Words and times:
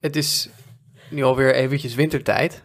het 0.00 0.16
is 0.16 0.48
nu 1.10 1.22
alweer 1.22 1.54
eventjes 1.54 1.94
wintertijd. 1.94 2.64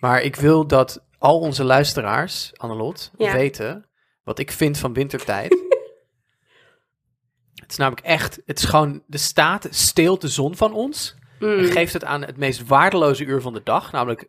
Maar 0.00 0.22
ik 0.22 0.36
wil 0.36 0.66
dat 0.66 1.04
al 1.18 1.38
onze 1.40 1.64
luisteraars, 1.64 2.52
Annelot, 2.56 3.10
Ja. 3.16 3.32
weten 3.32 3.84
wat 4.22 4.38
ik 4.38 4.50
vind 4.52 4.78
van 4.78 4.92
wintertijd. 4.92 5.50
het 7.62 7.70
is 7.70 7.76
namelijk 7.76 8.06
echt, 8.06 8.40
het 8.46 8.58
is 8.58 8.64
gewoon, 8.64 9.02
de 9.06 9.18
staat 9.18 9.66
steelt 9.70 10.20
de 10.20 10.28
zon 10.28 10.56
van 10.56 10.72
ons. 10.72 11.14
Mm. 11.38 11.58
En 11.58 11.64
geeft 11.64 11.92
het 11.92 12.04
aan 12.04 12.24
het 12.24 12.36
meest 12.36 12.66
waardeloze 12.66 13.24
uur 13.24 13.40
van 13.40 13.52
de 13.52 13.62
dag, 13.64 13.92
namelijk 13.92 14.28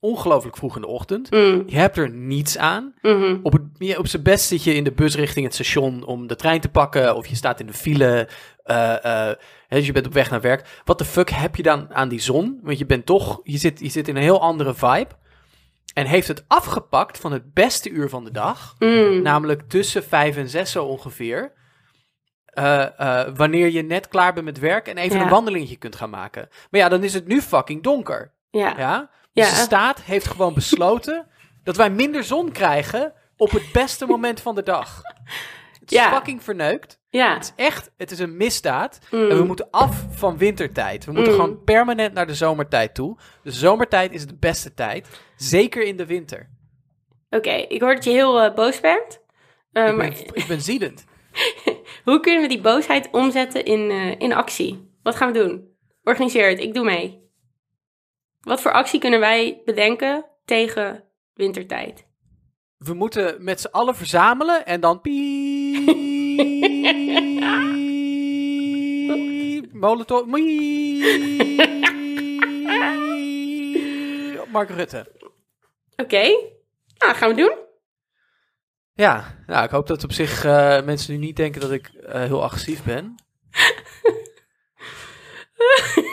ongelooflijk 0.00 0.56
vroeg 0.56 0.74
in 0.74 0.80
de 0.80 0.86
ochtend. 0.88 1.30
Mm. 1.30 1.62
Je 1.66 1.76
hebt 1.76 1.96
er 1.96 2.10
niets 2.10 2.58
aan. 2.58 2.94
Mhm. 3.02 3.36
Op, 3.42 3.52
het, 3.52 3.98
op 3.98 4.06
zijn 4.06 4.22
best 4.22 4.46
zit 4.46 4.64
je 4.64 4.74
in 4.74 4.84
de 4.84 4.92
bus 4.92 5.14
richting 5.16 5.44
het 5.44 5.54
station 5.54 6.04
om 6.06 6.26
de 6.26 6.36
trein 6.36 6.60
te 6.60 6.68
pakken. 6.68 7.16
Of 7.16 7.26
je 7.26 7.36
staat 7.36 7.60
in 7.60 7.66
de 7.66 7.72
file. 7.72 8.28
eh, 8.62 9.28
eh, 9.30 9.36
dus 9.68 9.86
je 9.86 9.92
bent 9.92 10.06
op 10.06 10.12
weg 10.12 10.30
naar 10.30 10.40
werk. 10.40 10.80
Wat 10.84 10.98
de 10.98 11.04
fuck 11.04 11.30
heb 11.30 11.56
je 11.56 11.62
dan 11.62 11.94
aan 11.94 12.08
die 12.08 12.20
zon? 12.20 12.60
Want 12.62 12.78
je 12.78 12.86
bent 12.86 13.06
toch, 13.06 13.40
je 13.42 13.58
zit, 13.58 13.80
je 13.80 13.88
zit 13.88 14.08
in 14.08 14.16
een 14.16 14.22
heel 14.22 14.40
andere 14.40 14.74
vibe. 14.74 15.08
En 15.94 16.06
heeft 16.06 16.28
het 16.28 16.44
afgepakt 16.48 17.18
van 17.18 17.32
het 17.32 17.54
beste 17.54 17.90
uur 17.90 18.08
van 18.08 18.24
de 18.24 18.30
dag. 18.30 18.74
Mm. 18.78 19.22
Namelijk 19.22 19.62
tussen 19.68 20.04
vijf 20.04 20.36
en 20.36 20.48
zes 20.48 20.70
zo 20.70 20.84
ongeveer. 20.84 21.52
Eh, 22.46 23.24
wanneer 23.34 23.70
je 23.70 23.82
net 23.82 24.08
klaar 24.08 24.32
bent 24.32 24.44
met 24.44 24.58
werk 24.58 24.88
en 24.88 24.96
even 24.98 25.16
Ja. 25.18 25.22
een 25.24 25.30
wandelingetje 25.30 25.76
kunt 25.76 25.96
gaan 25.96 26.10
maken. 26.10 26.48
Maar 26.70 26.80
ja, 26.80 26.88
dan 26.88 27.02
is 27.04 27.14
het 27.14 27.26
nu 27.26 27.40
fucking 27.40 27.82
donker. 27.82 28.32
Ja. 28.50 28.74
Ja? 28.78 29.10
Dus 29.38 29.50
de 29.50 29.56
staat 29.56 30.00
heeft 30.02 30.26
gewoon 30.26 30.54
besloten 30.54 31.26
dat 31.64 31.76
wij 31.76 31.90
minder 31.90 32.24
zon 32.24 32.52
krijgen 32.52 33.12
op 33.36 33.50
het 33.50 33.72
beste 33.72 34.06
moment 34.06 34.40
van 34.40 34.54
de 34.54 34.62
dag. 34.62 35.00
Het 35.80 35.92
is 35.92 35.98
Ja. 35.98 36.12
fucking 36.12 36.42
verneukt. 36.42 37.00
Ja. 37.10 37.34
Het 37.34 37.42
is 37.42 37.64
echt, 37.64 37.90
het 37.96 38.10
is 38.10 38.18
een 38.18 38.36
misdaad. 38.36 38.98
Mm. 39.10 39.30
En 39.30 39.36
we 39.36 39.44
moeten 39.44 39.70
af 39.70 40.04
van 40.10 40.38
wintertijd. 40.38 41.04
We 41.04 41.12
moeten 41.12 41.32
Mm. 41.32 41.38
gewoon 41.38 41.64
permanent 41.64 42.14
naar 42.14 42.26
de 42.26 42.34
zomertijd 42.34 42.94
toe. 42.94 43.18
De 43.42 43.50
zomertijd 43.52 44.12
is 44.12 44.26
de 44.26 44.36
beste 44.38 44.74
tijd. 44.74 45.08
Zeker 45.36 45.82
in 45.82 45.96
de 45.96 46.06
winter. 46.06 46.48
Oké, 47.30 47.50
ik 47.50 47.80
hoor 47.80 47.94
dat 47.94 48.04
je 48.04 48.10
heel 48.10 48.40
eh, 48.40 48.54
boos 48.54 48.80
bent. 48.80 49.12
Ik 49.14 49.20
maar 49.72 49.96
ben, 49.96 50.12
ik 50.32 50.44
ben 50.48 50.60
ziedend. 50.62 51.04
hoe 52.04 52.20
kunnen 52.20 52.42
we 52.42 52.48
die 52.48 52.60
boosheid 52.60 53.08
omzetten 53.12 53.64
in, 53.64 53.90
eh, 53.90 54.14
in 54.20 54.32
actie? 54.32 54.90
Wat 55.02 55.16
gaan 55.16 55.32
we 55.32 55.38
doen? 55.38 55.68
Organiseer 56.02 56.48
het, 56.48 56.60
ik 56.60 56.74
doe 56.74 56.84
mee. 56.84 57.27
Wat 58.40 58.60
voor 58.60 58.72
actie 58.72 59.00
kunnen 59.00 59.20
wij 59.20 59.62
bedenken 59.64 60.24
tegen 60.44 61.04
wintertijd? 61.34 62.06
We 62.76 62.94
moeten 62.94 63.44
met 63.44 63.60
z'n 63.60 63.70
allen 63.70 63.94
verzamelen 63.94 64.66
en 64.66 64.80
dan 64.80 65.00
piep. 65.00 65.86
Molotov. 69.80 70.26
Mark 74.50 74.70
Rutte. 74.70 75.12
Oké, 75.96 76.28
nou, 76.98 77.14
gaan 77.14 77.28
we 77.28 77.34
doen. 77.34 77.52
Ja, 78.92 79.38
nou, 79.46 79.64
ik 79.64 79.70
hoop 79.70 79.86
dat 79.86 80.04
op 80.04 80.12
zich 80.12 80.44
eh, 80.44 80.82
mensen 80.82 81.12
nu 81.12 81.18
niet 81.18 81.36
denken 81.36 81.60
dat 81.60 81.70
ik 81.70 81.88
eh, 81.88 82.22
heel 82.22 82.42
agressief 82.42 82.82
ben. 82.82 83.14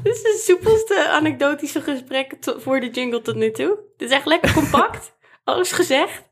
Dit 0.02 0.14
is 0.14 0.22
het 0.22 0.40
soepelste 0.40 1.08
anekdotische 1.08 1.80
gesprek 1.80 2.34
voor 2.40 2.80
de 2.80 2.90
jingle 2.90 3.20
tot 3.22 3.34
nu 3.34 3.50
toe. 3.50 3.78
Dit 3.96 4.08
is 4.10 4.14
echt 4.16 4.26
lekker 4.26 4.52
compact. 4.52 5.12
Alles 5.44 5.72
gezegd. 5.72 6.28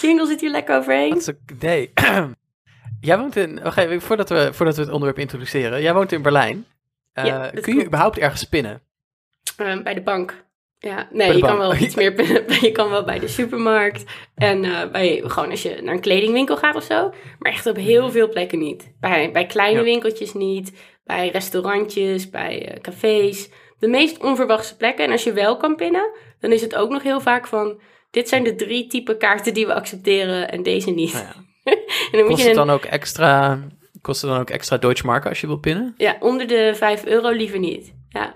Jingle 0.00 0.26
zit 0.26 0.40
hier 0.40 0.50
lekker 0.50 0.76
overheen. 0.76 1.08
Dat 1.10 1.18
is 1.18 1.26
een 1.26 1.38
idee. 1.52 1.92
jij 3.00 3.18
woont 3.18 3.36
in, 3.36 3.62
wacht 3.62 3.76
even, 3.78 4.00
voordat 4.00 4.28
we, 4.28 4.48
voordat 4.52 4.76
we 4.76 4.82
het 4.82 4.90
onderwerp 4.90 5.18
introduceren. 5.18 5.82
Jij 5.82 5.94
woont 5.94 6.12
in 6.12 6.22
Berlijn. 6.22 6.66
Eh, 7.12 7.24
Ja, 7.24 7.50
kun 7.60 7.76
je 7.76 7.84
überhaupt 7.84 8.18
ergens 8.18 8.40
spinnen? 8.40 8.82
Eh, 9.56 9.82
bij 9.82 9.94
de 9.94 10.02
bank. 10.02 10.44
Ja, 10.78 11.08
nee, 11.10 11.28
de 11.30 11.36
je 11.36 11.42
kan 11.42 11.58
wel 11.58 11.74
iets 11.76 11.94
meer. 12.00 12.12
Je 12.64 12.72
kan 12.72 12.90
wel 12.90 13.04
bij 13.04 13.18
de 13.18 13.28
supermarkt. 13.28 14.04
En 14.34 14.64
eh, 14.64 14.90
bij, 14.90 15.22
gewoon 15.26 15.50
als 15.50 15.62
je 15.62 15.80
naar 15.82 15.94
een 15.94 16.00
kledingwinkel 16.00 16.56
gaat 16.56 16.74
of 16.76 16.82
zo. 16.84 17.14
Maar 17.38 17.52
echt 17.52 17.66
op 17.66 17.76
heel 17.76 18.10
veel 18.10 18.28
plekken 18.28 18.58
niet. 18.58 18.92
Bij, 19.00 19.30
bij 19.32 19.46
kleine 19.46 19.78
Ja. 19.78 19.84
winkeltjes 19.84 20.32
niet. 20.32 20.72
Bij 21.04 21.28
restaurantjes, 21.28 22.30
bij 22.30 22.68
eh, 22.68 22.80
cafés. 22.80 23.48
De 23.78 23.88
meest 23.88 24.18
onverwachte 24.22 24.76
plekken. 24.76 25.04
En 25.04 25.10
als 25.12 25.24
je 25.24 25.32
wel 25.32 25.56
kan 25.56 25.76
pinnen, 25.76 26.10
dan 26.40 26.52
is 26.52 26.60
het 26.60 26.74
ook 26.74 26.90
nog 26.90 27.02
heel 27.02 27.20
vaak 27.20 27.46
van. 27.46 27.80
Dit 28.10 28.28
zijn 28.28 28.44
de 28.44 28.54
drie 28.54 28.86
type 28.86 29.16
kaarten 29.16 29.54
die 29.54 29.66
we 29.66 29.74
accepteren 29.74 30.50
en 30.50 30.62
deze 30.62 30.90
niet. 30.90 31.12
Nou 31.12 31.24
ja. 31.24 31.34
en 31.72 31.78
dan 32.12 32.20
moet 32.20 32.28
Kost 32.28 32.42
je 32.42 32.48
het 32.48 32.56
een, 32.58 32.66
dan 32.66 32.74
ook 32.74 32.84
extra, 32.84 33.60
kost 34.00 34.20
het 34.22 34.30
dan 34.30 34.40
ook 34.40 34.50
extra 34.50 34.76
Deutschmarken 34.76 35.28
als 35.28 35.40
je 35.40 35.46
wil 35.46 35.58
pinnen? 35.58 35.94
ja, 35.96 36.16
onder 36.20 36.46
de 36.46 36.72
5 36.74 37.04
euro 37.04 37.30
liever 37.30 37.58
niet. 37.58 37.94
Ja. 38.08 38.34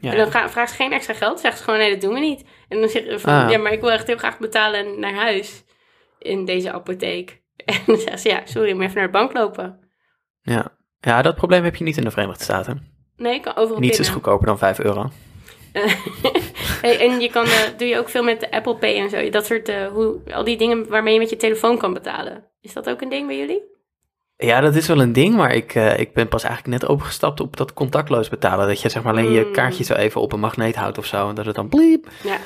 Ja. 0.00 0.10
En 0.10 0.16
dan 0.16 0.30
ga, 0.30 0.48
vraagt 0.50 0.70
ze 0.70 0.76
geen 0.76 0.92
extra 0.92 1.14
geld. 1.14 1.40
Zegt 1.40 1.58
ze 1.58 1.64
gewoon, 1.64 1.78
nee, 1.78 1.90
dat 1.90 2.00
doen 2.00 2.14
we 2.14 2.20
niet. 2.20 2.44
En 2.68 2.80
dan 2.80 2.88
zeg 2.88 3.04
je 3.04 3.18
van, 3.18 3.32
Ah. 3.32 3.50
ja, 3.50 3.58
maar 3.58 3.72
ik 3.72 3.80
wil 3.80 3.90
echt 3.90 4.06
heel 4.06 4.16
graag 4.16 4.38
betalen 4.38 5.00
naar 5.00 5.14
huis 5.14 5.64
in 6.18 6.44
deze 6.44 6.72
apotheek. 6.72 7.40
En 7.64 7.80
dan 7.86 7.96
zegt 7.96 8.20
ze, 8.20 8.28
ja, 8.28 8.40
sorry, 8.44 8.72
maar 8.72 8.84
even 8.86 8.96
naar 8.96 9.06
de 9.06 9.12
bank 9.18 9.32
lopen. 9.32 9.88
ja. 10.42 10.80
Ja, 11.02 11.22
dat 11.22 11.34
probleem 11.34 11.64
heb 11.64 11.76
je 11.76 11.84
niet 11.84 11.96
in 11.96 12.04
de 12.04 12.10
Verenigde 12.10 12.42
Staten. 12.44 12.86
Nee, 13.16 13.34
ik 13.34 13.42
kan 13.42 13.56
overal 13.56 13.80
Niets 13.80 13.98
is 13.98 14.06
pinnen. 14.06 14.14
goedkoper 14.22 14.46
dan 14.46 14.58
5 14.58 14.78
euro. 14.78 15.10
hey, 16.82 16.98
en 17.00 17.20
je 17.20 17.30
kan, 17.30 17.44
eh, 17.44 17.58
doe 17.76 17.88
je 17.88 17.98
ook 17.98 18.08
veel 18.08 18.22
met 18.22 18.40
de 18.40 18.50
Apple 18.50 18.76
Pay 18.76 18.96
en 18.98 19.10
zo. 19.10 19.30
Dat 19.30 19.46
soort, 19.46 19.68
eh, 19.68 19.86
hoe, 19.86 20.16
al 20.32 20.44
die 20.44 20.56
dingen 20.56 20.88
waarmee 20.88 21.12
je 21.12 21.18
met 21.18 21.30
je 21.30 21.36
telefoon 21.36 21.78
kan 21.78 21.92
betalen. 21.92 22.44
Is 22.60 22.72
dat 22.72 22.88
ook 22.90 23.00
een 23.00 23.08
ding 23.08 23.26
bij 23.26 23.38
jullie? 23.38 23.62
Ja, 24.36 24.60
dat 24.60 24.74
is 24.74 24.86
wel 24.86 25.00
een 25.00 25.12
ding, 25.12 25.34
maar 25.34 25.54
ik, 25.54 25.74
eh, 25.74 25.98
ik 25.98 26.12
ben 26.12 26.28
pas 26.28 26.42
eigenlijk 26.44 26.80
net 26.80 26.90
overgestapt 26.90 27.40
op 27.40 27.56
dat 27.56 27.72
contactloos 27.74 28.28
betalen. 28.28 28.66
Dat 28.66 28.80
je 28.80 28.88
zeg 28.88 29.02
maar 29.02 29.12
alleen 29.12 29.32
je 29.32 29.44
Mm. 29.44 29.52
kaartje 29.52 29.84
zo 29.84 29.94
even 29.94 30.20
op 30.20 30.32
een 30.32 30.40
magneet 30.40 30.76
houdt 30.76 30.98
of 30.98 31.06
zo. 31.06 31.28
En 31.28 31.34
dat 31.34 31.46
het 31.46 31.54
dan 31.54 31.68
bliep. 31.68 32.08
Ja, 32.22 32.36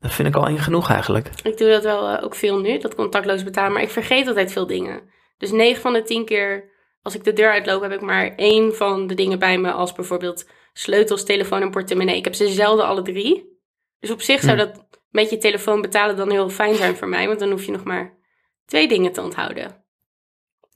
Dat 0.00 0.12
vind 0.12 0.28
ik 0.28 0.34
al 0.34 0.46
eng 0.46 0.58
genoeg 0.58 0.90
eigenlijk. 0.90 1.30
ik 1.42 1.58
doe 1.58 1.68
dat 1.68 1.82
wel 1.82 2.20
ook 2.20 2.34
veel 2.34 2.58
nu, 2.60 2.78
dat 2.78 2.94
contactloos 2.94 3.44
betalen. 3.44 3.72
Maar 3.72 3.82
ik 3.82 3.90
vergeet 3.90 4.26
altijd 4.28 4.52
veel 4.52 4.66
dingen. 4.66 5.00
Dus 5.38 5.50
9 5.50 5.80
van 5.80 5.92
de 5.92 6.02
10 6.02 6.24
keer 6.24 6.69
als 7.02 7.14
ik 7.14 7.24
de 7.24 7.32
deur 7.32 7.50
uitloop, 7.50 7.82
heb 7.82 7.92
ik 7.92 8.00
maar 8.00 8.34
één 8.36 8.76
van 8.76 9.06
de 9.06 9.14
dingen 9.14 9.38
bij 9.38 9.58
me. 9.58 9.72
Als 9.72 9.92
bijvoorbeeld 9.92 10.48
sleutels, 10.72 11.24
telefoon 11.24 11.62
en 11.62 11.70
portemonnee. 11.70 12.16
Ik 12.16 12.24
heb 12.24 12.34
ze 12.34 12.48
zelden 12.48 12.86
alle 12.86 13.02
drie. 13.02 13.58
Dus 14.00 14.10
op 14.10 14.20
zich 14.20 14.40
zou 14.40 14.58
Hm. 14.58 14.58
dat 14.58 14.86
met 15.10 15.30
je 15.30 15.38
telefoon 15.38 15.80
betalen 15.80 16.16
dan 16.16 16.30
heel 16.30 16.48
fijn 16.50 16.74
zijn 16.74 16.96
voor 16.96 17.08
mij. 17.08 17.26
Want 17.26 17.38
dan 17.38 17.50
hoef 17.50 17.64
je 17.64 17.72
nog 17.72 17.84
maar 17.84 18.18
twee 18.66 18.88
dingen 18.88 19.12
te 19.12 19.22
onthouden. 19.22 19.84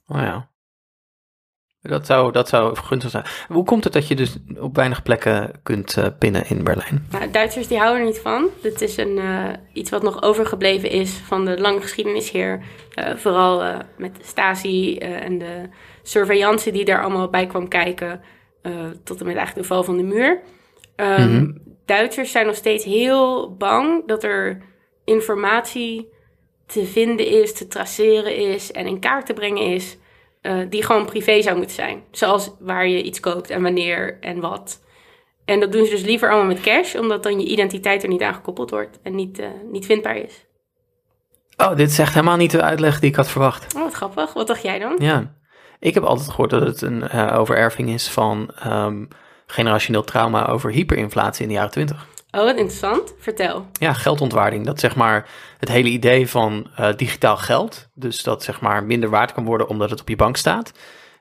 Oh 0.07 0.17
ja. 0.17 0.53
Dat 1.81 2.05
zou, 2.05 2.31
dat 2.31 2.49
zou 2.49 2.75
gunstig 2.75 3.11
zijn. 3.11 3.25
Hoe 3.47 3.63
komt 3.63 3.83
het 3.83 3.93
dat 3.93 4.07
je 4.07 4.15
dus 4.15 4.37
op 4.59 4.75
weinig 4.75 5.03
plekken 5.03 5.59
kunt 5.63 5.97
eh, 5.97 6.05
pinnen 6.19 6.49
in 6.49 6.63
Berlijn? 6.63 7.07
Nou, 7.11 7.31
Duitsers 7.31 7.67
die 7.67 7.77
houden 7.77 7.99
er 7.99 8.05
niet 8.07 8.19
van. 8.19 8.49
Dit 8.61 8.81
is 8.81 8.97
een, 8.97 9.17
eh, 9.17 9.49
iets 9.73 9.89
wat 9.89 10.03
nog 10.03 10.21
overgebleven 10.21 10.89
is 10.89 11.11
van 11.11 11.45
de 11.45 11.59
lange 11.59 11.81
geschiedenis 11.81 12.31
hier. 12.31 12.63
Eh, 12.93 13.15
vooral 13.15 13.83
met 13.97 14.15
de 14.15 14.23
Stasi 14.23 14.97
en 14.97 15.37
de 15.37 15.69
surveillance 16.07 16.71
die 16.71 16.85
daar 16.85 17.01
allemaal 17.03 17.29
bij 17.29 17.47
kwam 17.47 17.67
kijken. 17.67 18.21
eh, 18.61 18.71
tot 19.03 19.19
en 19.19 19.25
met 19.25 19.35
eigenlijk 19.35 19.67
de 19.67 19.73
val 19.73 19.83
van 19.83 19.97
de 19.97 20.03
muur. 20.03 20.41
Ehm, 20.95 21.33
Mhm. 21.35 21.51
Duitsers 21.85 22.31
zijn 22.31 22.45
nog 22.45 22.55
steeds 22.55 22.83
heel 22.85 23.55
bang 23.55 24.07
dat 24.07 24.23
er 24.23 24.61
informatie 25.03 26.09
te 26.65 26.85
vinden 26.85 27.27
is, 27.27 27.53
te 27.53 27.67
traceren 27.67 28.35
is 28.35 28.71
en 28.71 28.87
in 28.87 28.99
kaart 28.99 29.25
te 29.25 29.33
brengen 29.33 29.63
is. 29.73 29.97
eh, 30.41 30.57
die 30.69 30.83
gewoon 30.83 31.05
privé 31.05 31.41
zou 31.41 31.57
moeten 31.57 31.75
zijn. 31.75 32.03
Zoals 32.11 32.51
waar 32.59 32.87
je 32.87 33.01
iets 33.03 33.19
koopt 33.19 33.49
en 33.49 33.61
wanneer 33.61 34.17
en 34.21 34.39
wat. 34.39 34.83
En 35.45 35.59
dat 35.59 35.71
doen 35.71 35.85
ze 35.85 35.91
dus 35.91 36.01
liever 36.03 36.29
allemaal 36.29 36.53
met 36.53 36.61
cash, 36.61 36.95
omdat 36.95 37.23
dan 37.23 37.39
je 37.39 37.45
identiteit 37.47 38.03
er 38.03 38.09
niet 38.09 38.21
aan 38.21 38.33
gekoppeld 38.33 38.69
wordt 38.69 38.99
en 39.03 39.15
niet, 39.15 39.39
eh, 39.39 39.47
niet 39.71 39.85
vindbaar 39.85 40.17
is. 40.17 40.45
Oh, 41.57 41.75
dit 41.75 41.89
is 41.89 41.99
echt 41.99 42.13
helemaal 42.13 42.37
niet 42.37 42.51
de 42.51 42.61
uitleg 42.61 42.99
die 42.99 43.09
ik 43.09 43.15
had 43.15 43.29
verwacht. 43.29 43.75
Oh, 43.75 43.81
wat 43.81 43.93
grappig. 43.93 44.33
Wat 44.33 44.47
dacht 44.47 44.61
jij 44.61 44.79
dan? 44.79 44.95
Ja, 44.97 45.35
ik 45.85 45.93
heb 45.93 46.03
altijd 46.03 46.29
gehoord 46.29 46.49
dat 46.49 46.61
het 46.61 46.81
een 46.81 47.07
eh, 47.07 47.37
overerving 47.39 47.89
is 47.89 48.07
van 48.07 48.51
ehm, 48.59 49.05
generationeel 49.45 50.03
trauma 50.03 50.47
over 50.47 50.71
hyperinflatie 50.71 51.41
in 51.41 51.47
de 51.47 51.53
jaren 51.53 51.71
20. 51.71 52.07
Oh, 52.31 52.41
wat 52.41 52.55
interessant. 52.55 53.13
Vertel. 53.19 53.65
Ja, 53.79 53.93
geldontwaarding. 53.93 54.65
Dat 54.65 54.79
zeg 54.79 54.95
maar 54.95 55.29
het 55.59 55.69
hele 55.69 55.89
idee 55.89 56.29
van 56.29 56.69
eh, 56.75 56.95
digitaal 56.95 57.37
geld. 57.37 57.89
Dus 57.93 58.23
dat 58.23 58.43
zeg 58.43 58.61
maar 58.61 58.83
minder 58.83 59.09
waard 59.09 59.33
kan 59.33 59.45
worden 59.45 59.67
omdat 59.67 59.89
het 59.89 60.01
op 60.01 60.09
je 60.09 60.15
bank 60.15 60.37
staat. 60.37 60.71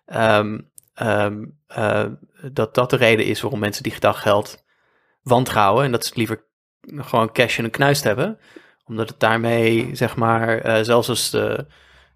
Ehm, 0.07 0.59
ehm, 0.95 1.45
eh, 1.67 2.05
dat 2.53 2.75
dat 2.75 2.91
de 2.91 2.97
reden 2.97 3.27
is 3.27 3.41
waarom 3.41 3.61
mensen 3.61 3.83
digitaal 3.83 4.15
geld 4.15 4.65
wantrouwen. 5.23 5.85
En 5.85 5.93
dat 5.93 6.03
ze 6.03 6.09
het 6.09 6.19
liever 6.19 6.45
gewoon 6.97 7.33
cash 7.33 7.59
in 7.59 7.65
een 7.65 7.71
knuist 7.71 8.05
hebben. 8.05 8.39
Omdat 8.85 9.09
het 9.09 9.21
daarmee 9.21 9.91
zeg 9.93 10.17
maar, 10.17 10.85
zelfs 10.85 11.09
als 11.09 11.31
de, 11.31 11.67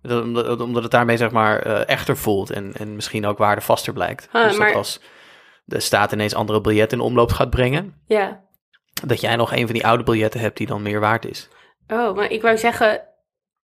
omdat, 0.02 0.60
omdat 0.60 0.82
het 0.82 0.92
daarmee 0.92 1.16
zeg 1.16 1.30
maar 1.30 1.58
eh, 1.62 1.88
echter 1.88 2.16
voelt. 2.16 2.50
En, 2.50 2.72
en 2.76 2.94
misschien 2.94 3.26
ook 3.26 3.38
waardevaster 3.38 3.92
blijkt. 3.92 4.28
Ah, 4.32 4.48
dus 4.48 4.58
maar- 4.58 4.66
dat 4.66 4.76
als 4.76 5.00
de 5.64 5.80
staat 5.80 6.12
ineens 6.12 6.34
andere 6.34 6.60
biljetten 6.60 6.98
in 6.98 7.04
omloop 7.04 7.32
gaat 7.32 7.50
brengen 7.50 7.94
Ja. 8.06 8.44
dat 9.06 9.20
jij 9.20 9.36
nog 9.36 9.52
een 9.52 9.64
van 9.64 9.74
die 9.74 9.86
oude 9.86 10.02
biljetten 10.02 10.40
hebt 10.40 10.56
die 10.56 10.66
dan 10.66 10.82
meer 10.82 11.00
waard 11.00 11.26
is. 11.26 11.48
Oh, 11.88 12.14
maar 12.14 12.30
ik 12.30 12.42
wou 12.42 12.56
zeggen, 12.58 13.02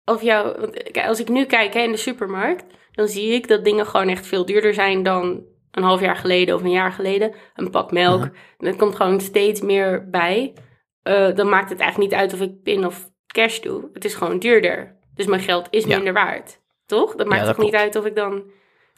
of 0.04 0.22
jou, 0.22 0.70
als 1.06 1.20
ik 1.20 1.28
nu 1.28 1.44
kijk 1.44 1.74
hè, 1.74 1.80
in 1.80 1.90
de 1.90 1.96
supermarkt, 1.96 2.64
dan 2.92 3.08
zie 3.08 3.32
ik 3.32 3.48
dat 3.48 3.64
dingen 3.64 3.86
gewoon 3.86 4.08
echt 4.08 4.26
veel 4.26 4.46
duurder 4.46 4.74
zijn 4.74 5.02
dan 5.02 5.42
een 5.70 5.82
half 5.82 6.00
jaar 6.00 6.16
geleden 6.16 6.54
of 6.54 6.62
een 6.62 6.70
jaar 6.70 6.92
geleden. 6.92 7.34
Een 7.54 7.70
pak 7.70 7.92
melk. 7.92 8.28
Er 8.58 8.76
komt 8.76 8.96
gewoon 8.96 9.20
steeds 9.20 9.60
meer 9.60 10.10
bij. 10.10 10.54
Eh, 11.02 11.34
dan 11.34 11.48
maakt 11.48 11.70
het 11.70 11.80
eigenlijk 11.80 12.10
niet 12.10 12.20
uit 12.20 12.32
of 12.32 12.40
ik 12.40 12.62
pin 12.62 12.86
of 12.86 13.10
cash 13.26 13.60
doe. 13.60 13.88
Het 13.92 14.04
is 14.04 14.14
gewoon 14.14 14.38
duurder. 14.38 14.98
Dus 15.20 15.28
mijn 15.28 15.42
geld 15.42 15.66
is 15.70 15.84
Ja. 15.84 15.96
minder 15.96 16.12
waard. 16.12 16.60
Toch? 16.86 17.14
Dat 17.14 17.26
maakt 17.26 17.44
dat 17.46 17.54
toch 17.54 17.64
niet 17.64 17.74
uit 17.74 17.96
of 17.96 18.04
ik 18.04 18.14
dan 18.14 18.42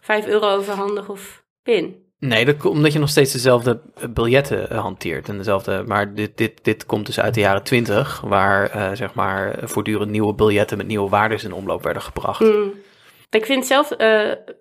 5 0.00 0.26
euro 0.26 0.48
overhandig 0.48 1.08
of 1.08 1.44
pin. 1.62 2.10
Nee, 2.18 2.44
dat, 2.44 2.64
omdat 2.64 2.92
je 2.92 2.98
nog 2.98 3.08
steeds 3.08 3.32
dezelfde 3.32 3.80
eh, 3.94 4.08
biljetten 4.08 4.70
eh, 4.70 4.80
hanteert. 4.80 5.28
En 5.28 5.36
dezelfde, 5.36 5.82
maar 5.86 6.14
dit, 6.14 6.36
dit, 6.36 6.64
dit 6.64 6.86
komt 6.86 7.06
dus 7.06 7.20
uit 7.20 7.34
de 7.34 7.40
jaren 7.40 7.62
20, 7.62 8.20
waar 8.20 8.70
eh, 8.70 8.90
zeg 8.92 9.14
maar 9.14 9.58
voortdurend 9.62 10.10
nieuwe 10.10 10.34
biljetten 10.34 10.76
met 10.76 10.86
nieuwe 10.86 11.08
waardes 11.08 11.44
in 11.44 11.52
omloop 11.52 11.82
werden 11.82 12.02
gebracht. 12.02 12.40
Mm. 12.40 12.72
Ik 13.30 13.46
vind 13.46 13.66
zelf 13.66 13.96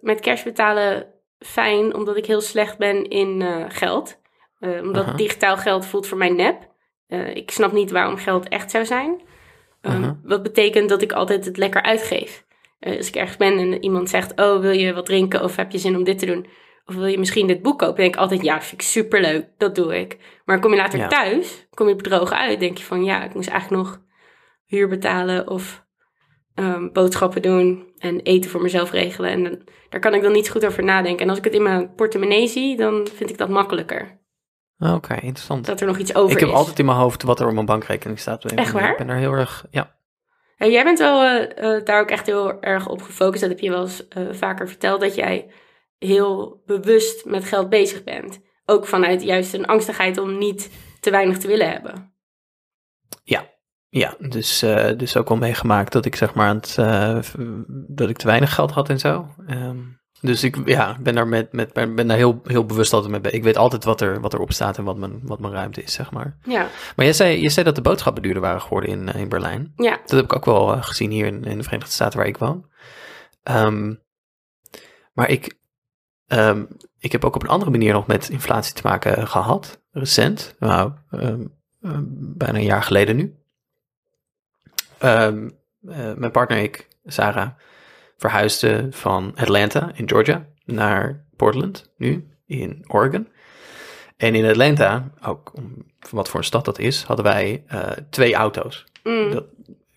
met 0.01 0.19
cash 0.19 0.43
betalen 0.43 1.05
fijn, 1.39 1.95
omdat 1.95 2.17
ik 2.17 2.25
heel 2.25 2.41
slecht 2.41 2.77
ben 2.77 3.09
in 3.09 3.43
geld. 3.67 4.19
Omdat 4.59 5.17
digitaal 5.17 5.57
geld 5.57 5.85
voelt 5.85 6.07
voor 6.07 6.17
mij 6.17 6.29
nep. 6.29 6.69
Ik 7.33 7.51
snap 7.51 7.71
niet 7.71 7.91
waarom 7.91 8.17
geld 8.17 8.47
echt 8.47 8.71
zou 8.71 8.85
zijn. 8.85 9.21
Um. 9.81 10.19
Wat 10.23 10.43
betekent 10.43 10.89
dat 10.89 11.01
ik 11.01 11.11
altijd 11.11 11.45
het 11.45 11.57
lekker 11.57 11.81
uitgeef. 11.81 12.45
Eh, 12.79 12.97
als 12.97 13.07
ik 13.07 13.15
ergens 13.15 13.37
ben 13.37 13.57
en 13.57 13.83
iemand 13.83 14.09
zegt, 14.09 14.39
oh 14.39 14.59
wil 14.59 14.71
je 14.71 14.93
wat 14.93 15.05
drinken 15.05 15.43
of 15.43 15.55
heb 15.55 15.71
je 15.71 15.77
zin 15.77 15.95
om 15.95 16.03
dit 16.03 16.19
te 16.19 16.25
doen? 16.25 16.45
Of 16.85 16.95
wil 16.95 17.05
je 17.05 17.19
misschien 17.19 17.47
dit 17.47 17.61
boek 17.61 17.79
kopen? 17.79 17.95
denk 17.95 18.13
ik 18.13 18.19
altijd, 18.19 18.41
ja, 18.41 18.61
vind 18.61 18.81
ik 18.81 18.87
superleuk, 18.87 19.47
dat 19.57 19.75
doe 19.75 19.99
ik. 19.99 20.17
Maar 20.45 20.59
kom 20.59 20.71
je 20.71 20.77
later 20.77 20.99
Ja. 20.99 21.07
thuis, 21.07 21.67
kom 21.69 21.87
je 21.87 21.95
bedrogen 21.95 22.37
uit, 22.37 22.59
denk 22.59 22.77
je 22.77 22.83
van, 22.83 23.03
ja, 23.03 23.23
ik 23.23 23.33
moest 23.33 23.49
eigenlijk 23.49 23.83
nog 23.83 24.01
huur 24.65 24.87
betalen 24.87 25.47
of 25.47 25.85
ehm, 26.55 26.89
boodschappen 26.91 27.41
doen 27.41 27.93
en 27.97 28.19
eten 28.19 28.49
voor 28.49 28.61
mezelf 28.61 28.91
regelen. 28.91 29.29
En 29.31 29.43
dan, 29.43 29.61
daar 29.89 29.99
kan 29.99 30.13
ik 30.13 30.21
dan 30.21 30.31
niet 30.31 30.49
goed 30.49 30.65
over 30.65 30.83
nadenken. 30.83 31.23
En 31.23 31.29
als 31.29 31.37
ik 31.37 31.43
het 31.43 31.53
in 31.53 31.63
mijn 31.63 31.93
portemonnee 31.95 32.47
zie, 32.47 32.77
dan 32.77 33.07
vind 33.13 33.29
ik 33.29 33.37
dat 33.37 33.49
makkelijker. 33.49 34.20
Oké, 34.89 35.13
interessant. 35.13 35.65
Dat 35.65 35.81
er 35.81 35.87
nog 35.87 35.97
iets 35.97 36.15
over 36.15 36.31
ik 36.31 36.39
heb 36.39 36.49
is. 36.49 36.55
altijd 36.55 36.79
in 36.79 36.85
mijn 36.85 36.97
hoofd 36.97 37.23
wat 37.23 37.39
er 37.39 37.47
op 37.47 37.53
mijn 37.53 37.65
bankrekening 37.65 38.19
staat. 38.19 38.43
Ik 38.43 38.51
Echt 38.51 38.73
ben- 38.73 38.81
waar? 38.81 38.91
Ik 38.91 38.97
ben 38.97 39.09
er 39.09 39.15
heel 39.15 39.33
erg, 39.33 39.65
ja. 39.71 39.95
Ja, 40.57 40.67
jij 40.67 40.83
bent 40.83 40.99
wel 40.99 41.23
eh, 41.23 41.75
eh, 41.75 41.85
daar 41.85 42.01
ook 42.01 42.09
echt 42.09 42.25
heel 42.25 42.61
erg 42.61 42.87
op 42.87 43.01
gefocust. 43.01 43.41
Dat 43.41 43.49
heb 43.49 43.59
je 43.59 43.69
wel 43.69 43.81
eens 43.81 44.07
eh, 44.07 44.23
vaker 44.31 44.67
verteld, 44.67 45.01
dat 45.01 45.15
jij 45.15 45.51
heel 45.97 46.61
bewust 46.65 47.25
met 47.25 47.45
geld 47.45 47.69
bezig 47.69 48.03
bent. 48.03 48.39
Ook 48.65 48.85
vanuit 48.87 49.23
juist 49.23 49.53
een 49.53 49.65
angstigheid 49.65 50.17
om 50.17 50.37
niet 50.37 50.71
te 50.99 51.11
weinig 51.11 51.37
te 51.37 51.47
willen 51.47 51.71
hebben. 51.71 52.09
Ja, 53.93 54.15
dus, 54.19 54.61
eh, 54.61 54.97
dus 54.97 55.17
ook 55.17 55.29
wel 55.29 55.37
meegemaakt 55.37 55.91
dat 55.91 56.05
ik 56.05 56.15
zeg 56.15 56.33
maar 56.33 56.47
aan 56.47 56.55
het, 56.55 56.75
dat 57.87 58.09
ik 58.09 58.17
te 58.17 58.25
weinig 58.25 58.53
geld 58.53 58.71
had 58.71 58.89
en 58.89 58.99
zo. 58.99 59.27
Ehm, 59.47 59.79
dus 60.21 60.43
ik 60.43 60.67
ja, 60.67 60.97
ben 60.99 61.15
daar, 61.15 61.27
met, 61.27 61.51
met, 61.51 61.73
ben 61.73 62.07
daar 62.07 62.17
heel, 62.17 62.41
heel 62.43 62.65
bewust 62.65 62.93
altijd 62.93 63.11
mee 63.11 63.21
bezig. 63.21 63.37
Ik 63.37 63.43
weet 63.43 63.57
altijd 63.57 63.83
wat, 63.83 64.01
er, 64.01 64.21
wat 64.21 64.33
erop 64.33 64.51
staat 64.51 64.77
en 64.77 64.83
wat 64.83 64.97
mijn, 64.97 65.19
wat 65.23 65.39
mijn 65.39 65.53
ruimte 65.53 65.83
is, 65.83 65.93
zeg 65.93 66.11
maar. 66.11 66.37
Ja, 66.43 66.67
Maar 66.95 67.05
jij 67.05 67.13
zei, 67.13 67.41
je 67.41 67.49
zei 67.49 67.65
dat 67.65 67.75
de 67.75 67.81
boodschappen 67.81 68.23
duurder 68.23 68.41
waren 68.41 68.61
geworden 68.61 68.89
in, 68.89 69.09
eh, 69.09 69.21
in 69.21 69.29
Berlijn. 69.29 69.73
ja. 69.75 69.99
Dat 70.01 70.11
heb 70.11 70.23
ik 70.23 70.35
ook 70.35 70.45
wel 70.45 70.73
eh, 70.73 70.83
gezien 70.83 71.11
hier 71.11 71.25
in, 71.25 71.43
in 71.43 71.57
de 71.57 71.63
Verenigde 71.63 71.93
Staten 71.93 72.17
waar 72.17 72.27
ik 72.27 72.37
woon. 72.37 72.69
Ehm, 73.43 73.93
maar 75.13 75.29
ik, 75.29 75.59
ehm, 76.27 76.65
ik 76.99 77.11
heb 77.11 77.25
ook 77.25 77.35
op 77.35 77.43
een 77.43 77.49
andere 77.49 77.71
manier 77.71 77.93
nog 77.93 78.07
met 78.07 78.29
inflatie 78.29 78.73
te 78.73 78.81
maken 78.83 79.27
gehad. 79.27 79.81
Recent. 79.91 80.55
Nou, 80.59 80.91
ehm, 81.09 81.45
bijna 82.37 82.57
een 82.57 82.63
jaar 82.63 82.83
geleden 82.83 83.15
nu. 83.15 83.35
Eh, 84.97 85.31
mijn 86.15 86.31
partner 86.31 86.57
en 86.57 86.63
ik, 86.63 86.87
Sarah, 87.05 87.49
verhuisden 88.21 88.93
van 88.93 89.31
Atlanta 89.35 89.91
in 89.93 90.09
Georgia 90.09 90.45
naar 90.65 91.25
Portland, 91.35 91.91
nu 91.97 92.27
in 92.45 92.83
Oregon. 92.87 93.27
En 94.17 94.35
in 94.35 94.45
Atlanta, 94.45 95.11
ook 95.25 95.51
om 95.55 95.85
wat 96.09 96.29
voor 96.29 96.39
een 96.39 96.45
stad 96.45 96.65
dat 96.65 96.79
is, 96.79 97.03
hadden 97.03 97.25
wij 97.25 97.63
eh, 97.67 97.89
twee 98.09 98.33
auto's 98.35 98.89
Mm. 99.03 99.31
dat 99.31 99.43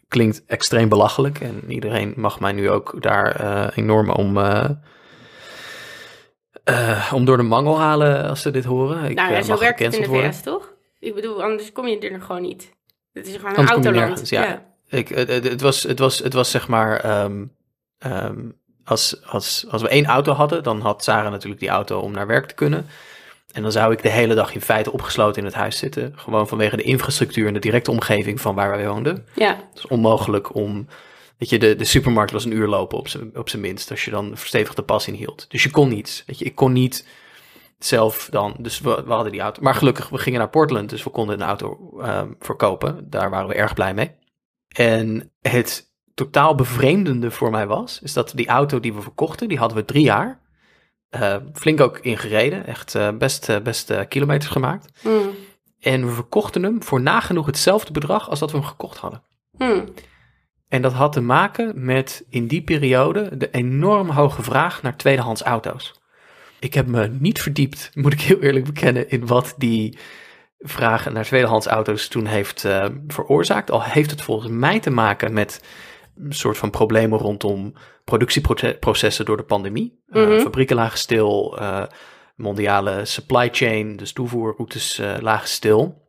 klinkt 0.08 0.44
extreem 0.46 0.88
belachelijk. 0.88 1.40
En 1.40 1.72
iedereen 1.72 2.12
mag 2.16 2.40
mij 2.40 2.52
nu 2.52 2.70
ook 2.70 3.02
daar 3.02 3.36
eh, 3.36 3.76
enorm 3.76 4.10
om, 4.10 4.38
eh, 4.38 4.70
om 7.12 7.24
door 7.24 7.36
de 7.36 7.42
mangel 7.42 7.78
halen 7.78 8.28
als 8.28 8.42
ze 8.42 8.50
dit 8.50 8.64
horen. 8.64 9.04
Ik 9.04 9.16
nou 9.16 9.32
ja, 9.32 9.42
zo 9.42 9.58
werkt 9.58 9.78
het 9.78 9.94
in 9.94 10.02
de 10.02 10.08
VS, 10.08 10.42
toch? 10.42 10.72
Ik 10.98 11.14
bedoel, 11.14 11.42
anders 11.42 11.72
kom 11.72 11.86
je 11.86 11.98
er 11.98 12.12
nog 12.12 12.24
gewoon 12.24 12.42
niet. 12.42 12.72
Het 13.12 13.26
is 13.26 13.36
gewoon 13.36 13.58
een 13.58 13.68
autoland. 13.68 14.06
nergens, 14.06 14.30
ja. 14.30 14.72
Ik, 14.88 15.08
het, 15.08 15.28
het, 15.28 15.44
het 15.48 15.60
was, 15.60 15.82
het, 15.82 15.98
was, 15.98 16.18
het 16.18 16.32
was 16.32 16.50
zeg 16.50 16.68
maar. 16.68 17.00
ehm, 17.00 17.44
ehm, 18.04 18.48
als, 18.84 19.26
als, 19.26 19.66
als 19.70 19.82
we 19.82 19.88
één 19.88 20.04
auto 20.04 20.32
hadden, 20.32 20.62
dan 20.62 20.80
had 20.80 21.04
Sarah 21.04 21.30
natuurlijk 21.30 21.60
die 21.60 21.68
auto 21.68 22.00
om 22.00 22.12
naar 22.12 22.26
werk 22.26 22.46
te 22.46 22.54
kunnen. 22.54 22.86
En 23.52 23.62
dan 23.62 23.72
zou 23.72 23.92
ik 23.92 24.02
de 24.02 24.08
hele 24.08 24.34
dag 24.34 24.54
in 24.54 24.60
feite 24.60 24.92
opgesloten 24.92 25.40
in 25.40 25.44
het 25.44 25.54
huis 25.54 25.78
zitten. 25.78 26.12
Gewoon 26.16 26.48
vanwege 26.48 26.76
de 26.76 26.82
infrastructuur 26.82 27.46
en 27.46 27.54
de 27.54 27.60
directe 27.60 27.90
omgeving 27.90 28.40
van 28.40 28.54
waar 28.54 28.70
wij 28.70 28.88
woonden. 28.88 29.26
Ja, 29.34 29.56
Het 29.56 29.78
is 29.78 29.86
onmogelijk 29.86 30.54
om. 30.54 30.86
Weet 31.38 31.48
je, 31.48 31.58
de, 31.58 31.76
de 31.76 31.84
supermarkt 31.84 32.32
was 32.32 32.44
een 32.44 32.52
uur 32.52 32.66
lopen 32.66 32.98
op 32.98 33.08
zijn 33.08 33.36
op 33.36 33.48
zijn 33.48 33.62
minst. 33.62 33.90
Als 33.90 34.04
je 34.04 34.10
dan 34.10 34.30
verstevigde 34.34 34.82
pas 34.82 35.08
inhield. 35.08 35.46
Dus 35.48 35.62
je 35.62 35.70
kon 35.70 35.88
niet. 35.88 36.22
Weet 36.26 36.38
je, 36.38 36.44
ik 36.44 36.54
kon 36.54 36.72
niet 36.72 37.06
zelf 37.78 38.28
dan. 38.30 38.56
Dus 38.58 38.80
we, 38.80 39.02
we 39.06 39.12
hadden 39.12 39.32
die 39.32 39.40
auto. 39.40 39.62
Maar 39.62 39.74
gelukkig, 39.74 40.08
we 40.08 40.18
gingen 40.18 40.38
naar 40.38 40.50
Portland. 40.50 40.90
Dus 40.90 41.04
we 41.04 41.10
konden 41.10 41.40
een 41.40 41.46
auto 41.46 41.98
ehm, 42.00 42.32
verkopen. 42.38 43.10
Daar 43.10 43.30
waren 43.30 43.48
we 43.48 43.54
erg 43.54 43.74
blij 43.74 43.94
mee. 43.94 44.10
En 44.68 45.32
het 45.40 45.93
totaal 46.14 46.54
bevreemdende 46.54 47.30
voor 47.30 47.50
mij 47.50 47.66
was. 47.66 48.00
Is 48.02 48.12
dat 48.12 48.32
die 48.34 48.46
auto 48.48 48.80
die 48.80 48.94
we 48.94 49.00
verkochten. 49.00 49.48
Die 49.48 49.58
hadden 49.58 49.78
we 49.78 49.84
drie 49.84 50.04
jaar. 50.04 50.42
eh, 51.08 51.36
flink 51.52 51.80
ook 51.80 51.98
ingereden. 51.98 52.66
Echt 52.66 52.94
eh, 52.94 53.08
best, 53.18 53.48
eh, 53.48 53.60
best 53.60 54.08
kilometers 54.08 54.50
gemaakt. 54.52 55.00
Mm. 55.02 55.30
En 55.80 56.06
we 56.06 56.12
verkochten 56.12 56.62
hem 56.62 56.82
voor 56.82 57.00
nagenoeg 57.00 57.46
hetzelfde 57.46 57.92
bedrag 57.92 58.28
als 58.30 58.38
dat 58.38 58.50
we 58.50 58.56
hem 58.56 58.66
gekocht 58.66 58.98
hadden. 58.98 59.22
Mm. 59.58 59.84
En 60.68 60.82
dat 60.82 60.92
had 60.92 61.12
te 61.12 61.20
maken 61.20 61.84
met 61.84 62.24
in 62.28 62.46
die 62.46 62.62
periode 62.62 63.36
de 63.36 63.50
enorm 63.50 64.10
hoge 64.10 64.42
vraag 64.42 64.82
naar 64.82 64.96
tweedehands 64.96 65.42
auto's. 65.42 66.00
Ik 66.58 66.74
heb 66.74 66.86
me 66.86 67.08
niet 67.08 67.40
verdiept, 67.42 67.90
moet 67.94 68.12
ik 68.12 68.20
heel 68.20 68.40
eerlijk 68.40 68.64
bekennen, 68.64 69.10
in 69.10 69.26
wat 69.26 69.54
die 69.56 69.98
vraag 70.58 71.12
naar 71.12 71.24
tweedehands 71.24 71.66
auto's 71.66 72.08
toen 72.08 72.26
heeft 72.26 72.60
veroorzaakt. 73.06 73.70
Al 73.70 73.82
heeft 73.82 74.10
het 74.10 74.22
volgens 74.22 74.52
mij 74.52 74.80
te 74.80 74.90
maken 74.90 75.32
met 75.32 75.62
soort 76.28 76.58
van 76.58 76.70
problemen 76.70 77.18
rondom 77.18 77.74
productieprocessen 78.04 79.24
door 79.24 79.36
de 79.36 79.42
pandemie. 79.42 80.02
Eh, 80.08 80.22
Mhm. 80.26 80.38
fabrieken 80.40 80.76
lagen 80.76 80.98
stil, 80.98 81.58
eh, 81.58 81.82
mondiale 82.36 83.04
supply 83.04 83.48
chain, 83.52 83.96
dus 83.96 84.12
toevoerroutes 84.12 84.98
eh, 84.98 85.14
lagen 85.20 85.48
stil. 85.48 86.02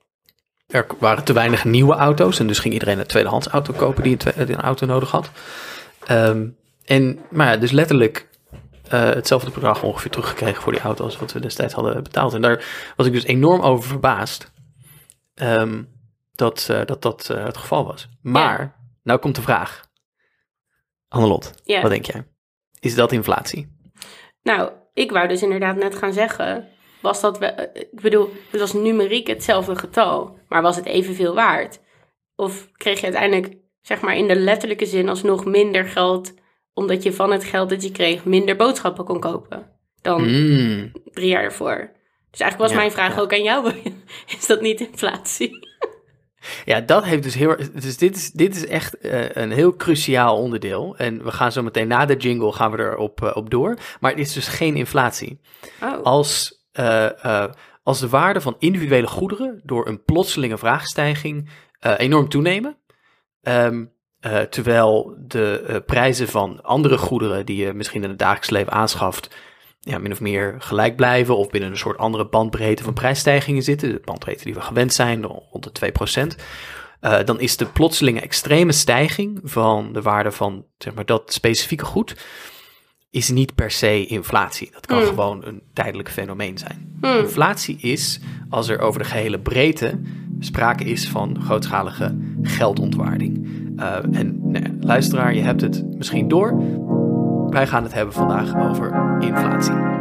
Er 0.68 0.86
waren 1.00 1.24
te 1.24 1.34
weinig 1.34 1.64
nieuwe 1.66 1.94
auto's 1.94 2.40
en 2.40 2.48
dus 2.48 2.60
ging 2.60 2.74
iedereen 2.74 3.00
een 3.00 3.06
tweedehands 3.06 3.48
auto 3.48 3.74
kopen 3.74 4.04
die 4.04 4.12
een, 4.12 4.18
twe- 4.18 4.46
die 4.46 4.56
een 4.56 4.62
auto 4.62 4.86
nodig 4.86 5.12
had. 5.12 5.32
Ehm, 6.06 6.48
en, 6.86 7.20
maar 7.30 7.48
ja, 7.48 7.58
dus 7.58 7.72
letterlijk 7.72 8.28
hetzelfde 8.88 9.52
bedrag 9.52 9.84
ongeveer 9.84 10.12
teruggekregen 10.12 10.62
voor 10.62 10.72
die 10.72 10.82
auto 10.82 11.04
als 11.04 11.18
wat 11.18 11.32
we 11.34 11.40
destijds 11.40 11.74
hadden 11.74 12.04
betaald. 12.04 12.34
En 12.34 12.42
daar 12.42 12.66
was 12.96 13.06
ik 13.08 13.14
dus 13.14 13.24
enorm 13.24 13.62
over 13.62 13.90
verbaasd 13.90 14.52
ehm, 15.36 15.84
dat 16.36 16.66
dat, 16.86 17.02
dat 17.02 17.28
het 17.28 17.58
geval 17.58 17.86
was. 17.86 18.10
Maar, 18.22 18.76
nou 19.04 19.20
komt 19.20 19.36
de 19.36 19.42
vraag. 19.42 19.84
Annelot, 21.08 21.54
Ja. 21.64 21.82
wat 21.82 21.92
denk 21.92 22.06
jij? 22.06 22.24
Is 22.80 22.96
dat 22.96 23.12
inflatie? 23.12 23.68
Nou, 24.44 24.72
ik 24.94 25.12
wou 25.12 25.28
dus 25.28 25.42
inderdaad 25.42 25.76
net 25.76 25.96
gaan 25.96 26.14
zeggen, 26.14 26.68
was 27.02 27.22
dat 27.22 27.38
we, 27.40 27.46
eh, 27.46 27.82
ik 27.92 28.02
bedoel, 28.02 28.30
het 28.52 28.60
was 28.60 28.74
numeriek 28.74 29.28
hetzelfde 29.28 29.76
getal, 29.76 30.40
maar 30.48 30.62
was 30.62 30.76
het 30.76 30.86
evenveel 30.86 31.34
waard? 31.34 31.80
Of 32.36 32.70
kreeg 32.72 33.00
je 33.00 33.06
uiteindelijk, 33.06 33.56
zeg 33.82 34.02
maar 34.02 34.18
in 34.18 34.28
de 34.28 34.36
letterlijke 34.36 34.86
zin, 34.86 35.10
alsnog 35.10 35.46
minder 35.46 35.86
geld, 35.86 36.34
omdat 36.74 37.04
je 37.04 37.14
van 37.14 37.32
het 37.32 37.44
geld 37.44 37.70
dat 37.70 37.84
je 37.84 37.92
kreeg 37.92 38.26
minder 38.26 38.56
boodschappen 38.56 39.06
kon 39.06 39.20
kopen 39.20 39.72
dan 40.02 40.22
Mm, 40.22 40.92
drie 41.04 41.28
jaar 41.30 41.44
ervoor? 41.44 41.92
Dus 42.32 42.40
eigenlijk 42.40 42.58
was 42.58 42.72
Ja, 42.72 42.78
mijn 42.78 42.92
vraag 42.92 43.16
ja. 43.16 43.22
ook 43.22 43.34
aan 43.34 43.44
jou, 43.44 43.74
is 44.38 44.46
dat 44.48 44.62
niet 44.62 44.80
inflatie? 44.80 45.65
Ja, 46.66 46.82
dat 46.82 47.04
heeft 47.04 47.24
dus 47.24 47.34
heel. 47.36 47.56
Dus 47.74 47.98
dit 47.98 48.16
is, 48.16 48.32
dit 48.32 48.56
is 48.56 48.66
echt 48.68 48.98
eh, 48.98 49.30
een 49.30 49.52
heel 49.52 49.76
cruciaal 49.76 50.38
onderdeel. 50.38 50.96
En 50.98 51.24
we 51.24 51.32
gaan 51.32 51.52
zo 51.52 51.64
meteen 51.64 51.88
na 51.88 52.06
de 52.06 52.16
jingle 52.16 52.52
gaan 52.52 52.72
we 52.72 52.78
erop 52.78 53.24
eh, 53.24 53.36
op 53.36 53.50
door. 53.50 53.78
Maar 54.00 54.12
het 54.12 54.20
is 54.20 54.34
dus 54.34 54.48
geen 54.48 54.76
inflatie. 54.76 55.40
Oh, 55.84 56.04
Als, 56.04 56.64
eh, 56.72 57.46
als 57.84 58.00
de 58.00 58.10
waarde 58.10 58.42
van 58.42 58.56
individuele 58.60 59.08
goederen 59.08 59.62
door 59.64 59.88
een 59.88 60.04
plotselinge 60.04 60.58
vraagstijging 60.58 61.50
enorm 61.98 62.30
toenemen. 62.30 62.78
ehm, 63.42 63.86
eh, 64.20 64.40
terwijl 64.40 65.16
de 65.28 65.84
prijzen 65.86 66.28
van 66.28 66.64
andere 66.64 66.98
goederen 66.98 67.46
die 67.46 67.66
je 67.66 67.74
misschien 67.74 68.04
in 68.04 68.10
het 68.10 68.20
dagelijks 68.20 68.50
leven 68.50 68.72
aanschaft, 68.72 69.36
ja, 69.86 69.98
min 69.98 70.12
of 70.12 70.22
meer 70.22 70.56
gelijk 70.60 70.96
blijven 70.96 71.38
of 71.38 71.50
binnen 71.50 71.70
een 71.70 71.78
soort 71.78 71.98
andere 71.98 72.28
bandbreedte 72.28 72.84
van 72.84 72.94
prijsstijgingen 72.94 73.64
zitten, 73.64 73.90
de 73.90 74.02
bandbreedte 74.04 74.44
die 74.44 74.54
we 74.54 74.62
gewend 74.62 74.94
zijn, 74.94 75.24
rond 75.24 75.64
de 75.64 75.72
2%, 75.72 76.36
eh, 77.00 77.24
dan 77.26 77.40
is 77.40 77.58
de 77.58 77.66
plotselinge 77.66 78.22
extreme 78.22 78.72
stijging 78.72 79.40
van 79.44 79.94
de 79.94 80.02
waarde 80.02 80.32
van 80.32 80.66
zeg 80.78 80.94
maar, 80.94 81.06
dat 81.06 81.34
specifieke 81.34 81.86
goed, 81.86 82.16
is 83.10 83.30
niet 83.30 83.56
per 83.56 83.72
se 83.72 84.06
inflatie. 84.06 84.70
Dat 84.72 84.86
kan 84.86 84.98
Hmm. 84.98 85.08
gewoon 85.08 85.46
een 85.46 85.62
tijdelijk 85.74 86.10
fenomeen 86.10 86.58
zijn. 86.58 86.98
Hmm. 87.02 87.18
Inflatie 87.18 87.78
is 87.78 88.20
als 88.50 88.68
er 88.68 88.80
over 88.80 89.00
de 89.00 89.08
gehele 89.08 89.40
breedte 89.40 90.00
sprake 90.40 90.84
is 90.84 91.08
van 91.08 91.42
grootschalige 91.42 92.18
geldontwaarding. 92.42 93.48
Eh, 93.78 93.96
en 94.12 94.40
ja, 94.52 94.62
luisteraar, 94.80 95.36
je 95.36 95.42
hebt 95.42 95.62
het 95.62 95.98
misschien 95.98 96.28
door. 96.28 96.54
Wij 97.56 97.68
gaan 97.68 97.84
het 97.84 97.94
hebben 97.94 98.14
vandaag 98.14 98.56
over 98.56 98.94
inflatie. 99.20 99.95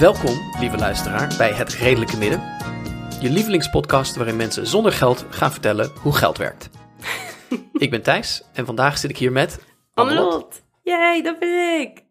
Welkom, 0.00 0.52
lieve 0.58 0.76
luisteraar, 0.76 1.34
bij 1.38 1.52
Het 1.52 1.72
Redelijke 1.72 2.16
Midden. 2.16 2.40
Je 3.20 3.30
lievelingspodcast 3.30 4.16
waarin 4.16 4.36
mensen 4.36 4.66
zonder 4.66 4.92
geld 4.92 5.26
gaan 5.30 5.52
vertellen 5.52 5.90
hoe 6.02 6.16
geld 6.16 6.38
werkt. 6.38 6.70
ik 7.72 7.90
ben 7.90 8.02
Thijs 8.02 8.42
en 8.52 8.66
vandaag 8.66 8.98
zit 8.98 9.10
ik 9.10 9.16
hier 9.16 9.32
met... 9.32 9.64
Annelot. 9.94 10.62
Jij, 10.82 11.22
dat 11.22 11.38
ben 11.38 11.80
ik. 11.80 12.04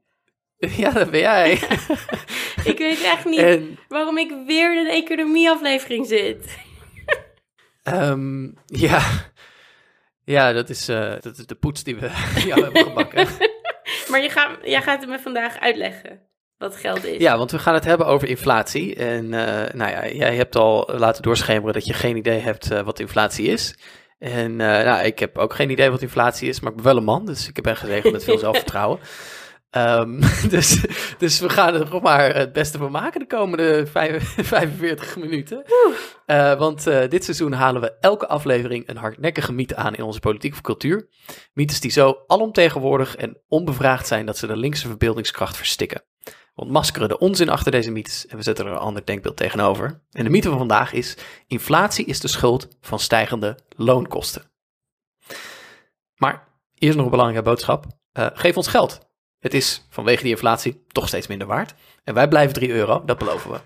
Ja, 0.82 0.92
dat 0.92 1.12
ben 1.12 1.20
jij. 1.20 1.52
Ik 2.72 2.78
weet 2.78 3.04
echt 3.04 3.26
niet 3.26 3.40
en 3.40 3.80
waarom 3.88 4.18
ik 4.18 4.34
weer 4.46 4.72
in 4.72 4.86
een 4.86 4.94
economieaflevering 5.04 6.08
zit. 6.08 6.58
ehm, 7.84 8.44
ja... 8.66 9.02
Ja, 10.24 10.54
dat 10.54 10.70
is, 10.70 10.90
eh, 10.90 11.14
dat 11.20 11.38
is 11.38 11.46
de 11.46 11.56
poets 11.56 11.84
die 11.84 11.96
we 11.96 12.10
jou 12.48 12.64
hebben 12.64 12.84
gebakken. 12.84 13.28
Maar 14.10 14.22
je 14.22 14.30
gaat, 14.30 14.58
jij 14.64 14.82
gaat 14.82 15.02
het 15.02 15.10
me 15.10 15.20
vandaag 15.20 15.60
uitleggen 15.60 16.29
wat 16.60 16.76
geld 16.76 17.06
is. 17.06 17.18
Ja, 17.22 17.38
want 17.38 17.52
we 17.52 17.60
gaan 17.60 17.74
het 17.74 17.86
hebben 17.86 18.08
over 18.08 18.28
inflatie. 18.28 18.96
En 18.96 19.34
eh, 19.34 19.74
nou 19.74 19.92
ja, 19.92 20.08
jij 20.08 20.36
hebt 20.36 20.56
al 20.56 20.90
laten 20.98 21.24
doorschemeren 21.24 21.74
dat 21.74 21.86
je 21.86 21.94
geen 21.94 22.18
idee 22.18 22.40
hebt 22.40 22.72
eh, 22.72 22.82
wat 22.82 23.00
inflatie 23.00 23.48
is. 23.48 23.78
En 24.18 24.62
eh, 24.62 24.86
nou, 24.86 25.06
ik 25.06 25.20
heb 25.20 25.38
ook 25.38 25.54
geen 25.54 25.70
idee 25.70 25.90
wat 25.90 26.02
inflatie 26.02 26.50
is, 26.50 26.60
maar 26.60 26.70
ik 26.70 26.76
ben 26.76 26.86
wel 26.86 26.98
een 26.98 27.04
man, 27.04 27.26
dus 27.26 27.48
ik 27.48 27.62
ben 27.62 27.76
gezegend 27.76 28.14
met 28.14 28.24
veel 28.24 28.38
zelfvertrouwen. 28.48 29.00
Ehm, 29.70 30.22
dus, 30.50 30.86
dus 31.18 31.40
we 31.40 31.50
gaan 31.50 31.74
er 31.74 31.90
nog 31.90 32.02
maar 32.02 32.36
het 32.36 32.54
beste 32.54 32.78
van 32.78 32.92
maken 32.92 33.20
de 33.20 33.28
komende 33.28 33.88
vijf- 33.88 34.36
45 34.48 35.18
minuten. 35.18 35.66
Want 36.58 36.84
dit 36.84 37.24
seizoen 37.24 37.52
halen 37.52 37.82
we 37.82 37.94
elke 38.00 38.28
aflevering 38.28 38.90
een 38.90 38.98
hardnekkige 38.98 39.54
mythe 39.54 39.76
aan 39.76 39.96
in 39.96 40.04
onze 40.04 40.20
politiek 40.20 40.54
of 40.54 40.62
cultuur. 40.62 41.08
Mythes 41.54 41.80
die 41.80 41.92
zo 41.92 42.24
alomtegenwoordig 42.28 43.16
en 43.16 43.42
onbevraagd 43.48 44.08
zijn 44.08 44.26
dat 44.26 44.38
ze 44.38 44.48
de 44.48 44.58
linkse 44.58 44.88
verbeeldingskracht 44.88 45.58
verstikken. 45.58 46.04
Ontmaskeren 46.60 47.08
de 47.08 47.18
onzin 47.18 47.50
achter 47.50 47.72
deze 47.72 47.92
mythes 47.92 48.28
en 48.28 48.38
we 48.38 48.44
zetten 48.44 48.66
er 48.66 48.72
een 48.72 48.78
ander 48.78 49.06
denkbeeld 49.06 49.38
tegenover. 49.38 50.02
En 50.12 50.24
de 50.24 50.30
mythe 50.30 50.50
van 50.50 50.58
vandaag 50.58 50.94
is: 50.94 51.18
inflatie 51.48 52.06
is 52.06 52.20
de 52.20 52.28
schuld 52.28 52.68
van 52.82 53.00
stijgende 53.00 53.58
loonkosten. 53.76 54.52
Maar 56.16 56.48
eerst 56.74 56.96
nog 56.96 57.06
een 57.06 57.12
belangrijke 57.12 57.50
boodschap: 57.50 57.86
Eh, 58.12 58.28
geef 58.34 58.58
ons 58.58 58.68
geld. 58.68 59.00
Het 59.40 59.54
is 59.54 59.86
vanwege 59.90 60.22
die 60.22 60.32
inflatie 60.32 60.84
toch 60.88 61.08
steeds 61.08 61.28
minder 61.28 61.48
waard. 61.48 61.74
En 62.04 62.14
wij 62.14 62.28
blijven 62.28 62.54
3 62.54 62.70
euro, 62.70 63.06
dat 63.06 63.18
beloven 63.18 63.52
we. 63.52 63.60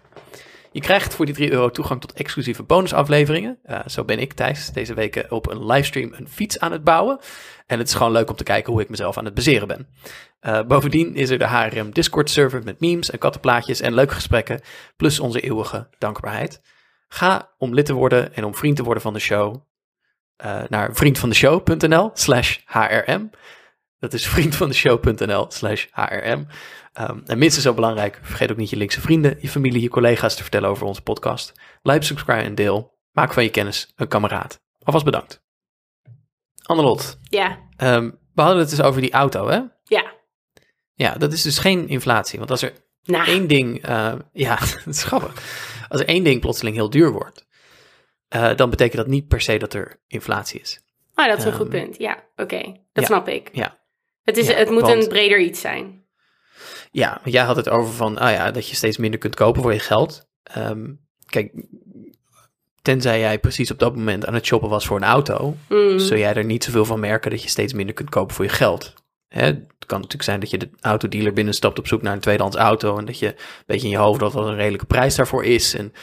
Je 0.74 0.82
krijgt 0.82 1.16
voor 1.16 1.26
die 1.26 1.36
3 1.36 1.52
euro 1.52 1.70
toegang 1.70 2.02
tot 2.02 2.14
exclusieve 2.14 2.64
bonusafleveringen. 2.64 3.60
Eh, 3.64 3.80
zo 3.88 4.04
ben 4.04 4.20
ik, 4.20 4.34
Thijs, 4.34 4.72
deze 4.72 4.94
week 4.94 5.26
op 5.30 5.50
een 5.50 5.66
livestream 5.66 6.14
een 6.14 6.30
fiets 6.30 6.60
aan 6.60 6.72
het 6.72 6.84
bouwen. 6.84 7.20
En 7.68 7.80
het 7.80 7.88
is 7.88 7.94
gewoon 7.94 8.12
leuk 8.12 8.30
om 8.30 8.36
te 8.36 8.44
kijken 8.44 8.74
hoe 8.74 8.82
ik 8.82 8.90
mezelf 8.90 9.18
aan 9.18 9.26
het 9.26 9.34
bezeren 9.34 9.68
ben. 9.68 9.88
Eh, 10.40 10.62
bovendien 10.62 11.16
is 11.16 11.30
er 11.30 11.38
de 11.38 11.48
HRM 11.48 11.92
Discord 11.92 12.30
server 12.30 12.64
met 12.64 12.80
memes 12.80 13.10
en 13.10 13.20
kattenplaatjes 13.20 13.82
en 13.82 13.94
leuke 13.94 14.14
gesprekken. 14.14 14.62
Plus 14.96 15.20
onze 15.20 15.40
eeuwige 15.40 15.88
dankbaarheid. 15.98 16.62
Ga 17.08 17.54
om 17.58 17.74
lid 17.74 17.86
te 17.86 17.94
worden 17.94 18.36
en 18.36 18.44
om 18.44 18.56
vriend 18.56 18.76
te 18.76 18.84
worden 18.84 19.04
van 19.04 19.14
de 19.14 19.20
show 19.20 19.56
eh, 20.36 20.62
naar 20.68 20.96
vriendvandeshow.nl 20.96 22.12
slash 22.14 22.58
hrm. 22.66 23.30
Dat 24.00 24.14
is 24.14 24.28
vriendvandeshow.nl 24.28 25.46
slash 25.50 25.86
hrm. 25.92 26.48
Ehm, 26.94 27.20
en 27.26 27.38
minstens 27.38 27.66
zo 27.66 27.74
belangrijk, 27.74 28.20
vergeet 28.22 28.52
ook 28.52 28.58
niet 28.58 28.70
je 28.70 28.76
linkse 28.78 29.02
vrienden, 29.02 29.38
je 29.42 29.50
familie, 29.50 29.82
je 29.82 29.90
collega's 29.90 30.36
te 30.36 30.42
vertellen 30.42 30.70
over 30.70 30.86
onze 30.86 31.02
podcast. 31.02 31.54
Blijf 31.82 32.04
subscribe 32.06 32.42
en 32.42 32.56
deel. 32.56 32.98
Maak 33.12 33.34
van 33.34 33.44
je 33.44 33.50
kennis 33.50 33.94
een 33.96 34.08
kameraad. 34.08 34.62
Alvast 34.84 35.06
bedankt. 35.06 35.42
Annelot, 36.64 37.20
Ja, 37.30 37.60
ehm, 37.78 38.10
we 38.34 38.42
hadden 38.42 38.60
het 38.60 38.70
dus 38.70 38.82
over 38.82 39.02
die 39.02 39.12
auto, 39.12 39.48
hè? 39.48 39.60
ja. 39.84 40.12
Ja, 40.96 41.14
dat 41.16 41.34
is 41.34 41.42
dus 41.42 41.58
geen 41.60 41.88
inflatie. 41.88 42.40
Want 42.40 42.52
als 42.52 42.62
er 42.62 42.74
Nou, 43.04 43.26
één 43.28 43.48
ding, 43.48 43.82
eh, 43.86 44.14
ja, 44.34 44.56
dat 44.86 44.94
is 44.94 45.04
grappig. 45.04 45.34
Als 45.90 46.02
er 46.02 46.08
één 46.08 46.24
ding 46.24 46.42
plotseling 46.42 46.76
heel 46.76 46.90
duur 46.90 47.12
wordt, 47.12 47.48
eh, 48.28 48.56
dan 48.56 48.70
betekent 48.70 48.98
dat 48.98 49.08
niet 49.08 49.28
per 49.28 49.42
se 49.42 49.58
dat 49.58 49.74
er 49.74 50.00
inflatie 50.08 50.60
is. 50.62 50.82
oh, 51.16 51.28
dat 51.28 51.38
is 51.38 51.44
een 51.44 51.50
ehm, 51.50 51.60
goed 51.60 51.70
punt. 51.70 51.98
Ja, 51.98 52.24
oké. 52.36 52.62
Dat 52.66 52.76
ja, 52.94 53.06
snap 53.06 53.28
ik. 53.28 53.50
ja. 53.52 53.80
Het, 54.24 54.38
is, 54.38 54.48
Ja, 54.48 54.54
het 54.54 54.70
moet 54.70 54.82
want- 54.82 55.04
een 55.04 55.08
breder 55.10 55.40
iets 55.40 55.62
zijn. 55.62 56.03
Ja, 56.94 57.20
want 57.24 57.36
jij 57.36 57.44
had 57.44 57.56
het 57.56 57.70
over 57.70 57.94
van, 57.94 58.18
ah 58.18 58.32
ja, 58.32 58.52
dat 58.52 58.68
je 58.70 58.76
steeds 58.76 58.98
minder 58.98 59.20
kunt 59.20 59.36
kopen 59.36 59.62
voor 59.62 59.74
je 59.74 59.80
geld. 59.80 60.28
Ehm, 60.44 60.92
kijk, 61.26 61.52
tenzij 62.82 63.20
jij 63.20 63.40
precies 63.40 63.72
op 63.72 63.80
dat 63.80 63.96
moment 63.96 64.26
aan 64.26 64.34
het 64.34 64.46
shoppen 64.46 64.70
was 64.70 64.86
voor 64.86 64.98
een 64.98 65.04
auto, 65.04 65.56
Mm. 65.70 66.00
zul 66.00 66.18
jij 66.18 66.34
er 66.34 66.46
niet 66.46 66.64
zoveel 66.64 66.86
van 66.86 67.00
merken 67.00 67.32
dat 67.32 67.44
je 67.44 67.50
steeds 67.50 67.74
minder 67.74 67.96
kunt 67.96 68.10
kopen 68.10 68.36
voor 68.36 68.46
je 68.46 68.52
geld. 68.52 68.94
Hè, 69.28 69.46
het 69.46 69.86
kan 69.86 69.98
natuurlijk 69.98 70.24
zijn 70.24 70.40
dat 70.40 70.50
je 70.50 70.58
de 70.58 70.70
autodealer 70.82 71.34
binnenstapt 71.34 71.80
op 71.80 71.88
zoek 71.88 72.02
naar 72.02 72.14
een 72.14 72.20
tweedehands 72.20 72.58
auto 72.58 72.98
en 72.98 73.06
dat 73.06 73.20
je 73.20 73.28
een 73.28 73.36
beetje 73.66 73.86
in 73.86 73.92
je 73.94 73.98
hoofd 73.98 74.20
dat 74.20 74.34
wat 74.34 74.48
een 74.48 74.56
redelijke 74.56 74.86
prijs 74.86 75.16
daarvoor 75.16 75.44
is. 75.46 75.74
En 75.76 75.94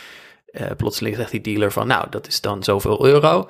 eh, 0.47 0.71
plotseling 0.77 1.17
zegt 1.17 1.31
die 1.31 1.41
dealer 1.41 1.73
van, 1.73 1.87
nou, 1.87 2.07
dat 2.11 2.27
is 2.27 2.41
dan 2.41 2.65
zoveel 2.65 3.07
euro. 3.07 3.49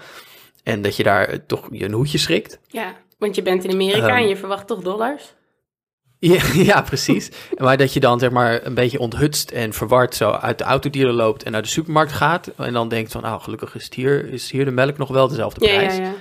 En 0.63 0.83
dat 0.83 0.97
je 0.97 1.03
daar 1.03 1.47
toch 1.47 1.69
je 1.71 1.85
een 1.85 1.93
hoedje 1.93 2.19
schrikt. 2.19 2.59
Ja, 2.67 2.95
want 3.19 3.35
je 3.35 3.43
bent 3.43 3.65
in 3.65 3.71
Amerika 3.73 4.07
Ehm, 4.09 4.17
en 4.17 4.29
je 4.29 4.37
verwacht 4.37 4.67
toch 4.67 4.81
dollars? 4.83 5.35
Ja, 6.21 6.43
ja, 6.73 6.83
precies. 6.83 7.31
Maar 7.57 7.77
dat 7.77 7.93
je 7.93 8.01
dan 8.01 8.19
zeg 8.19 8.31
maar 8.31 8.67
een 8.67 8.75
beetje 8.75 8.99
onthutst 8.99 9.51
en 9.51 9.73
verward 9.73 10.15
zo 10.15 10.31
uit 10.31 10.59
de 10.59 10.65
autodealer 10.65 11.13
loopt 11.13 11.43
en 11.43 11.53
naar 11.53 11.63
de 11.63 11.69
supermarkt 11.69 12.13
gaat. 12.13 12.47
En 12.57 12.73
dan 12.73 12.89
denkt 12.89 13.13
van, 13.13 13.23
nou, 13.23 13.41
gelukkig 13.41 13.75
is, 13.75 13.85
het 13.85 13.95
hier, 13.95 14.29
is 14.33 14.51
hier 14.51 14.65
de 14.65 14.71
melk 14.71 14.99
nog 14.99 15.09
wel 15.09 15.29
dezelfde 15.29 15.61
prijs. 15.61 15.97
ja, 15.97 16.03
ja. 16.03 16.15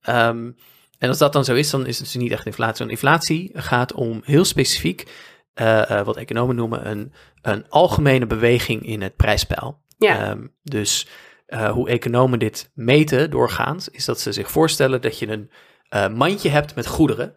Ehm, 0.00 0.50
en 0.98 1.08
als 1.08 1.18
dat 1.18 1.32
dan 1.32 1.44
zo 1.44 1.54
is, 1.54 1.70
dan 1.70 1.86
is 1.86 1.98
het 1.98 2.06
dus 2.06 2.22
niet 2.22 2.32
echt 2.32 2.46
inflatie. 2.46 2.78
Want 2.78 2.90
inflatie 2.90 3.50
gaat 3.54 3.92
om 3.92 4.20
heel 4.24 4.44
specifiek, 4.44 5.10
eh, 5.54 5.90
eh, 5.90 6.06
wat 6.06 6.16
economen 6.16 6.56
noemen, 6.56 6.90
een, 6.90 7.12
een 7.42 7.68
algemene 7.68 8.26
beweging 8.26 8.86
in 8.86 9.02
het 9.02 9.16
prijspeil. 9.16 9.80
Ja. 9.98 10.20
Ehm, 10.20 10.46
dus 10.62 11.08
eh, 11.46 11.70
hoe 11.70 11.88
economen 11.88 12.38
dit 12.38 12.70
meten 12.74 13.30
doorgaans, 13.30 13.88
is 13.88 14.04
dat 14.04 14.20
ze 14.20 14.32
zich 14.32 14.50
voorstellen 14.50 15.00
dat 15.00 15.18
je 15.18 15.48
een 15.88 16.16
mandje 16.16 16.48
hebt 16.48 16.74
met 16.74 16.86
goederen. 16.86 17.36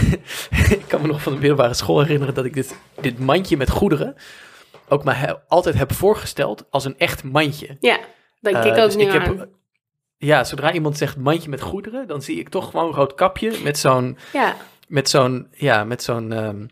ik 0.78 0.84
kan 0.86 1.00
me 1.00 1.06
nog 1.06 1.22
van 1.22 1.32
de 1.32 1.38
middelbare 1.38 1.74
school 1.74 2.00
herinneren 2.00 2.34
dat 2.34 2.44
ik 2.44 2.54
dit, 2.54 2.76
dit 3.00 3.18
mandje 3.18 3.56
met 3.56 3.70
goederen 3.70 4.14
ook 4.88 5.04
maar 5.04 5.18
he- 5.20 5.34
altijd 5.48 5.74
heb 5.74 5.92
voorgesteld 5.92 6.64
als 6.70 6.84
een 6.84 6.98
echt 6.98 7.24
mandje. 7.24 7.76
Ja, 7.80 7.98
denk 8.40 8.56
Eh, 8.56 8.64
ik 8.66 8.76
ook 8.78 8.84
dus 8.84 8.96
nu 8.96 9.02
ik 9.02 9.12
heb- 9.12 9.22
aan. 9.26 9.48
Ja, 10.16 10.44
zodra 10.44 10.72
iemand 10.72 10.96
zegt 10.98 11.16
mandje 11.16 11.48
met 11.50 11.60
goederen, 11.60 12.06
dan 12.08 12.22
zie 12.22 12.38
ik 12.38 12.48
toch 12.48 12.70
gewoon 12.70 12.86
een 12.86 12.94
rood 12.94 13.14
kapje 13.14 13.52
met 13.62 13.78
zo'n, 13.78 14.18
Ja, 14.32 14.56
met 14.88 15.08
zo'n, 15.10 15.48
ja, 15.52 15.84
met 15.84 16.02
zo'n 16.02 16.32
ehm 16.32 16.66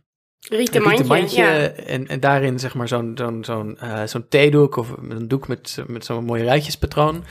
rieten 0.49 0.83
mandje. 1.07 1.43
ja. 1.43 1.51
en, 1.69 2.07
en 2.09 2.21
daarin 2.21 2.59
zeg 2.59 2.75
maar 2.75 2.89
zo'n, 2.89 3.13
zo'n, 3.15 3.45
zo'n, 3.45 3.79
eh, 3.79 4.03
zo'n 4.05 4.29
theedoek 4.29 4.77
of 4.77 4.89
een 5.09 5.29
doek 5.29 5.49
met, 5.49 5.79
met 5.87 6.05
zo'n 6.05 6.25
mooie 6.25 6.45
ruitjespatroon. 6.45 7.25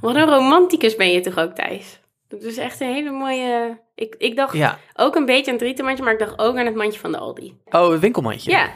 Wat 0.00 0.14
een 0.14 0.26
romanticus 0.28 0.96
ben 0.96 1.12
je 1.12 1.20
toch 1.20 1.38
ook, 1.38 1.52
Thijs? 1.54 2.00
Dat 2.28 2.42
is 2.42 2.56
echt 2.56 2.80
een 2.80 2.92
hele 2.92 3.10
mooie... 3.10 3.80
Ik, 3.94 4.14
ik 4.18 4.36
dacht 4.36 4.56
Ja, 4.56 4.78
ook 4.94 5.14
een 5.14 5.24
beetje 5.24 5.46
aan 5.46 5.56
het 5.56 5.66
rietenmandje, 5.66 6.04
maar 6.04 6.12
ik 6.12 6.18
dacht 6.18 6.38
ook 6.38 6.56
aan 6.56 6.66
het 6.66 6.74
mandje 6.74 7.00
van 7.00 7.12
de 7.12 7.18
Aldi. 7.18 7.56
oh, 7.64 7.92
een 7.92 7.98
winkelmandje. 8.00 8.50
Ja, 8.50 8.72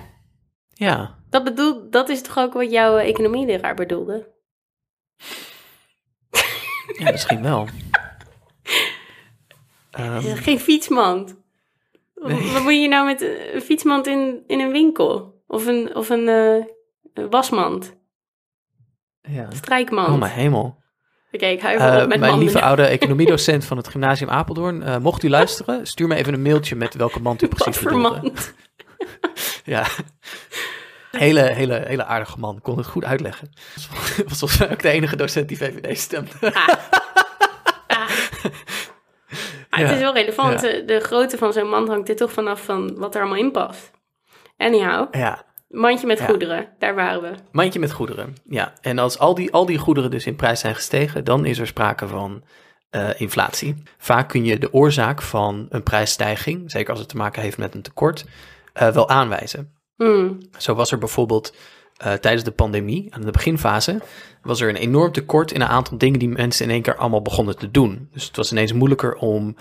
Ja, 0.75 1.19
dat, 1.30 1.45
bedoel, 1.45 1.90
dat 1.90 2.09
is 2.09 2.23
toch 2.23 2.38
ook 2.38 2.52
wat 2.52 2.71
jouw 2.71 2.97
eh, 2.97 3.09
economieleraar 3.09 3.75
bedoelde? 3.75 4.28
ja 6.99 7.11
misschien 7.11 7.42
wel. 7.42 7.66
Ehm, 9.90 10.37
Geen 10.37 10.61
fietsmand. 10.61 11.37
Nee. 12.14 12.52
Wat 12.52 12.62
moet 12.62 12.75
je 12.75 12.88
nou 12.88 13.07
met 13.07 13.21
een 13.52 13.61
fietsmand 13.61 14.07
in, 14.07 14.45
in 14.47 14.61
een 14.61 14.71
winkel? 14.71 15.42
Of 15.47 15.66
een, 15.66 15.95
of 15.95 16.09
een, 16.09 16.28
eh, 16.28 17.25
wasmand? 17.30 17.97
ja. 19.23 19.50
Strijkmand? 19.50 20.09
Oh 20.09 20.19
mijn 20.19 20.33
hemel. 20.33 20.79
Oké, 21.32 21.46
ik 21.46 21.60
huiver 21.60 21.88
Eh, 21.96 22.02
op 22.02 22.08
met 22.08 22.20
mijn 22.20 22.38
lieve 22.38 22.60
oude 22.60 22.82
economiedocent 22.99 23.64
van 23.64 23.76
het 23.76 23.88
gymnasium 23.88 24.30
Apeldoorn, 24.30 24.82
eh, 24.82 24.96
mocht 24.96 25.22
u 25.22 25.30
luisteren, 25.30 25.87
stuur 25.87 26.06
me 26.06 26.14
even 26.14 26.34
een 26.34 26.42
mailtje 26.42 26.76
met 26.76 26.94
welke 26.94 27.20
mand 27.20 27.42
u 27.42 27.49
precies 27.49 27.82
bedoelde. 27.82 28.08
mand? 28.22 28.52
Ja. 29.64 29.87
Hele, 31.10 31.40
hele, 31.40 31.82
hele 31.87 32.04
aardige 32.04 32.38
man. 32.38 32.60
Kon 32.62 32.76
het 32.76 32.87
goed 32.87 33.04
uitleggen. 33.04 33.52
Was 34.28 34.38
volgens 34.38 34.58
mij 34.60 34.70
ook 34.70 34.82
de 34.82 34.88
enige 34.90 35.16
docent 35.16 35.49
die 35.49 35.56
VVD 35.56 35.99
stemde. 35.99 36.30
Maar 36.40 36.88
het 39.80 39.88
Ja, 39.88 39.94
is 39.94 40.00
wel 40.00 40.14
relevant. 40.14 40.60
ja. 40.60 40.68
De, 40.68 40.82
de 40.87 41.00
grootte 41.00 41.38
van 41.38 41.52
zo'n 41.52 41.68
mand 41.68 41.88
hangt 41.88 42.08
er 42.08 42.16
toch 42.16 42.32
vanaf 42.32 42.64
van 42.64 42.94
wat 42.96 43.14
er 43.14 43.20
allemaal 43.20 43.38
in 43.38 43.50
past. 43.50 43.90
Anyhow, 44.56 45.14
Ja, 45.14 45.44
mandje 45.70 46.06
met 46.06 46.18
Ja. 46.18 46.24
goederen, 46.26 46.68
daar 46.78 46.94
waren 46.94 47.22
we. 47.22 47.30
mandje 47.52 47.78
met 47.78 47.92
goederen. 47.92 48.34
Ja, 48.48 48.72
en 48.80 48.98
als 48.98 49.18
al 49.18 49.34
die, 49.34 49.52
al 49.52 49.66
die 49.66 49.78
goederen 49.78 50.10
dus 50.10 50.26
in 50.26 50.36
prijs 50.36 50.60
zijn 50.60 50.74
gestegen, 50.74 51.24
dan 51.24 51.44
is 51.44 51.58
er 51.58 51.66
sprake 51.66 52.08
van 52.08 52.42
eh, 52.90 53.08
inflatie. 53.20 53.74
Vaak 53.98 54.28
kun 54.28 54.44
je 54.44 54.58
de 54.58 54.72
oorzaak 54.72 55.22
van 55.22 55.66
een 55.68 55.82
prijsstijging, 55.82 56.70
zeker 56.70 56.90
als 56.90 56.98
het 56.98 57.08
te 57.08 57.16
maken 57.16 57.42
heeft 57.42 57.58
met 57.58 57.74
een 57.74 57.82
tekort, 57.82 58.24
eh, 58.72 58.88
wel 58.88 59.08
aanwijzen. 59.08 59.72
Hmm, 59.96 60.38
Zo 60.58 60.74
was 60.74 60.92
er 60.92 60.98
bijvoorbeeld 60.98 61.54
eh, 61.96 62.12
tijdens 62.12 62.44
de 62.44 62.50
pandemie, 62.50 63.14
aan 63.14 63.20
de 63.20 63.30
beginfase, 63.30 64.00
was 64.42 64.60
er 64.60 64.68
een 64.68 64.76
enorm 64.76 65.12
tekort 65.12 65.52
in 65.52 65.60
een 65.60 65.66
aantal 65.68 65.98
dingen 65.98 66.18
die 66.18 66.28
mensen 66.28 66.64
in 66.64 66.70
één 66.70 66.82
keer 66.82 66.96
allemaal 66.96 67.22
begonnen 67.22 67.56
te 67.58 67.70
doen. 67.70 68.08
Dus 68.12 68.24
het 68.26 68.36
was 68.36 68.52
ineens 68.52 68.72
moeilijker 68.72 69.14
om 69.14 69.56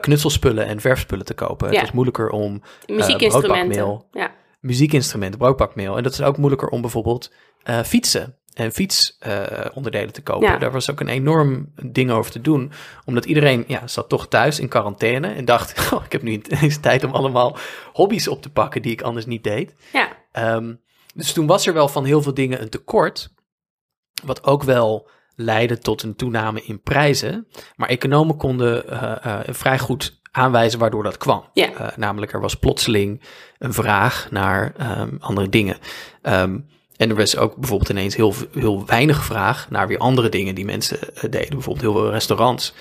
knutselspullen 0.00 0.66
en 0.66 0.80
verfspullen 0.80 1.24
te 1.24 1.34
kopen. 1.34 1.66
Ja. 1.66 1.72
Het 1.72 1.82
was 1.82 1.92
moeilijker 1.92 2.30
om 2.30 2.62
Muziekinstrumenten. 2.86 4.04
ja. 4.12 4.30
Muziekinstrumenten, 4.62 5.38
broodbakmeel. 5.38 5.96
En 5.96 6.02
dat 6.02 6.12
is 6.12 6.22
ook 6.22 6.36
moeilijker 6.36 6.68
om 6.68 6.80
bijvoorbeeld 6.80 7.32
eh, 7.62 7.80
fietsen 7.82 8.36
en 8.54 8.72
fietsonderdelen 8.72 10.12
te 10.12 10.22
kopen. 10.22 10.48
Ja. 10.48 10.58
Daar 10.58 10.72
was 10.72 10.90
ook 10.90 11.00
een 11.00 11.08
enorm 11.08 11.72
ding 11.86 12.10
over 12.10 12.32
te 12.32 12.40
doen. 12.40 12.72
Omdat 13.04 13.24
iedereen 13.24 13.64
ja, 13.66 13.86
zat 13.86 14.08
toch 14.08 14.28
thuis 14.28 14.60
in 14.60 14.68
quarantaine 14.68 15.28
en 15.32 15.44
dacht... 15.44 15.70
Oh, 15.92 16.04
ik 16.04 16.12
heb 16.12 16.22
nu 16.22 16.40
eens 16.60 16.80
tijd 16.80 17.04
om 17.04 17.12
allemaal 17.12 17.56
hobby's 17.92 18.28
op 18.28 18.42
te 18.42 18.50
pakken 18.50 18.82
die 18.82 18.92
ik 18.92 19.02
anders 19.02 19.26
niet 19.26 19.44
deed. 19.44 19.74
ja, 19.92 20.08
Ehm, 20.32 20.74
dus 21.14 21.32
toen 21.32 21.46
was 21.46 21.66
er 21.66 21.74
wel 21.74 21.88
van 21.88 22.04
heel 22.04 22.22
veel 22.22 22.34
dingen 22.34 22.62
een 22.62 22.68
tekort. 22.68 23.34
Wat 24.24 24.44
ook 24.44 24.62
wel 24.62 25.10
leidde 25.34 25.78
tot 25.78 26.02
een 26.02 26.16
toename 26.16 26.62
in 26.62 26.80
prijzen. 26.80 27.48
Maar 27.76 27.88
economen 27.88 28.36
konden 28.36 28.88
eh, 28.88 29.24
eh, 29.24 29.54
vrij 29.54 29.78
goed 29.78 30.20
aanwijzen 30.32 30.78
waardoor 30.78 31.02
dat 31.02 31.16
kwam. 31.16 31.44
Ja. 31.52 31.72
Eh, 31.72 31.96
namelijk, 31.96 32.32
er 32.32 32.40
was 32.40 32.54
plotseling 32.54 33.20
een 33.58 33.72
vraag 33.72 34.28
naar 34.30 34.72
ehm, 34.76 35.16
andere 35.18 35.48
dingen. 35.48 35.76
Ehm, 36.22 36.58
en 36.96 37.10
er 37.10 37.16
was 37.16 37.36
ook 37.36 37.56
bijvoorbeeld 37.56 37.90
ineens 37.90 38.16
heel, 38.16 38.34
heel 38.52 38.86
weinig 38.86 39.24
vraag 39.24 39.70
naar 39.70 39.88
weer 39.88 39.98
andere 39.98 40.28
dingen 40.28 40.54
die 40.54 40.64
mensen 40.64 40.98
eh, 41.00 41.30
deden. 41.30 41.50
Bijvoorbeeld 41.50 41.80
heel 41.80 42.02
veel 42.02 42.10
restaurants. 42.10 42.74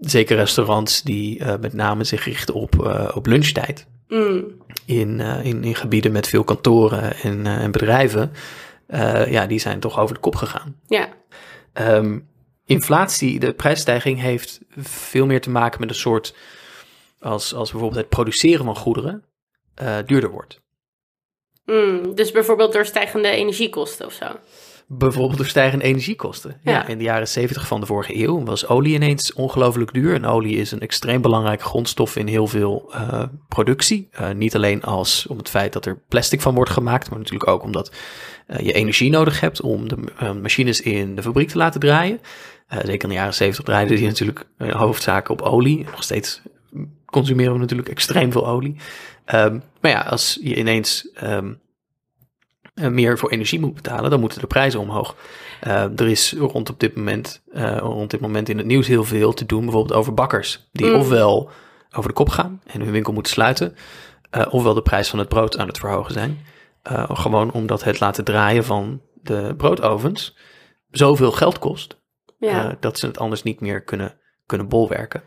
Zeker 0.00 0.36
restaurants 0.36 1.02
die 1.02 1.38
eh, 1.38 1.54
met 1.60 1.72
name 1.72 2.04
zich 2.04 2.24
richten 2.24 2.54
op, 2.54 3.00
op 3.14 3.26
lunchtijd 3.26 3.86
Hmm, 4.08 4.44
in, 4.84 5.20
in, 5.20 5.64
in 5.64 5.74
gebieden 5.74 6.12
met 6.12 6.28
veel 6.28 6.44
kantoren 6.44 7.16
en, 7.16 7.46
en 7.46 7.70
bedrijven, 7.70 8.32
ja, 9.28 9.46
die 9.46 9.58
zijn 9.58 9.80
toch 9.80 9.98
over 9.98 10.14
de 10.14 10.20
kop 10.20 10.36
gegaan. 10.36 10.76
ja, 10.86 11.08
Ehm, 11.78 12.18
inflatie, 12.64 13.38
de 13.38 13.52
prijsstijging 13.52 14.20
heeft 14.20 14.60
veel 14.78 15.26
meer 15.26 15.40
te 15.40 15.50
maken 15.50 15.80
met 15.80 15.88
een 15.88 15.94
soort, 15.94 16.34
als, 17.20 17.54
als 17.54 17.70
bijvoorbeeld 17.70 18.00
het 18.00 18.08
produceren 18.08 18.64
van 18.64 18.76
goederen 18.76 19.24
eh, 19.74 19.96
duurder 20.06 20.30
wordt. 20.30 20.60
Hmm, 21.64 22.14
dus 22.14 22.30
bijvoorbeeld 22.30 22.72
door 22.72 22.86
stijgende 22.86 23.28
energiekosten 23.28 24.06
of 24.06 24.12
zo. 24.12 24.26
Bijvoorbeeld 24.90 25.36
door 25.36 25.46
stijgende 25.46 25.84
energiekosten. 25.84 26.60
Ja. 26.62 26.72
Ja. 26.72 26.86
in 26.86 26.98
de 26.98 27.04
jaren 27.04 27.28
70 27.28 27.66
van 27.66 27.80
de 27.80 27.86
vorige 27.86 28.22
eeuw 28.22 28.44
was 28.44 28.66
olie 28.66 28.94
ineens 28.94 29.32
ongelooflijk 29.32 29.92
duur. 29.92 30.14
En 30.14 30.26
olie 30.26 30.56
is 30.56 30.70
een 30.70 30.80
extreem 30.80 31.20
belangrijke 31.20 31.64
grondstof 31.64 32.16
in 32.16 32.26
heel 32.26 32.46
veel 32.46 32.92
eh, 32.92 33.22
productie. 33.48 34.08
Eh, 34.10 34.30
niet 34.30 34.54
alleen 34.54 34.82
als 34.82 35.26
om 35.26 35.38
het 35.38 35.48
feit 35.48 35.72
dat 35.72 35.86
er 35.86 36.02
plastic 36.08 36.40
van 36.40 36.54
wordt 36.54 36.70
gemaakt, 36.70 37.10
maar 37.10 37.18
natuurlijk 37.18 37.50
ook 37.50 37.62
omdat 37.62 37.92
je 38.60 38.72
energie 38.72 39.10
nodig 39.10 39.40
hebt 39.40 39.60
om 39.60 39.88
de 39.88 39.96
machines 40.42 40.80
in 40.80 41.14
de 41.14 41.22
fabriek 41.22 41.48
te 41.48 41.58
laten 41.58 41.80
draaien. 41.80 42.20
Zeker 42.68 43.02
in 43.02 43.08
de 43.08 43.14
jaren 43.14 43.34
70 43.34 43.64
draaiden 43.64 43.96
die 43.96 44.06
natuurlijk 44.06 44.46
hoofdzaken 44.58 45.30
op 45.32 45.42
olie. 45.42 45.84
Nog 45.84 46.02
steeds 46.02 46.42
consumeren 47.10 47.52
we 47.52 47.58
natuurlijk 47.58 47.88
extreem 47.88 48.32
veel 48.32 48.48
olie. 48.48 48.76
Um, 49.34 49.62
maar 49.80 49.90
ja, 49.90 50.00
als 50.00 50.38
je 50.42 50.56
ineens 50.56 51.08
um, 51.22 51.60
meer 52.74 53.18
voor 53.18 53.30
energie 53.30 53.60
moet 53.60 53.74
betalen, 53.74 54.10
dan 54.10 54.20
moeten 54.20 54.40
de 54.40 54.46
prijzen 54.46 54.80
omhoog. 54.80 55.16
Uh, 55.66 55.82
er 55.82 56.08
is 56.08 56.32
rond 56.32 56.70
op 56.70 56.80
dit 56.80 56.96
moment, 56.96 57.42
uh, 57.52 57.76
rond 57.76 58.10
dit 58.10 58.20
moment 58.20 58.48
in 58.48 58.56
het 58.58 58.66
nieuws 58.66 58.86
heel 58.86 59.04
veel 59.04 59.32
te 59.32 59.46
doen, 59.46 59.64
bijvoorbeeld 59.64 59.98
over 59.98 60.14
bakkers, 60.14 60.68
die 60.72 60.86
mm. 60.86 60.94
ofwel 60.94 61.50
over 61.96 62.08
de 62.08 62.14
kop 62.14 62.28
gaan 62.28 62.62
en 62.66 62.80
hun 62.80 62.90
winkel 62.90 63.12
moeten 63.12 63.32
sluiten, 63.32 63.76
uh, 64.36 64.46
ofwel 64.50 64.74
de 64.74 64.82
prijs 64.82 65.08
van 65.08 65.18
het 65.18 65.28
brood 65.28 65.58
aan 65.58 65.66
het 65.66 65.78
verhogen 65.78 66.12
zijn. 66.12 66.38
Gewoon 67.08 67.52
omdat 67.52 67.84
het 67.84 68.00
laten 68.00 68.24
draaien 68.24 68.64
van 68.64 69.02
de 69.22 69.54
broodovens 69.56 70.36
zoveel 70.90 71.32
geld 71.32 71.58
kost, 71.58 72.00
Ja. 72.38 72.76
dat 72.80 72.98
ze 72.98 73.06
het 73.06 73.18
anders 73.18 73.42
niet 73.42 73.60
meer 73.60 73.82
kunnen, 73.82 74.18
kunnen 74.46 74.68
bolwerken. 74.68 75.22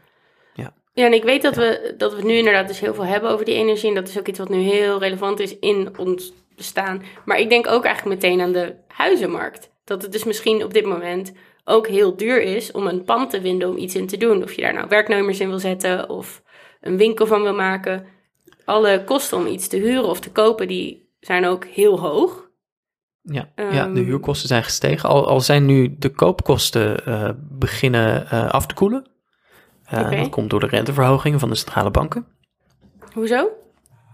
Ja. 1.02 1.08
En 1.08 1.14
ik 1.14 1.24
weet 1.24 1.42
dat, 1.42 1.56
we, 1.56 1.94
dat 1.98 2.12
we 2.12 2.18
het 2.18 2.26
nu 2.26 2.34
inderdaad 2.34 2.68
dus 2.68 2.80
heel 2.80 2.94
veel 2.94 3.06
hebben 3.06 3.30
over 3.30 3.46
die 3.46 3.56
energie. 3.56 3.90
En 3.90 3.96
dat 3.96 4.08
is 4.08 4.20
ook 4.20 4.28
iets 4.28 4.40
wat 4.40 4.50
nu 4.50 4.58
heel 4.58 5.00
relevant 5.00 5.40
is 5.40 5.60
in 5.60 5.98
ons 5.98 6.34
bestaan. 6.56 7.02
Maar 7.26 7.40
ik 7.40 7.50
denk 7.50 7.68
ook 7.68 7.86
eigenlijk 7.86 8.22
meteen 8.22 8.42
aan 8.42 8.52
de 8.52 8.76
huizenmarkt. 8.88 9.72
Dat 9.84 10.02
het 10.02 10.12
dus 10.12 10.24
misschien 10.24 10.64
op 10.64 10.74
dit 10.74 10.86
moment 10.86 11.34
ook 11.64 11.88
heel 11.88 12.16
duur 12.16 12.42
is 12.42 12.72
om 12.72 12.88
een 12.88 13.04
pand 13.04 13.30
te 13.30 13.42
vinden 13.42 13.70
om 13.70 13.78
iets 13.78 13.96
in 13.96 14.08
te 14.08 14.18
doen. 14.18 14.44
Of 14.44 14.54
je 14.54 14.62
daar 14.62 14.74
nou 14.74 14.88
werknemers 14.88 15.40
in 15.40 15.50
wil 15.50 15.60
zetten 15.60 16.10
of 16.10 16.42
een 16.82 16.98
winkel 16.98 17.28
van 17.28 17.42
wil 17.42 17.54
maken. 17.54 18.06
Alle 18.66 19.04
kosten 19.04 19.38
om 19.38 19.48
iets 19.48 19.68
te 19.68 19.78
huren 19.78 20.06
of 20.06 20.20
te 20.20 20.32
kopen, 20.32 20.68
die 20.68 21.10
zijn 21.20 21.46
ook 21.46 21.66
heel 21.66 22.00
hoog. 22.00 22.50
Ja, 23.22 23.52
um, 23.56 23.74
ja 23.74 23.88
de 23.88 24.00
huurkosten 24.00 24.48
zijn 24.48 24.64
gestegen. 24.64 25.10
Al, 25.10 25.28
al 25.28 25.42
zijn 25.42 25.66
nu 25.66 25.96
de 26.00 26.10
koopkosten 26.10 27.02
uh, 27.08 27.30
beginnen 27.50 28.24
uh, 28.24 28.50
af 28.50 28.66
te 28.66 28.74
koelen. 28.74 29.10
Okay. 29.92 30.20
Dat 30.20 30.30
komt 30.30 30.50
door 30.50 30.60
de 30.60 30.68
renteverhogingen 30.68 31.40
van 31.40 31.50
de 31.50 31.56
centrale 31.56 31.92
banken. 31.92 32.28
Hoezo? 33.14 33.50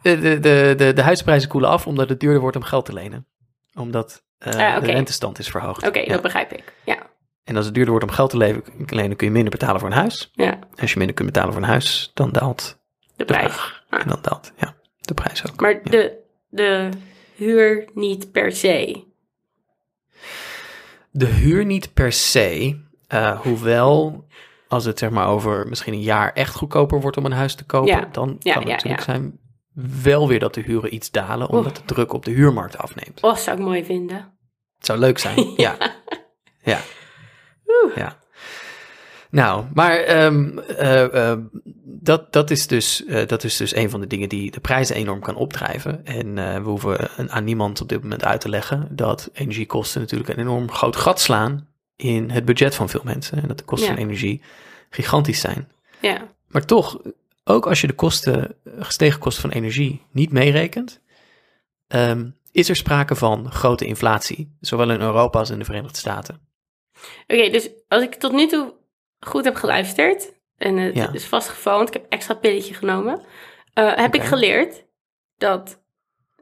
De, 0.02 0.20
de, 0.20 0.40
de, 0.40 0.74
de, 0.78 0.94
de 0.94 1.02
huisprijzen 1.02 1.50
koelen 1.50 1.70
af 1.70 1.88
omdat 1.88 2.10
het 2.10 2.20
duurder 2.20 2.42
wordt 2.42 2.56
om 2.56 2.64
geld 2.64 2.86
te 2.86 2.94
lenen. 2.94 3.28
Omdat 3.74 4.24
uh, 4.48 4.54
ah, 4.54 4.60
okay. 4.60 4.80
de 4.80 4.92
rentestand 4.92 5.40
is 5.40 5.50
verhoogd. 5.50 5.78
Oké, 5.78 5.88
okay, 5.88 6.06
ja. 6.06 6.14
dat 6.14 6.22
begrijp 6.22 6.54
ik. 6.54 6.74
Ja. 6.86 6.98
En 7.44 7.56
als 7.56 7.66
het 7.66 7.74
duurder 7.74 7.94
wordt 7.94 8.10
om 8.10 8.16
geld 8.16 8.30
te 8.30 8.38
lenen, 8.88 9.16
kun 9.16 9.28
je 9.28 9.34
minder 9.34 9.52
betalen 9.52 9.80
voor 9.80 9.90
een 9.90 9.96
huis. 9.96 10.32
Ja. 10.34 10.60
Als 10.76 10.92
je 10.92 10.98
minder 10.98 11.16
kunt 11.16 11.32
betalen 11.32 11.54
voor 11.54 11.62
een 11.62 11.68
huis, 11.68 12.12
dan 12.14 12.32
daalt 12.32 12.80
de 13.16 13.26
prijs. 13.26 13.84
Ah. 13.90 14.02
En 14.02 14.08
dan 14.08 14.20
daalt 14.22 14.52
ja, 14.58 14.76
de 15.00 15.14
prijs 15.14 15.52
ook. 15.52 15.62
Maar 15.62 15.74
ja. 15.74 15.80
de, 15.84 16.18
de 16.50 16.90
huur 17.36 17.90
niet 17.94 18.32
per 18.32 18.52
se. 18.52 19.04
De 21.12 21.26
huur 21.26 21.66
niet 21.66 21.94
per 21.94 22.12
se, 22.12 22.80
uh, 23.14 23.40
hoewel 23.42 24.26
als 24.68 24.86
het 24.86 25.00
zeg 25.00 25.10
maar 25.10 25.28
over 25.28 25.68
misschien 25.68 25.94
een 25.94 26.02
jaar 26.02 26.34
echt 26.34 26.56
goedkoper 26.56 27.02
wordt 27.02 27.18
om 27.18 27.26
een 27.26 27.32
huis 27.32 27.56
te 27.56 27.66
kopen, 27.66 27.96
ja. 27.96 28.10
dan 28.12 28.36
ja, 28.40 28.54
kan 28.54 28.62
het 28.62 28.70
ja, 28.70 28.76
natuurlijk 28.76 29.04
zijn 29.04 29.40
wel 30.04 30.28
weer 30.28 30.40
dat 30.40 30.54
de 30.54 30.62
huren 30.62 30.94
iets 30.94 31.12
dalen, 31.12 31.50
omdat 31.50 31.76
de 31.76 31.86
druk 31.86 32.14
op 32.14 32.26
de 32.26 32.32
huurmarkt 32.32 32.78
afneemt. 32.78 33.22
Oh, 33.22 33.36
zou 33.36 33.58
ik 33.58 33.64
mooi 33.64 33.86
vinden. 33.86 34.18
Het 34.78 34.86
zou 34.86 35.00
leuk 35.00 35.18
zijn, 35.18 35.54
ja. 35.58 35.78
Ja. 36.64 36.80
ja. 37.96 38.18
Nou, 39.30 39.66
maar 39.74 40.24
um, 40.26 40.60
uh, 40.80 41.14
uh, 41.14 41.38
dat, 41.84 42.34
dat, 42.34 42.52
is 42.52 42.68
dus, 42.68 43.04
uh, 43.06 43.28
dat 43.28 43.44
is 43.44 43.58
dus 43.58 43.76
een 43.76 43.90
van 43.90 44.00
de 44.00 44.08
dingen 44.08 44.30
die 44.30 44.52
de 44.52 44.60
prijzen 44.60 44.96
enorm 44.96 45.20
kan 45.20 45.36
opdrijven. 45.36 46.06
En 46.06 46.36
we 46.64 46.70
hoeven 46.70 47.10
aan 47.30 47.44
niemand 47.44 47.82
op 47.82 47.90
dit 47.90 48.02
moment 48.02 48.24
uit 48.26 48.42
te 48.42 48.50
leggen 48.50 48.88
dat 48.92 49.30
energiekosten 49.34 50.02
natuurlijk 50.02 50.30
een 50.30 50.40
enorm 50.40 50.72
groot 50.72 50.96
gat 50.96 51.20
slaan 51.20 51.68
in 51.98 52.30
het 52.30 52.46
budget 52.46 52.76
van 52.76 52.90
veel 52.90 53.02
mensen. 53.04 53.42
En 53.42 53.48
dat 53.48 53.58
de 53.58 53.64
kosten 53.64 53.90
Ja. 53.90 53.96
van 53.96 54.04
energie 54.04 54.42
gigantisch 54.90 55.40
zijn. 55.40 55.72
Ja, 56.02 56.28
Maar 56.48 56.66
toch, 56.66 57.02
ook 57.44 57.68
als 57.68 57.82
je 57.82 57.88
de 57.88 57.94
kosten, 57.94 58.56
gestegen 58.80 59.20
kosten 59.20 59.42
van 59.42 59.52
energie 59.52 60.02
niet 60.12 60.32
meerekent, 60.32 61.02
um, 61.88 62.36
is 62.52 62.70
er 62.70 62.76
sprake 62.76 63.16
van 63.16 63.52
grote 63.52 63.86
inflatie, 63.86 64.56
zowel 64.60 64.92
in 64.92 65.02
Europa 65.02 65.40
als 65.40 65.50
in 65.50 65.60
de 65.60 65.66
Verenigde 65.66 65.98
Staten. 65.98 66.40
oké, 67.28 67.50
dus 67.50 67.70
als 67.88 68.04
ik 68.04 68.16
tot 68.16 68.32
nu 68.32 68.48
toe 68.48 68.74
goed 69.20 69.44
heb 69.46 69.56
geluisterd, 69.56 70.34
en 70.58 70.78
het 70.78 70.96
Ja. 70.96 71.14
is 71.14 71.26
vastgevallen, 71.26 71.78
want 71.84 71.96
ik 71.96 72.02
heb 72.02 72.12
extra 72.12 72.34
pilletje 72.34 72.74
genomen, 72.74 73.22
eh, 73.74 73.96
heb 73.96 74.16
ik 74.16 74.24
geleerd 74.24 74.86
dat 75.38 75.82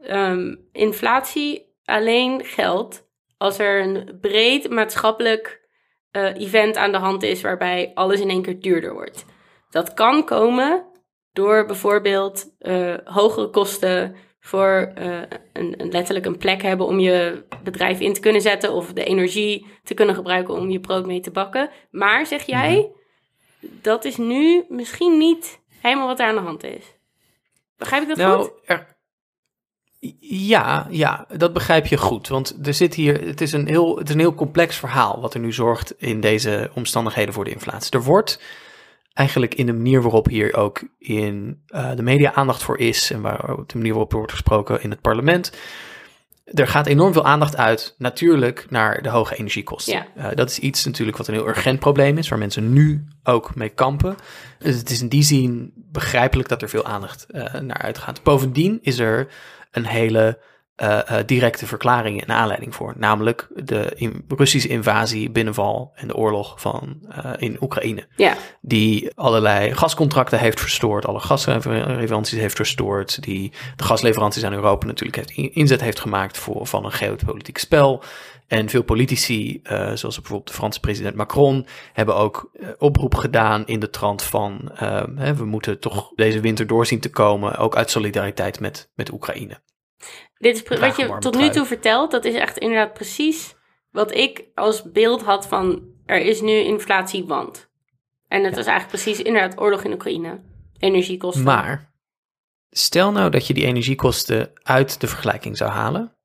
ehm, 0.04 0.56
inflatie 0.72 1.74
alleen 1.86 2.44
geldt 2.46 3.05
als 3.38 3.60
er 3.60 3.82
een 3.82 4.18
breed 4.22 4.70
maatschappelijk 4.70 5.64
eh, 6.12 6.36
event 6.36 6.78
aan 6.78 6.92
de 6.92 6.98
hand 6.98 7.24
is 7.24 7.42
waarbij 7.42 7.92
alles 7.94 8.20
in 8.20 8.30
één 8.30 8.42
keer 8.42 8.60
duurder 8.60 8.94
wordt. 8.94 9.26
Dat 9.70 9.94
kan 9.94 10.26
komen 10.26 10.86
door 11.34 11.66
bijvoorbeeld 11.66 12.56
eh, 12.60 12.94
hogere 13.04 13.50
kosten 13.50 14.16
voor 14.40 14.92
eh, 14.96 15.22
een, 15.54 15.74
een, 15.82 15.92
letterlijk 15.92 16.26
een 16.26 16.38
plek 16.38 16.62
hebben 16.62 16.88
om 16.88 17.00
je 17.00 17.46
bedrijf 17.64 18.00
in 18.00 18.14
te 18.14 18.20
kunnen 18.20 18.42
zetten 18.42 18.72
of 18.72 18.94
de 18.94 19.04
energie 19.04 19.66
te 19.84 19.94
kunnen 19.94 20.16
gebruiken 20.16 20.54
om 20.54 20.70
je 20.70 20.80
brood 20.80 21.06
mee 21.06 21.20
te 21.20 21.32
bakken. 21.32 21.70
Maar 21.92 22.26
zeg 22.26 22.44
jij, 22.44 22.92
dat 23.60 24.06
is 24.06 24.18
nu 24.18 24.66
misschien 24.70 25.18
niet 25.18 25.62
helemaal 25.82 26.08
wat 26.08 26.20
er 26.20 26.26
aan 26.26 26.36
de 26.36 26.42
hand 26.42 26.64
is. 26.64 26.96
Begrijp 27.78 28.02
ik 28.02 28.08
dat 28.08 28.18
Nou, 28.18 28.44
goed? 28.44 28.52
er, 28.66 28.95
Ja, 30.20 30.88
ja, 30.90 31.26
dat 31.38 31.54
begrijp 31.54 31.86
je 31.86 31.98
goed. 31.98 32.28
Want 32.28 32.58
er 32.64 32.74
zit 32.74 32.94
hier, 32.94 33.28
het 33.28 33.42
is, 33.42 33.52
een 33.52 33.68
heel, 33.68 33.98
het 33.98 34.08
is 34.08 34.14
een 34.14 34.20
heel 34.20 34.36
complex 34.36 34.76
verhaal 34.76 35.22
wat 35.22 35.34
er 35.34 35.40
nu 35.40 35.54
zorgt 35.54 35.94
in 35.98 36.20
deze 36.20 36.70
omstandigheden 36.74 37.34
voor 37.34 37.44
de 37.44 37.52
inflatie. 37.52 37.92
Er 37.92 38.04
wordt 38.04 38.42
eigenlijk 39.14 39.56
in 39.56 39.66
de 39.66 39.74
manier 39.74 40.02
waarop 40.02 40.28
hier 40.28 40.56
ook 40.56 40.84
in 40.98 41.62
uh, 41.68 41.96
de 41.96 42.04
media 42.04 42.34
aandacht 42.34 42.64
voor 42.64 42.78
is 42.78 43.12
en 43.12 43.22
waar, 43.22 43.56
de 43.66 43.78
manier 43.78 43.92
waarop 43.92 44.12
er 44.12 44.18
wordt 44.18 44.32
gesproken 44.32 44.82
in 44.82 44.90
het 44.90 45.02
parlement. 45.02 45.52
Er 46.46 46.68
gaat 46.68 46.88
enorm 46.88 47.14
veel 47.14 47.26
aandacht 47.26 47.58
uit, 47.58 47.96
natuurlijk, 47.98 48.66
naar 48.70 49.02
de 49.02 49.10
hoge 49.10 49.36
energiekosten. 49.36 49.94
Ja. 49.94 50.08
Uh, 50.18 50.36
dat 50.36 50.50
is 50.50 50.60
iets 50.60 50.86
natuurlijk 50.86 51.18
wat 51.18 51.28
een 51.28 51.34
heel 51.34 51.48
urgent 51.48 51.80
probleem 51.80 52.18
is, 52.18 52.30
waar 52.30 52.40
mensen 52.40 52.74
nu 52.74 53.08
ook 53.24 53.56
mee 53.56 53.70
kampen. 53.70 54.16
Dus 54.60 54.76
het 54.76 54.90
is 54.90 55.02
in 55.02 55.08
die 55.08 55.24
zin 55.24 55.74
begrijpelijk 55.76 56.50
dat 56.50 56.62
er 56.62 56.70
veel 56.70 56.86
aandacht 56.86 57.26
uh, 57.30 57.54
naar 57.54 57.78
uitgaat. 57.78 58.24
Bovendien 58.24 58.80
is 58.82 59.00
er 59.00 59.28
een 59.76 59.86
hele 59.88 60.38
uh, 60.84 61.00
uh, 61.12 61.18
directe 61.26 61.68
verklaring 61.68 62.22
en 62.22 62.36
aanleiding 62.36 62.76
voor. 62.76 62.94
Namelijk 62.98 63.48
de 63.56 63.92
in 63.96 64.26
Russische 64.28 64.68
invasie, 64.68 65.30
binnenval 65.30 65.92
en 65.96 66.08
de 66.08 66.16
oorlog 66.16 66.62
van, 66.62 67.00
uh, 67.10 67.32
in 67.38 67.58
Oekraïne. 67.62 68.08
Ja. 68.16 68.36
Die 68.62 69.12
allerlei 69.16 69.74
gascontracten 69.74 70.40
heeft 70.40 70.60
verstoord, 70.60 71.06
alle 71.06 71.20
gasleveranties 71.20 72.40
heeft 72.40 72.56
verstoord. 72.56 73.24
Die 73.24 73.52
de 73.76 73.84
gasleveranties 73.84 74.44
aan 74.44 74.54
Europa 74.54 74.86
natuurlijk 74.86 75.16
heeft 75.18 75.56
inzet 75.56 75.82
heeft 75.82 76.00
gemaakt 76.00 76.38
voor, 76.38 76.68
van 76.68 76.86
een 76.86 76.92
geopolitiek 76.92 77.58
spel. 77.58 78.04
En 78.48 78.70
veel 78.70 78.84
politici, 78.84 79.62
zoals 79.94 80.16
bijvoorbeeld 80.16 80.48
de 80.48 80.54
Franse 80.54 80.80
president 80.80 81.16
Macron, 81.16 81.68
hebben 81.94 82.16
ook 82.16 82.52
oproep 82.78 83.16
gedaan 83.16 83.66
in 83.66 83.80
de 83.80 83.90
trant 83.90 84.22
van 84.22 84.72
hè, 85.16 85.36
we 85.36 85.46
moeten 85.46 85.80
toch 85.80 86.12
deze 86.16 86.40
winter 86.40 86.68
doorzien 86.68 87.00
te 87.00 87.10
komen, 87.10 87.58
ook 87.58 87.76
uit 87.76 87.90
solidariteit 87.90 88.60
met, 88.60 88.92
met 88.96 89.12
Oekraïne. 89.12 89.60
Dit 90.46 90.70
is 90.70 90.80
wat 90.80 90.96
je 90.96 91.18
tot 91.20 91.38
nu 91.38 91.50
toe 91.50 91.66
vertelt, 91.66 92.12
dat 92.12 92.26
is 92.26 92.34
echt 92.34 92.58
inderdaad 92.58 92.94
precies 92.94 93.56
wat 93.92 94.16
ik 94.16 94.44
als 94.56 94.92
beeld 94.92 95.24
had 95.24 95.48
van 95.48 95.84
er 96.06 96.22
is 96.22 96.42
nu 96.42 96.52
inflatie, 96.52 97.26
want. 97.26 97.70
En 98.28 98.44
het 98.44 98.54
ja. 98.54 98.60
is 98.60 98.66
eigenlijk 98.66 99.02
precies 99.02 99.22
inderdaad 99.22 99.60
oorlog 99.60 99.84
in 99.84 99.94
Oekraïne, 99.94 100.40
energiekosten. 100.78 101.44
Maar 101.44 101.94
stel 102.70 103.12
nou 103.12 103.30
dat 103.30 103.48
je 103.48 103.54
die 103.54 103.66
energiekosten 103.66 104.52
uit 104.64 105.02
de 105.02 105.08
vergelijking 105.08 105.58
zou 105.58 105.72
halen, 105.72 106.16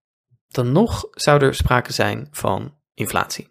dan 0.49 0.73
nog 0.73 1.05
zou 1.11 1.43
er 1.45 1.55
sprake 1.55 1.93
zijn 1.93 2.29
van 2.31 2.75
inflatie. 2.95 3.49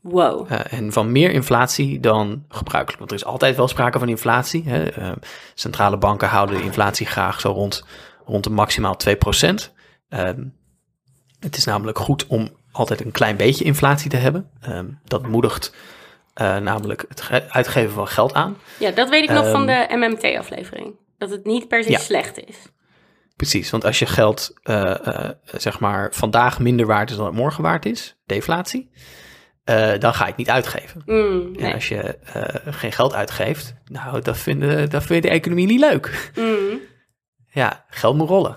Wow. 0.00 0.50
Uh, 0.50 0.72
en 0.72 0.92
van 0.92 1.12
meer 1.12 1.30
inflatie 1.30 2.00
dan 2.00 2.44
gebruikelijk. 2.48 2.98
Want 2.98 3.10
er 3.10 3.16
is 3.16 3.24
altijd 3.24 3.56
wel 3.56 3.68
sprake 3.68 3.98
van 3.98 4.08
inflatie. 4.08 4.62
Hè. 4.66 4.98
Uh, 4.98 5.12
centrale 5.54 5.98
banken 5.98 6.28
houden 6.28 6.56
de 6.56 6.62
inflatie 6.62 7.06
graag 7.06 7.40
zo 7.40 7.50
rond, 7.50 7.84
rond 8.24 8.44
de 8.44 8.50
maximaal 8.50 8.96
2%. 9.08 9.80
Uh, 10.12 10.30
het 11.40 11.56
is 11.56 11.64
namelijk 11.64 11.98
goed 11.98 12.26
om 12.26 12.50
altijd 12.72 13.04
een 13.04 13.10
klein 13.10 13.36
beetje 13.36 13.64
inflatie 13.64 14.10
te 14.10 14.16
hebben. 14.16 14.50
dat 15.04 15.26
moedigt 15.26 15.74
uh, 16.40 16.56
namelijk 16.56 17.04
het 17.08 17.30
uitgeven 17.48 17.92
van 17.92 18.08
geld 18.08 18.34
aan. 18.34 18.56
Ja, 18.78 18.90
dat 18.90 19.08
weet 19.08 19.22
ik 19.22 19.30
nog 19.30 19.50
van 19.50 19.66
de 19.66 19.86
MMT-aflevering. 19.90 20.94
Dat 21.18 21.30
het 21.30 21.44
niet 21.44 21.68
per 21.68 21.84
se 21.84 21.90
ja. 21.90 21.98
slecht 21.98 22.44
is. 22.44 22.56
Precies, 23.36 23.70
want 23.70 23.84
als 23.84 23.98
je 23.98 24.06
geld 24.06 24.52
uh, 24.64 24.94
uh, 25.06 25.28
zeg 25.44 25.80
maar 25.80 26.08
vandaag 26.12 26.58
minder 26.58 26.86
waard 26.86 27.10
is 27.10 27.16
dan 27.16 27.26
het 27.26 27.34
morgen 27.34 27.62
waard 27.62 27.86
is, 27.86 28.16
deflatie, 28.26 28.90
uh, 29.64 29.98
dan 29.98 30.14
ga 30.14 30.22
je 30.22 30.28
het 30.28 30.36
niet 30.36 30.50
uitgeven. 30.50 31.02
Mm, 31.06 31.52
nee. 31.52 31.66
En 31.66 31.74
als 31.74 31.88
je 31.88 32.18
geen 32.66 32.92
geld 32.92 33.14
uitgeeft, 33.14 33.74
nou, 33.84 34.20
dat 34.20 34.38
vinden, 34.38 34.90
dat 34.90 35.02
vindt 35.02 35.22
de 35.22 35.30
economie 35.30 35.66
niet 35.66 35.80
leuk. 35.80 36.30
Mm. 36.34 36.80
Ja, 37.50 37.84
geld 37.88 38.16
moet 38.16 38.28
rollen. 38.28 38.56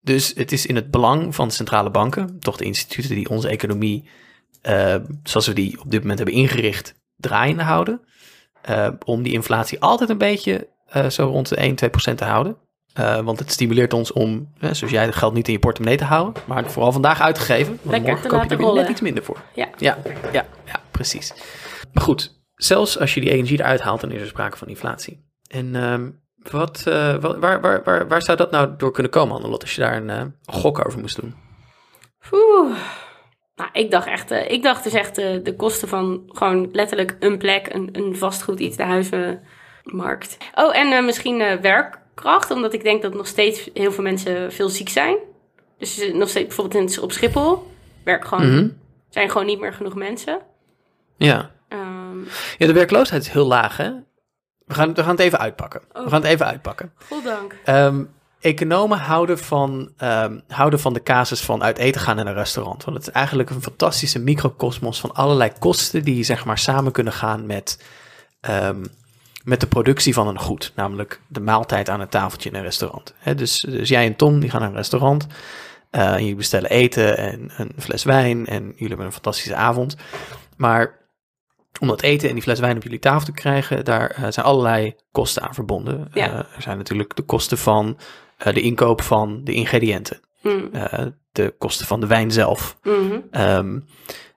Dus 0.00 0.32
het 0.34 0.52
is 0.52 0.66
in 0.66 0.74
het 0.74 0.90
belang 0.90 1.34
van 1.34 1.50
centrale 1.50 1.90
banken, 1.90 2.38
toch 2.40 2.56
de 2.56 2.64
instituten 2.64 3.14
die 3.14 3.28
onze 3.28 3.48
economie, 3.48 4.08
zoals 5.22 5.46
we 5.46 5.52
die 5.52 5.80
op 5.80 5.90
dit 5.90 6.00
moment 6.00 6.18
hebben 6.18 6.36
ingericht, 6.36 6.94
draaiende 7.16 7.62
houden, 7.62 8.00
om 9.04 9.22
die 9.22 9.32
inflatie 9.32 9.80
altijd 9.80 10.10
een 10.10 10.18
beetje 10.18 10.68
zo 11.08 11.24
rond 11.26 11.48
de 11.48 11.56
1, 11.56 11.74
2 11.74 11.90
procent 11.90 12.18
te 12.18 12.24
houden. 12.24 12.56
Want 13.24 13.38
het 13.38 13.50
stimuleert 13.50 13.92
ons 13.92 14.12
om, 14.12 14.52
hè, 14.58 14.74
zoals 14.74 14.92
jij, 14.92 15.04
het 15.04 15.14
geld 15.14 15.34
niet 15.34 15.46
in 15.46 15.52
je 15.52 15.58
portemonnee 15.58 15.98
te 15.98 16.04
houden, 16.04 16.42
maar 16.46 16.70
vooral 16.70 16.92
vandaag 16.92 17.20
uit 17.20 17.34
te 17.34 17.40
geven. 17.40 17.78
Want 17.82 17.90
Lekker 17.90 18.12
morgen 18.12 18.30
koop 18.30 18.42
je 18.42 18.48
er 18.48 18.56
weer 18.56 18.74
net 18.74 18.88
iets 18.88 19.00
minder 19.00 19.24
voor. 19.24 19.42
Ja. 19.54 19.68
Ja, 19.76 19.98
ja, 20.32 20.46
ja, 20.66 20.80
precies. 20.90 21.34
Maar 21.92 22.02
goed, 22.02 22.40
zelfs 22.54 22.98
als 22.98 23.14
je 23.14 23.20
die 23.20 23.30
energie 23.30 23.58
eruit 23.58 23.80
haalt, 23.80 24.00
dan 24.00 24.12
is 24.12 24.20
er 24.20 24.26
sprake 24.26 24.56
van 24.56 24.68
inflatie. 24.68 25.26
En 25.50 25.66
uh, 25.74 25.98
wat, 26.42 26.84
uh, 26.88 27.16
waar, 27.16 27.60
waar, 27.60 27.82
waar, 27.84 28.08
waar 28.08 28.22
zou 28.22 28.36
dat 28.36 28.50
nou 28.50 28.74
door 28.76 28.92
kunnen 28.92 29.12
komen, 29.12 29.36
Annelot, 29.36 29.62
als 29.62 29.74
je 29.74 29.80
daar 29.80 29.96
een, 29.96 30.08
uh, 30.08 30.22
gok 30.44 30.86
over 30.86 31.00
moest 31.00 31.20
doen? 31.20 31.34
Oeh. 32.32 32.76
Nou, 33.54 33.70
ik 33.72 33.90
dacht 33.90 34.06
echt, 34.06 34.30
uh, 34.30 34.50
ik 34.50 34.62
dacht 34.62 34.84
dus 34.84 34.92
echt 34.92 35.14
de 35.14 35.54
kosten 35.56 35.88
van 35.88 36.22
gewoon 36.26 36.68
letterlijk 36.72 37.16
een 37.20 37.38
plek, 37.38 37.74
een, 37.74 37.88
een 37.92 38.16
vastgoed, 38.16 38.60
iets, 38.60 38.76
de 38.76 38.82
huizenmarkt. 38.82 40.36
Oh, 40.54 40.76
en 40.76 41.04
misschien 41.04 41.38
werk 41.60 41.98
kracht, 42.14 42.50
omdat 42.50 42.72
ik 42.72 42.82
denk 42.82 43.02
dat 43.02 43.14
nog 43.14 43.26
steeds 43.26 43.70
heel 43.74 43.92
veel 43.92 44.04
mensen 44.04 44.52
veel 44.52 44.68
ziek 44.68 44.88
zijn. 44.88 45.16
Dus 45.78 46.10
nog 46.12 46.28
steeds 46.28 46.46
bijvoorbeeld 46.46 46.96
in, 46.96 47.02
op 47.02 47.12
Schiphol 47.12 47.66
werk 48.04 48.24
gewoon, 48.24 48.44
Mhm. 48.46 48.52
mm 48.52 48.58
-hmm. 48.58 48.78
zijn 49.08 49.30
gewoon 49.30 49.46
niet 49.46 49.60
meer 49.60 49.72
genoeg 49.72 49.94
mensen. 49.94 50.40
Ja. 51.16 51.50
Um, 51.68 52.26
ja, 52.58 52.66
de 52.66 52.72
werkloosheid 52.72 53.22
is 53.22 53.28
heel 53.28 53.46
laag, 53.46 53.76
hè? 53.76 53.90
We 54.68 54.74
gaan, 54.74 54.94
we 54.94 55.02
gaan 55.02 55.10
het 55.10 55.20
even 55.20 55.38
uitpakken. 55.38 55.80
Oh. 55.92 56.04
We 56.04 56.10
gaan 56.10 56.22
het 56.22 56.30
even 56.30 56.46
uitpakken. 56.46 56.92
Goddank. 57.08 57.56
Um, 57.66 58.10
economen 58.40 58.98
houden 58.98 59.38
van, 59.38 59.92
um, 60.02 60.42
houden 60.48 60.80
van 60.80 60.92
de 60.92 61.02
casus 61.02 61.40
van 61.40 61.62
uit 61.62 61.78
eten 61.78 62.00
gaan 62.00 62.18
in 62.18 62.26
een 62.26 62.34
restaurant. 62.34 62.84
Want 62.84 62.96
het 62.96 63.06
is 63.06 63.12
eigenlijk 63.12 63.50
een 63.50 63.62
fantastische 63.62 64.18
microcosmos 64.18 65.00
van 65.00 65.12
allerlei 65.14 65.52
kosten 65.58 66.04
die 66.04 66.22
zeg 66.22 66.44
maar 66.44 66.58
samen 66.58 66.92
kunnen 66.92 67.12
gaan 67.12 67.46
met 67.46 67.78
met 69.48 69.60
de 69.60 69.66
productie 69.66 70.14
van 70.14 70.28
een 70.28 70.38
goed, 70.38 70.72
namelijk 70.74 71.20
de 71.26 71.40
maaltijd 71.40 71.88
aan 71.88 72.00
het 72.00 72.10
tafeltje 72.10 72.50
in 72.50 72.56
een 72.56 72.62
restaurant. 72.62 73.14
He, 73.18 73.34
dus, 73.34 73.60
dus 73.60 73.88
jij 73.88 74.06
en 74.06 74.16
Tom 74.16 74.40
die 74.40 74.50
gaan 74.50 74.60
naar 74.60 74.68
een 74.68 74.76
restaurant, 74.76 75.26
uh, 75.90 76.12
en 76.12 76.20
jullie 76.20 76.34
bestellen 76.34 76.70
eten 76.70 77.16
en 77.16 77.50
een 77.56 77.72
fles 77.78 78.04
wijn 78.04 78.46
en 78.46 78.62
jullie 78.62 78.88
hebben 78.88 79.06
een 79.06 79.12
fantastische 79.12 79.54
avond. 79.54 79.96
Maar 80.56 80.98
om 81.80 81.88
dat 81.88 82.02
eten 82.02 82.28
en 82.28 82.34
die 82.34 82.42
fles 82.42 82.60
wijn 82.60 82.76
op 82.76 82.82
jullie 82.82 82.98
tafel 82.98 83.24
te 83.24 83.32
krijgen, 83.32 83.84
daar 83.84 84.16
uh, 84.18 84.26
zijn 84.28 84.46
allerlei 84.46 84.94
kosten 85.12 85.42
aan 85.42 85.54
verbonden. 85.54 86.08
Ja. 86.12 86.28
Uh, 86.28 86.38
er 86.38 86.62
zijn 86.62 86.76
natuurlijk 86.76 87.16
de 87.16 87.22
kosten 87.22 87.58
van 87.58 87.98
de 88.38 88.60
inkoop 88.60 89.02
van 89.02 89.44
de 89.44 89.52
ingrediënten, 89.52 90.20
mm. 90.42 90.70
de 91.32 91.54
kosten 91.58 91.86
van 91.86 92.00
de 92.00 92.06
wijn 92.06 92.30
zelf. 92.30 92.78
Mm 92.82 93.10
-hmm. 93.10 93.42
um, 93.42 93.84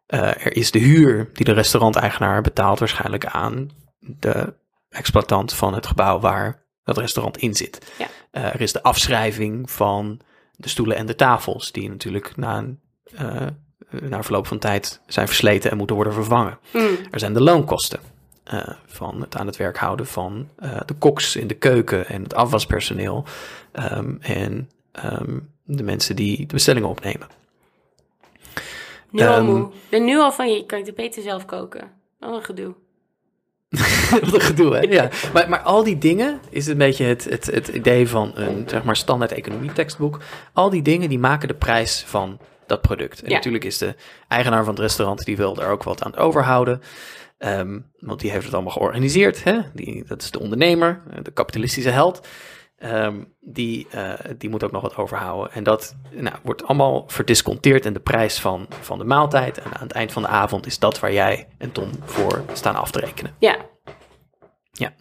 er 0.05 0.55
is 0.55 0.71
de 0.71 0.79
huur 0.79 1.29
die 1.33 1.45
de 1.45 1.51
restauranteigenaar 1.51 2.41
betaalt 2.41 2.79
waarschijnlijk 2.79 3.25
aan 3.25 3.69
de 3.99 4.53
exploitant 4.89 5.53
van 5.53 5.73
het 5.73 5.87
gebouw 5.87 6.19
waar 6.19 6.65
dat 6.83 6.97
restaurant 6.97 7.37
in 7.37 7.55
zit. 7.55 7.93
Ja. 7.97 8.07
Er 8.31 8.61
is 8.61 8.71
de 8.71 8.83
afschrijving 8.83 9.71
van 9.71 10.21
de 10.51 10.69
stoelen 10.69 10.97
en 10.97 11.05
de 11.05 11.15
tafels, 11.15 11.71
die 11.71 11.89
natuurlijk 11.89 12.37
na, 12.37 12.57
een, 12.57 12.79
na 14.01 14.23
verloop 14.23 14.47
van 14.47 14.59
tijd 14.59 15.01
zijn 15.07 15.27
versleten 15.27 15.71
en 15.71 15.77
moeten 15.77 15.95
worden 15.95 16.13
vervangen. 16.13 16.57
Mm. 16.73 16.97
Er 17.11 17.19
zijn 17.19 17.33
de 17.33 17.41
loonkosten 17.41 17.99
uh, 18.53 18.67
van 18.85 19.21
het 19.21 19.37
aan 19.37 19.45
het 19.45 19.57
werk 19.57 19.77
houden 19.77 20.07
van 20.07 20.49
de 20.85 20.93
koks 20.99 21.35
in 21.35 21.47
de 21.47 21.53
keuken 21.53 22.07
en 22.07 22.23
het 22.23 22.35
afwaspersoneel 22.35 23.25
um, 23.73 24.17
en 24.21 24.69
um, 25.05 25.49
de 25.63 25.83
mensen 25.83 26.15
die 26.15 26.37
de 26.37 26.53
bestellingen 26.53 26.89
opnemen. 26.89 27.27
Nu 29.09 29.25
al 29.25 29.43
moe. 29.43 29.59
Ik 29.59 29.89
ben 29.89 30.05
nu 30.05 30.19
al 30.19 30.31
van 30.31 30.51
je, 30.51 30.65
kan 30.65 30.79
je 30.79 30.85
het 30.85 30.95
beter 30.95 31.21
zelf 31.21 31.45
koken. 31.45 31.91
Wat 32.19 32.35
een 32.35 32.43
gedoe. 32.43 32.73
Wat 34.21 34.33
een 34.33 34.41
gedoe, 34.41 34.75
hè? 34.75 34.81
Ja. 34.81 35.09
Maar, 35.33 35.49
maar 35.49 35.59
al 35.59 35.83
die 35.83 35.97
dingen 35.97 36.39
is 36.49 36.67
een 36.67 36.77
beetje 36.77 37.05
het, 37.05 37.23
het, 37.23 37.45
het 37.45 37.67
idee 37.67 38.07
van 38.07 38.31
een 38.35 38.63
zeg 38.67 38.83
maar, 38.83 38.95
standaard 38.95 39.31
economie 39.31 39.73
tekstboek. 39.73 40.19
Al 40.53 40.69
die 40.69 40.81
dingen 40.81 41.09
die 41.09 41.19
maken 41.19 41.47
de 41.47 41.53
prijs 41.53 42.03
van 42.07 42.39
dat 42.71 42.81
product. 42.81 43.21
En 43.21 43.29
Ja. 43.29 43.35
natuurlijk 43.35 43.63
is 43.63 43.77
de 43.77 43.95
eigenaar 44.27 44.63
van 44.63 44.73
het 44.73 44.81
restaurant, 44.81 45.25
die 45.25 45.37
wil 45.37 45.53
daar 45.53 45.71
ook 45.71 45.83
wat 45.83 46.03
aan 46.03 46.15
overhouden. 46.15 46.81
Ehm, 47.37 47.79
want 47.99 48.19
die 48.19 48.31
heeft 48.31 48.45
het 48.45 48.53
allemaal 48.53 48.71
georganiseerd. 48.71 49.43
Hè? 49.43 49.59
Die, 49.73 50.03
dat 50.07 50.21
is 50.21 50.31
de 50.31 50.39
ondernemer, 50.39 51.01
eh, 51.09 51.23
de 51.23 51.31
kapitalistische 51.31 51.89
held. 51.89 52.27
Ehm, 52.77 53.23
die, 53.39 53.87
uh, 53.95 54.13
die 54.37 54.49
moet 54.49 54.63
ook 54.63 54.71
nog 54.71 54.81
wat 54.81 54.95
overhouden. 54.95 55.51
En 55.51 55.63
dat 55.63 55.95
nou, 56.11 56.35
wordt 56.43 56.63
allemaal 56.63 57.03
verdisconteerd 57.07 57.85
in 57.85 57.93
de 57.93 57.99
prijs 57.99 58.39
van, 58.39 58.67
van 58.79 58.97
de 58.97 59.03
maaltijd. 59.03 59.57
En 59.57 59.73
aan 59.73 59.81
het 59.81 59.91
eind 59.91 60.11
van 60.11 60.21
de 60.21 60.27
avond 60.27 60.65
is 60.65 60.79
dat 60.79 60.99
waar 60.99 61.13
jij 61.13 61.47
en 61.57 61.71
Tom 61.71 61.89
voor 62.03 62.43
staan 62.53 62.75
af 62.75 62.91
te 62.91 62.99
rekenen. 62.99 63.35
Ja. 63.39 63.57
Ja. 64.71 64.93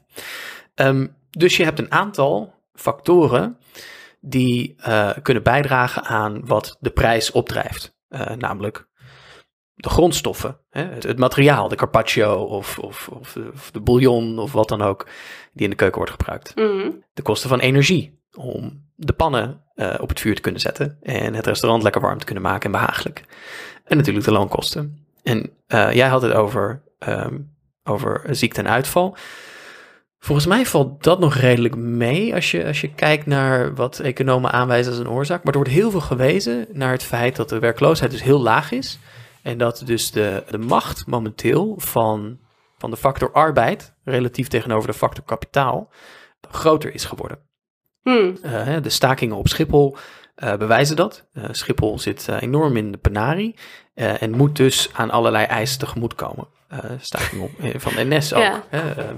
Um, 0.75 1.17
dus 1.31 1.57
je 1.57 1.65
hebt 1.65 1.79
een 1.79 1.93
aantal 1.93 2.55
factoren 2.75 3.59
die 4.21 4.75
uh, 4.89 5.11
kunnen 5.23 5.43
bijdragen 5.43 6.05
aan 6.05 6.47
wat 6.47 6.77
de 6.81 6.91
prijs 6.91 7.31
opdrijft. 7.31 7.97
Uh, 8.09 8.31
namelijk 8.31 8.89
de 9.75 9.89
grondstoffen, 9.89 10.59
hè? 10.71 10.85
Het, 10.85 11.03
het, 11.03 11.19
materiaal, 11.19 11.69
de 11.69 11.77
carpaccio 11.77 12.35
of, 12.35 12.79
of, 12.79 13.09
of, 13.09 13.37
of, 13.53 13.71
de 13.71 13.81
bouillon 13.81 14.39
of 14.39 14.53
wat 14.53 14.69
dan 14.69 14.83
ook, 14.83 15.07
die 15.53 15.65
in 15.65 15.71
de 15.71 15.77
keuken 15.77 15.97
wordt 15.97 16.13
gebruikt. 16.13 16.55
Mm 16.55 16.81
-hmm. 16.81 17.05
De 17.13 17.23
kosten 17.23 17.49
van 17.49 17.61
energie, 17.61 18.21
om 18.37 18.89
de 18.95 19.13
pannen 19.13 19.65
eh, 19.75 19.95
op 20.01 20.09
het 20.09 20.21
vuur 20.21 20.35
te 20.35 20.41
kunnen 20.41 20.61
zetten 20.61 20.99
en 21.03 21.35
het 21.35 21.47
restaurant 21.47 21.83
lekker 21.83 22.01
warm 22.01 22.19
te 22.19 22.25
kunnen 22.25 22.43
maken 22.43 22.65
en 22.65 22.81
behagelijk. 22.81 23.25
En 23.85 23.97
natuurlijk 23.97 24.25
de 24.25 24.33
loonkosten. 24.33 25.07
En 25.23 25.51
eh, 25.67 25.93
jij 25.93 26.09
had 26.09 26.23
het 26.23 26.33
over, 26.33 26.83
ehm, 26.99 27.39
over 27.85 28.23
ziekte 28.31 28.61
en 28.61 28.69
uitval. 28.69 29.17
Volgens 30.23 30.47
mij 30.47 30.67
valt 30.67 31.03
dat 31.03 31.19
nog 31.19 31.35
redelijk 31.35 31.77
mee 31.77 32.35
als 32.35 32.51
je, 32.51 32.67
als 32.67 32.81
je 32.81 32.95
kijkt 32.95 33.27
naar 33.27 33.75
wat 33.75 33.99
economen 33.99 34.53
aanwijzen 34.53 34.93
als 34.93 35.01
een 35.01 35.11
oorzaak. 35.11 35.45
Maar 35.45 35.53
er 35.53 35.59
wordt 35.59 35.75
heel 35.75 35.91
veel 35.91 36.01
gewezen 36.01 36.67
naar 36.73 36.93
het 36.93 37.03
feit 37.03 37.37
dat 37.37 37.49
de 37.49 37.59
werkloosheid 37.59 38.11
dus 38.11 38.23
heel 38.23 38.41
laag 38.41 38.73
is. 38.73 38.99
En 39.43 39.59
dat 39.59 39.83
dus 39.85 40.11
de, 40.11 40.45
de 40.51 40.59
macht 40.59 41.07
momenteel 41.07 41.75
van, 41.79 42.39
van 42.79 42.91
de 42.91 42.97
factor 42.97 43.33
arbeid 43.33 43.95
relatief 44.05 44.49
tegenover 44.49 44.89
de 44.89 44.97
factor 44.97 45.25
kapitaal 45.25 45.93
groter 46.51 46.95
is 46.95 47.05
geworden. 47.05 47.39
Hmm. 48.03 48.37
Uh, 48.45 48.77
de 48.83 48.91
stakingen 48.91 49.37
op 49.37 49.49
Schiphol 49.49 49.97
uh, 50.37 50.57
bewijzen 50.57 50.97
dat. 50.97 51.29
Uh, 51.33 51.45
Schiphol 51.51 51.99
zit 51.99 52.29
enorm 52.29 52.77
in 52.77 52.93
de 52.93 52.99
penarie 52.99 53.59
en 54.01 54.31
moet 54.31 54.57
dus 54.57 54.91
aan 54.93 55.11
allerlei 55.11 55.45
eisen 55.45 55.79
tegemoetkomen. 55.79 56.47
staking 57.01 57.43
op, 57.43 57.51
van 57.77 57.93
NS 58.09 58.35
ook. 58.35 58.43
Ja. 58.43 58.63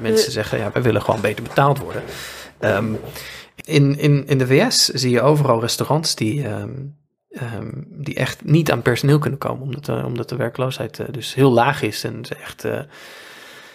mensen 0.00 0.32
zeggen, 0.32 0.58
ja, 0.58 0.70
wij 0.72 0.82
willen 0.82 1.02
gewoon 1.02 1.20
beter 1.20 1.42
betaald 1.42 1.78
worden. 1.78 2.02
Um, 2.60 3.00
in, 3.64 3.98
in, 3.98 4.26
in 4.26 4.38
de 4.38 4.46
VS 4.46 4.88
zie 4.88 5.10
je 5.10 5.22
overal 5.22 5.60
restaurants 5.60 6.14
die, 6.14 6.48
um, 6.48 6.96
um, 7.30 7.86
die 7.88 8.14
echt 8.14 8.44
niet 8.44 8.70
aan 8.72 8.82
personeel 8.82 9.18
kunnen 9.18 9.38
komen, 9.38 9.62
omdat, 9.62 9.88
omdat 10.04 10.28
de 10.28 10.36
werkloosheid 10.36 11.00
dus 11.10 11.34
heel 11.34 11.52
laag 11.52 11.82
is 11.82 12.04
en 12.04 12.24
ze 12.24 12.34
echt 12.34 12.64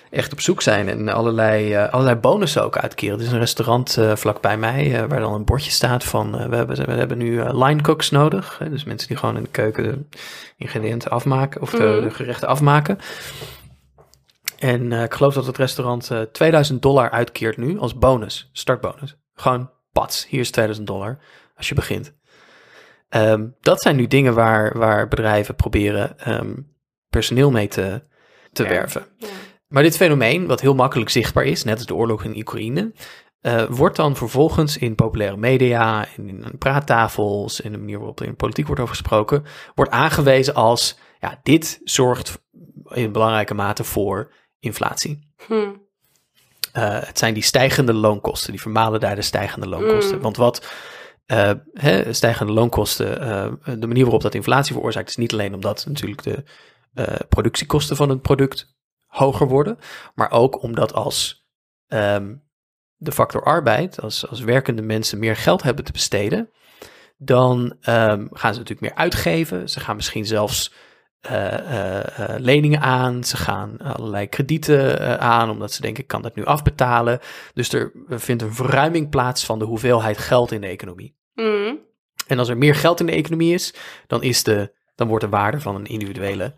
echt 0.10 0.32
op 0.32 0.42
zoek 0.42 0.62
zijn 0.62 0.90
en 0.90 1.10
allerlei, 1.10 1.74
uh, 1.76 1.90
allerlei 1.90 2.16
bonussen 2.16 2.64
ook 2.64 2.78
uitkeren. 2.78 3.20
Er 3.20 3.26
is 3.26 3.32
een 3.32 3.40
restaurant 3.40 3.98
uh, 4.00 4.16
vlakbij 4.16 4.58
mij 4.58 4.88
uh, 4.92 5.06
waar 5.08 5.20
dan 5.20 5.34
een 5.34 5.46
bordje 5.46 5.72
staat 5.72 6.04
van 6.04 6.50
we, 6.50 6.56
hebben, 6.56 6.86
we 6.86 6.92
hebben 6.92 7.18
nu 7.18 7.44
line 7.54 7.82
cooks 7.82 8.10
nodig. 8.12 8.62
Dus 8.70 8.84
mensen 8.84 9.08
die 9.08 9.18
gewoon 9.18 9.38
in 9.38 9.44
de 9.44 9.50
keuken 9.50 9.84
de 9.84 10.18
ingrediënten 10.58 11.12
afmaken 11.12 11.62
of 11.62 11.70
de, 11.70 11.78
Mhm. 11.78 12.02
de 12.02 12.12
gerechten 12.12 12.48
afmaken. 12.48 12.98
En 14.60 14.92
ik 14.92 15.14
geloof 15.14 15.34
dat 15.34 15.46
het 15.46 15.58
restaurant 15.58 16.12
2000 16.32 16.82
dollar 16.82 17.10
uitkeert 17.12 17.58
nu 17.58 17.80
als 17.80 17.98
bonus, 17.98 18.50
startbonus. 18.54 19.18
Gewoon 19.34 19.70
pats, 19.92 20.28
hier 20.28 20.40
is 20.40 20.52
2000 20.52 20.88
dollar 20.88 21.18
als 21.56 21.70
je 21.70 21.76
begint. 21.76 22.14
Um, 23.10 23.56
dat 23.62 23.82
zijn 23.82 23.96
nu 23.96 24.08
dingen 24.08 24.34
waar, 24.34 24.78
waar 24.78 25.08
bedrijven 25.08 25.56
proberen 25.56 26.16
um, 26.34 26.76
personeel 27.10 27.52
mee 27.52 27.68
te, 27.68 28.02
te 28.52 28.64
Ja. 28.64 28.70
werven. 28.70 29.06
Ja. 29.18 29.28
Maar 29.68 29.84
dit 29.84 29.98
fenomeen, 29.98 30.48
wat 30.48 30.62
heel 30.62 30.76
makkelijk 30.76 31.10
zichtbaar 31.10 31.46
is, 31.46 31.64
net 31.64 31.76
als 31.78 31.86
de 31.86 31.96
oorlog 31.96 32.24
in 32.24 32.38
Oekraïne, 32.38 32.92
uh, 33.42 33.64
wordt 33.70 33.96
dan 33.96 34.16
vervolgens 34.16 34.78
in 34.78 34.96
populaire 34.96 35.38
media 35.38 36.08
en 36.18 36.30
in 36.30 36.58
praattafels 36.58 37.62
en 37.62 37.72
de 37.72 37.78
manier 37.78 37.98
waarop 37.98 38.20
er 38.20 38.26
in 38.26 38.36
politiek 38.36 38.66
wordt 38.66 38.82
over 38.82 38.96
gesproken, 38.96 39.44
wordt 39.76 39.92
aangewezen 39.92 40.54
als, 40.54 41.00
ja, 41.20 41.40
dit 41.44 41.82
zorgt 41.84 42.42
in 42.90 43.12
belangrijke 43.12 43.54
mate 43.54 43.84
voor 43.84 44.34
inflatie. 44.60 45.34
Hm. 45.48 45.54
Uh, 45.54 47.00
het 47.00 47.18
zijn 47.18 47.34
die 47.34 47.44
stijgende 47.44 47.94
loonkosten, 47.94 48.52
die 48.52 48.62
vermalen 48.62 49.00
daar 49.00 49.16
de 49.16 49.22
stijgende 49.22 49.68
loonkosten. 49.68 50.16
Mm. 50.16 50.22
Want 50.22 50.38
wat 50.38 50.68
uh, 51.28 51.52
hè, 51.74 52.14
stijgende 52.14 52.54
loonkosten, 52.54 53.22
uh, 53.22 53.76
de 53.80 53.88
manier 53.88 54.04
waarop 54.04 54.22
dat 54.22 54.36
inflatie 54.36 54.74
veroorzaakt, 54.74 55.10
is 55.10 55.16
niet 55.16 55.34
alleen 55.34 55.54
omdat 55.54 55.86
natuurlijk 55.88 56.24
de 56.24 56.44
productiekosten 57.30 57.96
van 57.96 58.10
het 58.10 58.22
product 58.22 58.77
hoger 59.08 59.48
worden, 59.48 59.80
maar 60.16 60.32
ook 60.32 60.62
omdat 60.64 60.94
als 60.94 61.48
um, 61.88 62.44
de 62.96 63.12
factor 63.12 63.44
arbeid, 63.44 64.02
als, 64.02 64.28
als 64.28 64.40
werkende 64.40 64.82
mensen 64.82 65.20
meer 65.20 65.36
geld 65.36 65.64
hebben 65.64 65.86
te 65.86 65.92
besteden, 65.92 66.50
dan 67.18 67.60
um, 67.62 68.30
gaan 68.32 68.54
ze 68.54 68.60
natuurlijk 68.60 68.82
meer 68.82 68.96
uitgeven. 68.96 69.70
Ze 69.70 69.80
gaan 69.80 69.96
misschien 69.96 70.26
zelfs 70.26 70.74
uh, 71.32 71.54
uh, 71.54 71.96
uh, 71.96 72.36
leningen 72.38 72.82
aan, 72.82 73.24
ze 73.24 73.38
gaan 73.38 73.78
allerlei 73.78 74.28
kredieten 74.28 75.20
aan, 75.20 75.50
omdat 75.50 75.72
ze 75.72 75.82
denken, 75.82 76.04
ik 76.04 76.08
kan 76.08 76.22
dat 76.22 76.36
nu 76.36 76.46
afbetalen. 76.46 77.20
Dus 77.54 77.74
er 77.74 77.92
vindt 78.08 78.42
een 78.42 78.54
verruiming 78.54 79.10
plaats 79.10 79.46
van 79.46 79.60
de 79.60 79.66
hoeveelheid 79.66 80.18
geld 80.18 80.52
in 80.52 80.62
de 80.62 80.68
economie. 80.68 81.16
Mm. 81.34 81.80
En 82.28 82.40
als 82.40 82.50
er 82.50 82.58
meer 82.58 82.76
geld 82.76 83.00
in 83.00 83.06
de 83.06 83.12
economie 83.12 83.54
is, 83.54 83.74
dan, 84.08 84.24
is 84.24 84.44
de, 84.44 84.74
dan 84.96 85.08
wordt 85.08 85.24
de 85.24 85.30
waarde 85.30 85.60
van 85.60 85.76
een 85.76 85.86
individuele 85.86 86.56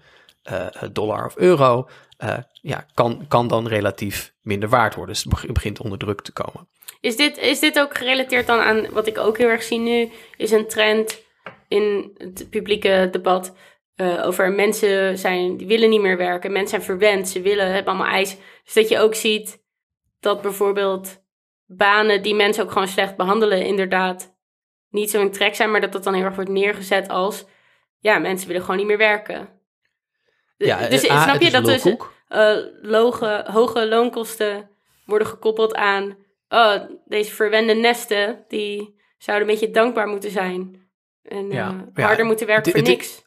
dollar 0.91 1.25
of 1.25 1.38
euro 1.38 1.89
uh, 2.23 2.38
ja, 2.62 2.86
kan, 2.93 3.25
kan 3.27 3.47
dan 3.47 3.67
relatief 3.67 4.34
minder 4.41 4.69
waard 4.69 4.95
worden. 4.95 5.13
Dus 5.13 5.41
het 5.41 5.53
begint 5.53 5.79
onder 5.79 5.97
druk 5.97 6.21
te 6.21 6.32
komen. 6.32 6.67
Is 7.01 7.15
dit, 7.15 7.38
is 7.38 7.60
dit 7.60 7.79
ook 7.79 7.97
gerelateerd 7.97 8.47
dan 8.47 8.60
aan 8.60 8.91
wat 8.91 9.08
ik 9.08 9.17
ook 9.17 9.38
heel 9.38 9.47
erg 9.47 9.63
zie 9.63 9.79
nu? 9.79 10.12
Is 10.38 10.51
een 10.51 10.67
trend 10.67 11.23
in 11.67 12.12
het 12.17 12.49
publieke 12.49 13.08
debat 13.12 13.55
uh, 13.95 14.25
over 14.25 14.51
mensen 14.51 15.17
zijn, 15.17 15.58
die 15.58 15.67
willen 15.67 15.89
niet 15.89 16.01
meer 16.01 16.17
werken. 16.17 16.51
Mensen 16.51 16.69
zijn 16.69 16.82
verwend, 16.82 17.29
ze 17.29 17.41
willen, 17.41 17.65
hebben 17.65 17.93
allemaal 17.93 18.12
eisen. 18.12 18.38
Dus 18.63 18.73
dat 18.73 18.89
je 18.89 18.99
ook 18.99 19.15
ziet 19.15 19.63
dat 20.19 20.41
bijvoorbeeld 20.41 21.21
banen 21.65 22.21
die 22.21 22.36
mensen 22.36 22.63
ook 22.63 22.71
gewoon 22.71 22.88
slecht 22.88 23.15
behandelen, 23.15 23.65
inderdaad 23.65 24.38
niet 24.89 25.10
zo 25.10 25.21
in 25.21 25.32
trek 25.32 25.55
zijn, 25.55 25.71
maar 25.71 25.82
dat 25.82 25.91
dat 25.91 26.03
dan 26.03 26.13
heel 26.13 26.23
erg 26.23 26.36
wordt 26.36 26.49
neergezet 26.49 27.10
als, 27.10 27.45
ja, 27.99 28.19
mensen 28.19 28.47
willen 28.47 28.62
gewoon 28.62 28.77
niet 28.77 28.88
meer 28.88 28.97
werken. 28.97 29.59
Ja, 30.67 30.88
dus 30.88 31.10
A, 31.10 31.24
snap 31.24 31.41
je 31.41 31.52
dat 31.52 31.65
dus 31.65 31.86
uh, 31.86 31.95
loge, 32.82 33.45
hoge 33.52 33.88
loonkosten 33.88 34.69
worden 35.06 35.28
gekoppeld 35.28 35.76
aan 35.76 36.17
oh, 36.50 36.76
deze 37.06 37.32
verwende 37.32 37.74
nesten, 37.74 38.45
die 38.48 39.00
zouden 39.17 39.48
een 39.48 39.54
beetje 39.54 39.72
dankbaar 39.74 40.08
moeten 40.08 40.32
zijn. 40.32 40.88
En 41.24 41.52
Ja, 41.52 41.72
uh, 41.72 41.80
ja, 41.93 42.06
harder 42.06 42.26
moeten 42.26 42.48
werken 42.48 42.72
voor 42.72 42.82
niks. 42.82 43.22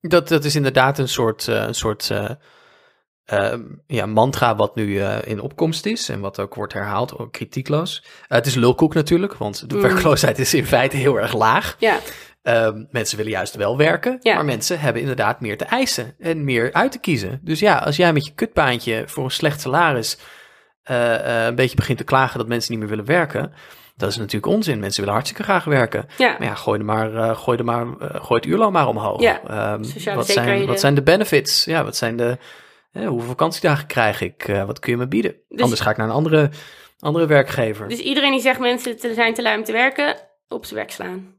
Dat, 0.00 0.28
dat 0.28 0.44
is 0.44 0.54
inderdaad 0.56 0.98
een 0.98 1.08
soort, 1.08 1.48
eh, 1.48 1.62
een 1.66 1.74
soort 1.74 2.10
eh, 2.10 2.30
ehm, 3.24 3.62
ja, 3.86 4.06
mantra 4.06 4.56
wat 4.56 4.74
nu 4.74 4.98
eh, 5.00 5.18
in 5.24 5.40
opkomst 5.40 5.86
is 5.86 6.08
en 6.08 6.20
wat 6.20 6.40
ook 6.40 6.54
wordt 6.54 6.72
herhaald, 6.72 7.18
ook 7.18 7.32
kritiekloos. 7.32 8.02
Eh, 8.04 8.36
het 8.36 8.46
is 8.46 8.54
lulkoek 8.54 8.94
natuurlijk, 8.94 9.34
want 9.34 9.68
de 9.70 9.74
Mm. 9.74 9.80
werkloosheid 9.82 10.38
is 10.38 10.54
in 10.54 10.66
feite 10.66 10.96
heel 10.96 11.16
erg 11.20 11.34
laag. 11.34 11.76
Ja, 11.78 11.98
Ehm, 12.42 12.84
mensen 12.90 13.16
willen 13.16 13.32
juist 13.32 13.54
wel 13.54 13.76
werken, 13.76 14.16
Ja. 14.20 14.34
maar 14.34 14.44
mensen 14.44 14.80
hebben 14.80 15.00
inderdaad 15.02 15.40
meer 15.40 15.56
te 15.58 15.64
eisen 15.64 16.14
en 16.18 16.44
meer 16.44 16.72
uit 16.72 16.92
te 16.92 16.98
kiezen. 16.98 17.40
Dus 17.42 17.60
ja, 17.60 17.76
als 17.76 17.96
jij 17.96 18.12
met 18.12 18.26
je 18.26 18.32
kutbaantje 18.34 19.02
voor 19.06 19.24
een 19.24 19.30
slecht 19.30 19.60
salaris 19.60 20.18
eh, 20.82 21.14
eh, 21.14 21.46
een 21.46 21.54
beetje 21.54 21.76
begint 21.76 21.98
te 21.98 22.04
klagen 22.04 22.38
dat 22.38 22.48
mensen 22.48 22.70
niet 22.70 22.80
meer 22.80 22.88
willen 22.88 23.04
werken, 23.04 23.52
dat 23.96 24.10
is 24.10 24.16
natuurlijk 24.16 24.52
onzin. 24.52 24.78
Mensen 24.80 24.98
willen 25.00 25.14
hartstikke 25.14 25.44
graag 25.44 25.64
werken. 25.64 26.06
ja. 26.18 26.36
Maar 26.38 26.46
ja, 26.48 26.54
gooi, 26.54 26.78
er 26.78 26.84
maar, 26.84 27.14
eh, 27.14 27.36
gooi, 27.36 27.58
er 27.58 27.64
maar, 27.64 27.86
gooi 27.98 28.40
het 28.40 28.46
uurloon 28.46 28.72
maar 28.72 28.88
omhoog. 28.88 29.20
Ja, 29.20 29.78
sociale 29.80 30.16
wat, 30.16 30.26
zijn, 30.26 30.66
wat 30.66 30.80
zijn 30.80 30.94
de 30.94 31.02
benefits? 31.02 31.64
Ja, 31.64 31.84
wat 31.84 31.96
zijn 31.96 32.16
de... 32.16 32.36
hoeveel 32.92 33.28
vakantiedagen 33.28 33.86
krijg 33.86 34.20
ik? 34.20 34.62
Wat 34.66 34.78
kun 34.78 34.92
je 34.92 34.98
me 34.98 35.08
bieden? 35.08 35.34
Dus- 35.48 35.62
Anders 35.62 35.80
ga 35.80 35.90
ik 35.90 35.96
naar 35.96 36.06
een 36.06 36.12
andere, 36.14 36.50
andere 36.98 37.26
werkgever. 37.26 37.88
Dus 37.88 37.98
iedereen 37.98 38.30
die 38.32 38.40
zegt 38.40 38.60
mensen 38.60 38.96
te 38.96 39.14
zijn 39.14 39.34
te 39.34 39.42
lui 39.42 39.58
om 39.58 39.64
te 39.64 39.72
werken, 39.72 40.16
op 40.48 40.64
zijn 40.64 40.76
werk 40.78 40.90
slaan. 40.90 41.38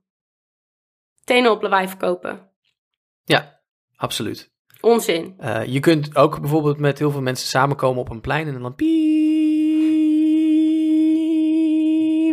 Tenen 1.23 1.51
op 1.51 1.61
lawaai 1.61 1.87
verkopen. 1.87 2.49
Ja, 3.23 3.59
absoluut. 3.95 4.51
Onzin. 4.81 5.33
Eh, 5.37 5.65
je 5.65 5.79
kunt 5.79 6.15
ook 6.15 6.39
bijvoorbeeld 6.39 6.79
met 6.79 6.99
heel 6.99 7.11
veel 7.11 7.21
mensen 7.21 7.47
samenkomen 7.47 8.01
op 8.01 8.09
een 8.09 8.21
plein 8.21 8.47
en 8.47 8.61
dan 8.61 8.75
piep, 8.75 8.89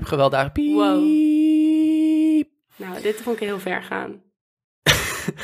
gewelddadig 0.04 0.52
piep. 0.52 0.74
Wow. 0.74 1.02
Nou, 2.76 3.02
dit 3.02 3.16
vond 3.16 3.40
ik 3.40 3.42
heel 3.42 3.58
ver 3.58 3.82
gaan. 3.82 4.22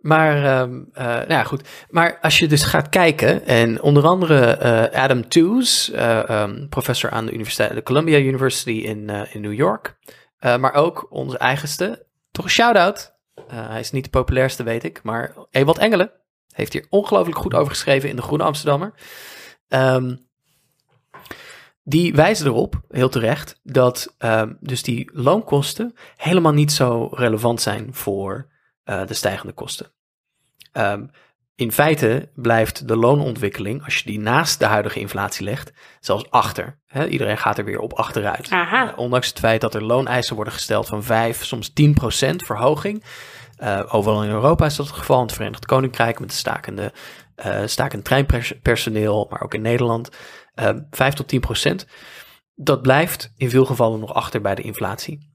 Maar, 0.00 0.44
ehm, 0.44 0.82
eh, 0.92 1.04
nou 1.04 1.28
ja, 1.28 1.44
goed. 1.44 1.68
Maar 1.90 2.18
als 2.20 2.38
je 2.38 2.46
dus 2.46 2.62
gaat 2.62 2.88
kijken, 2.88 3.46
en 3.46 3.82
onder 3.82 4.06
andere 4.06 4.40
eh, 4.40 5.02
Adam 5.02 5.28
Tooze, 5.28 5.96
eh, 5.96 6.28
ehm, 6.28 6.68
professor 6.68 7.10
aan 7.10 7.26
de, 7.26 7.32
universiteit, 7.32 7.74
de 7.74 7.82
Columbia 7.82 8.18
University 8.18 8.70
in, 8.70 9.10
in 9.32 9.40
New 9.40 9.52
York, 9.52 9.96
eh, 10.44 10.56
maar 10.56 10.74
ook 10.74 11.06
onze 11.10 11.38
eigenste, 11.38 12.06
toch 12.30 12.44
een 12.44 12.50
shout-out. 12.50 13.14
Eh, 13.34 13.68
hij 13.68 13.80
is 13.80 13.90
niet 13.90 14.04
de 14.04 14.10
populairste, 14.10 14.62
weet 14.62 14.84
ik, 14.84 15.02
maar 15.02 15.34
Ewald 15.50 15.78
Engelen 15.78 16.12
heeft 16.48 16.72
hier 16.72 16.86
ongelooflijk 16.88 17.38
goed 17.38 17.54
over 17.54 17.70
geschreven 17.72 18.08
in 18.08 18.16
de 18.16 18.22
Groene 18.22 18.44
Amsterdammer. 18.44 18.94
Ehm, 19.68 20.16
die 21.82 22.14
wijzen 22.14 22.46
erop, 22.46 22.80
heel 22.88 23.08
terecht, 23.08 23.60
dat 23.62 24.14
ehm, 24.18 24.52
dus 24.60 24.82
die 24.82 25.10
loonkosten 25.12 25.94
helemaal 26.16 26.52
niet 26.52 26.72
zo 26.72 27.08
relevant 27.12 27.60
zijn 27.60 27.94
voor 27.94 28.52
eh, 28.82 29.06
de 29.06 29.14
stijgende 29.14 29.52
kosten. 29.52 29.92
Ehm, 30.72 31.06
in 31.56 31.72
feite 31.72 32.30
blijft 32.34 32.88
de 32.88 32.96
loonontwikkeling, 32.96 33.84
als 33.84 33.98
je 33.98 34.04
die 34.04 34.20
naast 34.20 34.58
de 34.58 34.64
huidige 34.64 35.00
inflatie 35.00 35.44
legt, 35.44 35.72
zelfs 36.00 36.30
achter. 36.30 36.78
Iedereen 37.08 37.38
gaat 37.38 37.58
er 37.58 37.64
weer 37.64 37.78
op 37.78 37.92
achteruit. 37.92 38.50
Aha. 38.50 38.90
Eh, 38.92 38.98
ondanks 38.98 39.28
het 39.28 39.38
feit 39.38 39.60
dat 39.60 39.74
er 39.74 39.84
looneisen 39.84 40.34
worden 40.34 40.52
gesteld 40.54 40.86
van 40.88 41.02
5, 41.02 41.44
soms 41.44 41.72
10 41.72 41.94
procent 41.94 42.42
verhoging. 42.42 43.04
Eh, 43.56 43.82
overal 43.88 44.22
in 44.22 44.30
Europa 44.30 44.64
is 44.66 44.76
dat 44.76 44.86
het 44.86 44.96
geval. 44.96 45.16
In 45.20 45.26
het 45.26 45.34
Verenigd 45.34 45.66
Koninkrijk 45.66 46.20
met 46.20 46.28
de 46.28 46.34
stakende, 46.34 46.92
eh 47.34 47.60
stakend 47.64 48.04
treinpersoneel, 48.04 49.26
maar 49.30 49.42
ook 49.42 49.54
in 49.54 49.62
Nederland. 49.62 50.10
eh 50.54 50.70
5 50.90 51.14
tot 51.14 51.28
10 51.28 51.40
procent. 51.40 51.86
dat 52.56 52.82
blijft 52.82 53.32
in 53.36 53.50
veel 53.50 53.64
gevallen 53.64 54.00
nog 54.00 54.14
achter 54.14 54.40
bij 54.40 54.54
de 54.54 54.62
inflatie. 54.62 55.33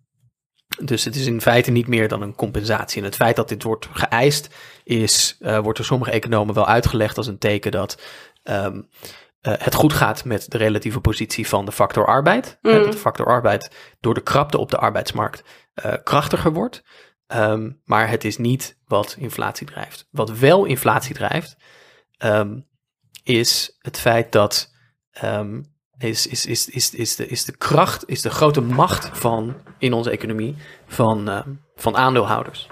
Dus 0.77 1.05
het 1.05 1.15
is 1.15 1.25
in 1.25 1.41
feite 1.41 1.71
niet 1.71 1.87
meer 1.87 2.07
dan 2.07 2.21
een 2.21 2.35
compensatie. 2.35 2.97
En 2.97 3.05
het 3.07 3.15
feit 3.15 3.35
dat 3.35 3.49
dit 3.49 3.63
wordt 3.63 3.87
geëist, 3.91 4.55
is, 4.83 5.37
uh, 5.39 5.59
wordt 5.59 5.77
door 5.77 5.87
sommige 5.87 6.11
economen 6.11 6.55
wel 6.55 6.67
uitgelegd 6.67 7.17
als 7.17 7.27
een 7.27 7.37
teken 7.37 7.71
dat 7.71 8.01
um, 8.43 8.89
uh, 9.41 9.53
het 9.57 9.73
goed 9.73 9.93
gaat 9.93 10.25
met 10.25 10.51
de 10.51 10.57
relatieve 10.57 10.99
positie 10.99 11.47
van 11.47 11.65
de 11.65 11.71
factor 11.71 12.05
arbeid. 12.05 12.57
Mm. 12.61 12.71
dat 12.71 12.91
de 12.91 12.97
factor 12.97 13.25
arbeid 13.25 13.71
door 13.99 14.13
de 14.13 14.23
krapte 14.23 14.57
op 14.57 14.69
de 14.71 14.77
arbeidsmarkt 14.77 15.43
uh, 15.85 15.93
krachtiger 16.03 16.53
wordt. 16.53 16.83
Um, 17.27 17.81
maar 17.85 18.09
het 18.09 18.23
is 18.23 18.37
niet 18.37 18.77
wat 18.85 19.15
inflatie 19.19 19.67
drijft. 19.67 20.07
Wat 20.11 20.31
wel 20.31 20.65
inflatie 20.65 21.15
drijft, 21.15 21.57
um, 22.23 22.67
is 23.23 23.77
het 23.79 23.99
feit 23.99 24.31
dat 24.31 24.73
um, 25.23 25.77
is, 25.99 26.27
is, 26.27 26.45
is, 26.45 26.69
is, 26.69 26.93
is, 26.93 27.15
de, 27.15 27.27
is 27.27 27.45
de 27.45 27.57
kracht, 27.57 28.03
is 28.07 28.21
de 28.21 28.29
grote 28.29 28.61
macht 28.61 29.09
van 29.17 29.55
in 29.77 29.93
onze 29.93 30.09
economie 30.09 30.55
van, 30.87 31.29
uh, 31.29 31.39
van 31.75 31.97
aandeelhouders. 31.97 32.67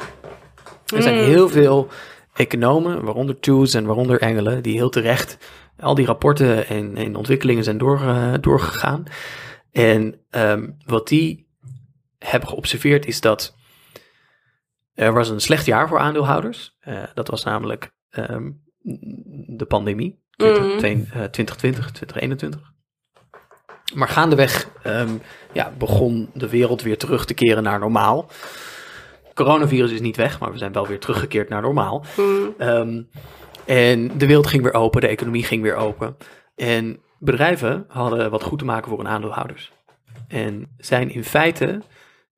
Er 0.96 1.02
zijn 1.02 1.18
mm. 1.18 1.24
heel 1.24 1.50
veel 1.50 1.90
economen, 2.34 3.04
waaronder 3.04 3.40
Toos 3.40 3.74
en 3.74 3.86
waaronder 3.86 4.22
Engelen, 4.22 4.64
die 4.64 4.76
heel 4.76 4.90
terecht 4.90 5.38
al 5.80 5.96
die 5.96 6.06
rapporten 6.06 6.68
en, 6.68 6.98
en 6.98 7.16
ontwikkelingen 7.16 7.64
zijn 7.64 7.78
door, 7.78 8.02
uh, 8.02 8.34
doorgegaan. 8.42 9.04
En 9.72 10.20
um, 10.32 10.78
wat 10.86 11.08
die 11.08 11.48
hebben 12.18 12.50
geobserveerd 12.50 13.06
is 13.06 13.22
dat 13.22 13.56
er 14.94 15.14
was 15.14 15.30
een 15.30 15.42
slecht 15.42 15.66
jaar 15.66 15.88
voor 15.88 16.00
aandeelhouders. 16.00 16.78
Uh, 16.88 17.04
dat 17.14 17.28
was 17.28 17.44
namelijk 17.44 17.92
um, 18.12 18.62
de 19.48 19.66
pandemie, 19.68 20.20
2020, 20.36 21.92
2021. 21.92 22.76
Maar 23.94 24.08
gaandeweg 24.08 24.70
um, 24.86 25.22
ja, 25.54 25.74
begon 25.78 26.30
de 26.34 26.50
wereld 26.50 26.82
weer 26.82 26.98
terug 26.98 27.26
te 27.26 27.34
keren 27.34 27.64
naar 27.64 27.80
normaal. 27.80 28.30
Coronavirus 29.34 29.92
is 29.92 30.02
niet 30.02 30.16
weg, 30.16 30.40
maar 30.40 30.52
we 30.52 30.58
zijn 30.58 30.72
wel 30.72 30.88
weer 30.88 31.00
teruggekeerd 31.00 31.50
naar 31.50 31.62
normaal. 31.62 32.06
Mm. 32.18 32.54
Um, 32.60 33.10
en 33.66 34.18
de 34.18 34.28
wereld 34.28 34.48
ging 34.48 34.64
weer 34.64 34.74
open, 34.74 35.02
de 35.02 35.08
economie 35.08 35.44
ging 35.44 35.62
weer 35.62 35.76
open. 35.76 36.18
En 36.56 37.00
bedrijven 37.20 37.86
hadden 37.88 38.32
wat 38.32 38.44
goed 38.44 38.60
te 38.60 38.66
maken 38.66 38.90
voor 38.90 38.98
hun 38.98 39.08
aandeelhouders. 39.08 39.72
En 40.28 40.76
zijn 40.78 41.10
in 41.10 41.24
feite, 41.24 41.82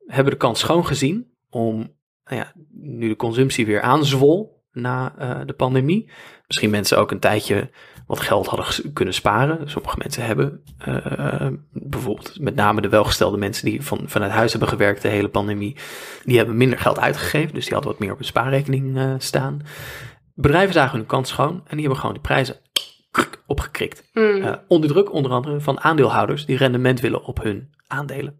hebben 0.05 0.33
de 0.33 0.39
kans 0.39 0.59
schoon 0.59 0.85
gezien 0.85 1.33
om, 1.49 1.75
nou 2.23 2.41
ja, 2.41 2.53
nu 2.71 3.07
de 3.07 3.15
consumptie 3.15 3.65
weer 3.65 3.81
aanzwol 3.81 4.63
na 4.71 5.15
uh, 5.19 5.39
de 5.45 5.53
pandemie. 5.53 6.09
Misschien 6.47 6.69
mensen 6.69 6.97
ook 6.97 7.11
een 7.11 7.19
tijdje 7.19 7.69
wat 8.09 8.19
geld 8.19 8.47
hadden 8.47 8.93
kunnen 8.93 9.13
sparen. 9.13 9.69
Sommige 9.69 9.97
mensen 9.97 10.25
hebben 10.25 10.63
uh, 10.87 11.47
bijvoorbeeld 11.71 12.39
met 12.39 12.55
name 12.55 12.81
de 12.81 12.89
welgestelde 12.89 13.37
mensen 13.37 13.65
die 13.65 13.83
van, 13.83 14.03
vanuit 14.05 14.31
huis 14.31 14.51
hebben 14.51 14.69
gewerkt 14.69 15.01
de 15.01 15.07
hele 15.07 15.29
pandemie, 15.29 15.75
die 16.23 16.37
hebben 16.37 16.57
minder 16.57 16.79
geld 16.79 16.99
uitgegeven, 16.99 17.53
dus 17.53 17.63
die 17.63 17.73
hadden 17.73 17.91
wat 17.91 17.99
meer 17.99 18.11
op 18.11 18.17
hun 18.17 18.25
spaarrekening 18.25 18.97
uh, 18.97 19.13
staan. 19.17 19.61
Bedrijven 20.35 20.73
zagen 20.73 20.97
hun 20.97 21.05
kans 21.05 21.29
schoon 21.29 21.51
en 21.51 21.77
die 21.77 21.79
hebben 21.79 21.99
gewoon 21.99 22.15
de 22.15 22.21
prijzen 22.21 22.55
opgekrikt. 23.45 24.09
Mm. 24.13 24.55
onder 24.67 24.89
druk 24.89 25.13
onder 25.13 25.31
andere 25.31 25.59
van 25.59 25.79
aandeelhouders 25.79 26.45
die 26.45 26.57
rendement 26.57 26.99
willen 26.99 27.23
op 27.23 27.43
hun 27.43 27.73
aandelen. 27.87 28.39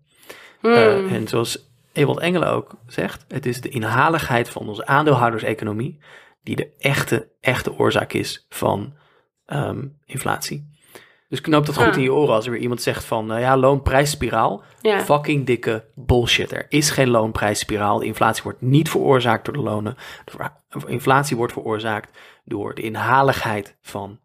Mm. 0.61 1.07
en 1.09 1.27
zoals 1.27 1.71
Ewald 1.93 2.19
Engelen 2.19 2.51
ook 2.51 2.75
zegt, 2.87 3.25
het 3.27 3.45
is 3.45 3.61
de 3.61 3.69
inhaligheid 3.69 4.49
van 4.49 4.67
onze 4.67 4.85
aandeelhouderseconomie 4.85 5.99
die 6.43 6.55
de 6.55 6.69
echte, 6.77 7.29
echte 7.39 7.77
oorzaak 7.77 8.13
is 8.13 8.45
van 8.49 8.97
um, 9.53 9.97
inflatie. 10.05 10.77
Dus 11.29 11.41
knoop 11.41 11.65
dat 11.65 11.77
goed 11.77 11.95
in 11.95 12.01
je 12.01 12.13
oren 12.13 12.33
als 12.35 12.45
er 12.45 12.51
weer 12.51 12.61
iemand 12.61 12.81
zegt 12.81 13.03
van, 13.03 13.33
uh, 13.33 13.39
ja, 13.39 13.57
loonprijsspiraal. 13.57 14.63
Ja. 14.81 14.99
Fucking 14.99 15.45
dikke 15.45 15.85
bullshit. 15.95 16.51
Er 16.51 16.65
is 16.69 16.89
geen 16.89 17.09
loonprijsspiraal. 17.09 17.99
De 17.99 18.05
inflatie 18.05 18.43
wordt 18.43 18.61
niet 18.61 18.89
veroorzaakt 18.89 19.45
door 19.45 19.53
de 19.53 19.59
lonen. 19.59 19.95
De 20.25 20.79
inflatie 20.85 21.37
wordt 21.37 21.53
veroorzaakt 21.53 22.17
door 22.43 22.75
de 22.75 22.81
inhaligheid 22.81 23.77
van 23.81 24.19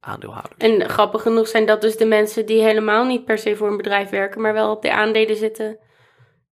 aandeelhouders. 0.00 0.56
En 0.56 0.88
grappig 0.88 1.22
genoeg 1.22 1.48
zijn 1.48 1.66
dat 1.66 1.80
dus 1.80 1.96
de 1.96 2.04
mensen 2.04 2.46
die 2.46 2.62
helemaal 2.62 3.04
niet 3.04 3.24
per 3.24 3.38
se 3.38 3.56
voor 3.56 3.68
een 3.68 3.76
bedrijf 3.76 4.10
werken, 4.10 4.40
maar 4.40 4.52
wel 4.52 4.70
op 4.70 4.82
de 4.82 4.92
aandelen 4.92 5.36
zitten 5.36 5.78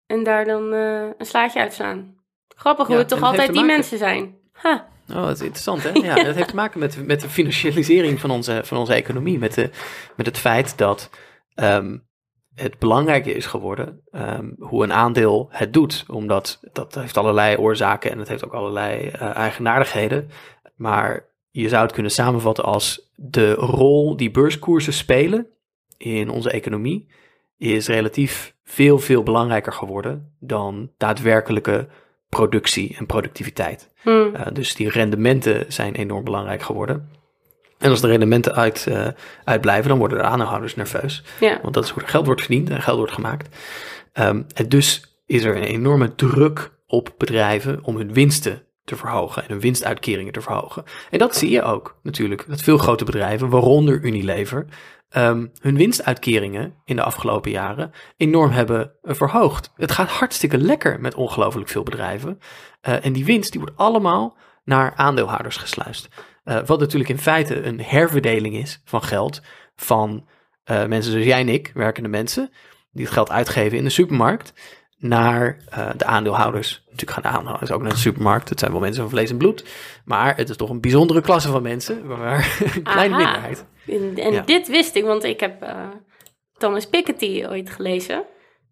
en 0.06 0.22
daar 0.22 0.44
dan 0.44 0.74
uh, 0.74 1.02
een 1.18 1.26
slaatje 1.26 1.60
uitslaan. 1.60 2.14
Grappig 2.48 2.86
hoe 2.86 2.96
het 2.96 3.08
toch 3.08 3.22
altijd 3.22 3.52
die 3.52 3.64
mensen 3.64 3.98
zijn. 3.98 4.36
Ha. 4.52 4.88
Oh, 5.14 5.22
dat 5.22 5.34
is 5.34 5.40
interessant, 5.40 5.82
hè? 5.82 5.90
Ja, 6.08 6.14
dat 6.14 6.34
heeft 6.34 6.48
te 6.48 6.54
maken 6.54 6.80
met, 6.80 7.06
met 7.06 7.20
de 7.20 7.28
financialisering 7.28 8.20
van 8.20 8.30
onze, 8.30 8.60
van 8.64 8.78
onze 8.78 8.94
economie. 8.94 9.38
Met, 9.38 9.54
de, 9.54 9.70
met 10.16 10.26
het 10.26 10.38
feit 10.38 10.78
dat 10.78 11.10
um, 11.54 12.06
het 12.54 12.78
belangrijker 12.78 13.36
is 13.36 13.46
geworden 13.46 14.00
um, 14.12 14.54
hoe 14.58 14.82
een 14.82 14.92
aandeel 14.92 15.48
het 15.50 15.72
doet. 15.72 16.04
Omdat 16.08 16.60
dat 16.72 16.94
heeft 16.94 17.16
allerlei 17.16 17.56
oorzaken 17.56 18.10
en 18.10 18.18
het 18.18 18.28
heeft 18.28 18.44
ook 18.44 18.54
allerlei 18.54 19.06
uh, 19.06 19.36
eigenaardigheden. 19.36 20.30
Maar 20.76 21.24
je 21.50 21.68
zou 21.68 21.82
het 21.82 21.92
kunnen 21.92 22.12
samenvatten 22.12 22.64
als 22.64 23.10
de 23.14 23.52
rol 23.52 24.16
die 24.16 24.30
beurskoersen 24.30 24.92
spelen 24.92 25.46
in 25.96 26.30
onze 26.30 26.50
economie 26.50 27.08
is 27.58 27.86
relatief 27.86 28.54
veel, 28.64 28.98
veel 28.98 29.22
belangrijker 29.22 29.72
geworden 29.72 30.34
dan 30.38 30.90
daadwerkelijke 30.96 31.88
productie 32.36 32.96
en 32.98 33.06
productiviteit. 33.06 33.90
Hmm. 34.02 34.34
Uh, 34.34 34.40
dus 34.52 34.74
die 34.74 34.90
rendementen 34.90 35.64
zijn 35.68 35.94
enorm 35.94 36.24
belangrijk 36.24 36.62
geworden. 36.62 37.10
En 37.78 37.90
als 37.90 38.00
de 38.00 38.06
rendementen 38.06 38.54
uit, 38.54 38.86
uh, 38.88 39.06
uitblijven, 39.44 39.88
dan 39.88 39.98
worden 39.98 40.18
de 40.18 40.24
aandeelhouders 40.24 40.74
nerveus. 40.74 41.22
Ja. 41.40 41.58
Want 41.62 41.74
dat 41.74 41.84
is 41.84 41.90
hoe 41.90 42.02
er 42.02 42.08
geld 42.08 42.26
wordt 42.26 42.40
verdiend 42.40 42.70
en 42.70 42.82
geld 42.82 42.96
wordt 42.96 43.12
gemaakt. 43.12 43.56
Um, 44.14 44.46
en 44.54 44.68
dus 44.68 45.16
is 45.26 45.44
er 45.44 45.56
een 45.56 45.62
enorme 45.62 46.14
druk 46.14 46.72
op 46.86 47.14
bedrijven 47.18 47.78
om 47.82 47.96
hun 47.96 48.12
winsten 48.12 48.62
te 48.84 48.96
verhogen 48.96 49.42
en 49.42 49.48
hun 49.48 49.60
winstuitkeringen 49.60 50.32
te 50.32 50.40
verhogen. 50.40 50.84
En 51.10 51.18
dat 51.18 51.36
zie 51.36 51.50
je 51.50 51.62
ook 51.62 51.96
natuurlijk. 52.02 52.44
Dat 52.48 52.62
veel 52.62 52.78
grote 52.78 53.04
bedrijven, 53.04 53.48
waaronder 53.48 54.00
Unilever, 54.02 54.66
um, 55.16 55.52
hun 55.60 55.76
winstuitkeringen 55.76 56.74
in 56.84 56.96
de 56.96 57.02
afgelopen 57.02 57.50
jaren 57.50 57.92
enorm 58.16 58.50
hebben 58.50 58.92
uh, 59.02 59.14
verhoogd. 59.14 59.72
Het 59.76 59.92
gaat 59.92 60.08
hartstikke 60.08 60.58
lekker 60.58 61.00
met 61.00 61.14
ongelooflijk 61.14 61.68
veel 61.68 61.82
bedrijven. 61.82 62.38
Uh, 62.88 63.04
en 63.04 63.12
die 63.12 63.24
winst 63.24 63.52
die 63.52 63.60
wordt 63.60 63.76
allemaal 63.76 64.36
naar 64.64 64.92
aandeelhouders 64.96 65.56
gesluist. 65.56 66.08
Uh, 66.44 66.58
wat 66.66 66.80
natuurlijk 66.80 67.10
in 67.10 67.18
feite 67.18 67.62
een 67.62 67.80
herverdeling 67.80 68.54
is 68.54 68.80
van 68.84 69.02
geld 69.02 69.42
van 69.76 70.28
mensen 70.64 71.12
zoals 71.12 71.26
jij 71.26 71.40
en 71.40 71.48
ik, 71.48 71.70
werkende 71.74 72.08
mensen, 72.08 72.50
die 72.92 73.04
het 73.04 73.12
geld 73.12 73.30
uitgeven 73.30 73.78
in 73.78 73.84
de 73.84 73.90
supermarkt 73.90 74.52
naar 75.02 75.56
uh, 75.78 75.90
de 75.96 76.04
aandeelhouders. 76.04 76.82
Natuurlijk 76.84 77.10
gaan 77.10 77.22
de 77.22 77.28
aandeelhouders 77.28 77.70
ook 77.70 77.82
naar 77.82 77.90
de 77.90 77.96
supermarkt. 77.96 78.48
Het 78.48 78.58
zijn 78.58 78.70
wel 78.70 78.80
mensen 78.80 79.02
van 79.02 79.10
vlees 79.10 79.30
en 79.30 79.36
bloed. 79.36 79.64
Maar 80.04 80.36
het 80.36 80.48
is 80.48 80.56
toch 80.56 80.70
een 80.70 80.80
bijzondere 80.80 81.20
klasse 81.20 81.48
van 81.48 81.62
mensen. 81.62 82.06
Waar 82.06 82.58
een 82.74 82.82
kleine 82.82 83.14
Aha. 83.14 83.24
minderheid. 83.24 83.66
En, 84.16 84.44
dit 84.44 84.68
wist 84.68 84.94
ik, 84.94 85.04
want 85.04 85.24
ik 85.24 85.40
heb 85.40 85.62
uh, 85.62 85.68
Thomas 86.56 86.86
Piketty 86.86 87.44
ooit 87.48 87.70
gelezen. 87.70 88.24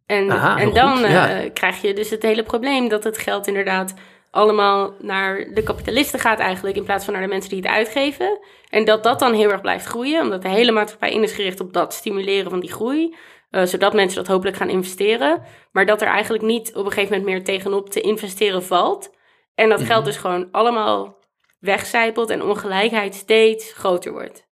En, 0.07 0.31
Aha, 0.31 0.59
en 0.59 0.75
dan 0.75 0.99
uh, 0.99 1.11
ja. 1.11 1.49
krijg 1.55 1.83
je 1.83 1.95
dus 1.95 2.11
het 2.11 2.23
hele 2.23 2.43
probleem 2.43 2.89
dat 2.89 3.05
het 3.05 3.19
geld 3.19 3.47
inderdaad 3.47 3.95
allemaal 4.31 4.95
naar 5.01 5.51
de 5.55 5.63
kapitalisten 5.63 6.19
gaat 6.19 6.39
eigenlijk... 6.39 6.77
in 6.77 6.85
plaats 6.85 7.05
van 7.05 7.13
naar 7.13 7.23
de 7.23 7.29
mensen 7.29 7.51
die 7.51 7.63
het 7.63 7.71
uitgeven. 7.71 8.39
En 8.69 8.85
dat 8.85 9.03
dat 9.03 9.19
dan 9.19 9.35
heel 9.35 9.51
erg 9.51 9.61
blijft 9.61 9.87
groeien, 9.87 10.23
omdat 10.23 10.43
de 10.43 10.49
hele 10.49 10.73
maatschappij 10.73 11.13
in 11.13 11.23
is 11.23 11.33
gericht 11.33 11.61
op 11.61 11.73
dat 11.73 11.95
stimuleren 11.95 12.51
van 12.51 12.61
die 12.61 12.73
groei... 12.73 13.15
Uh, 13.51 13.65
zodat 13.65 13.93
mensen 13.93 14.19
dat 14.19 14.33
hopelijk 14.33 14.57
gaan 14.57 14.69
investeren. 14.69 15.43
Maar 15.73 15.87
dat 15.87 16.03
er 16.03 16.09
eigenlijk 16.09 16.45
niet 16.45 16.75
op 16.75 16.85
een 16.85 16.93
gegeven 16.93 17.19
moment 17.19 17.25
meer 17.25 17.45
tegenop 17.45 17.91
te 17.91 18.01
investeren 18.01 18.63
valt. 18.63 19.15
En 19.55 19.69
dat 19.69 19.83
geld 19.83 20.01
mhm. 20.01 20.05
dus 20.05 20.17
gewoon 20.17 20.49
allemaal 20.51 21.19
wegcijpelt 21.59 22.31
en 22.31 22.43
ongelijkheid 22.43 23.15
steeds 23.15 23.73
groter 23.73 24.13
wordt. 24.13 24.49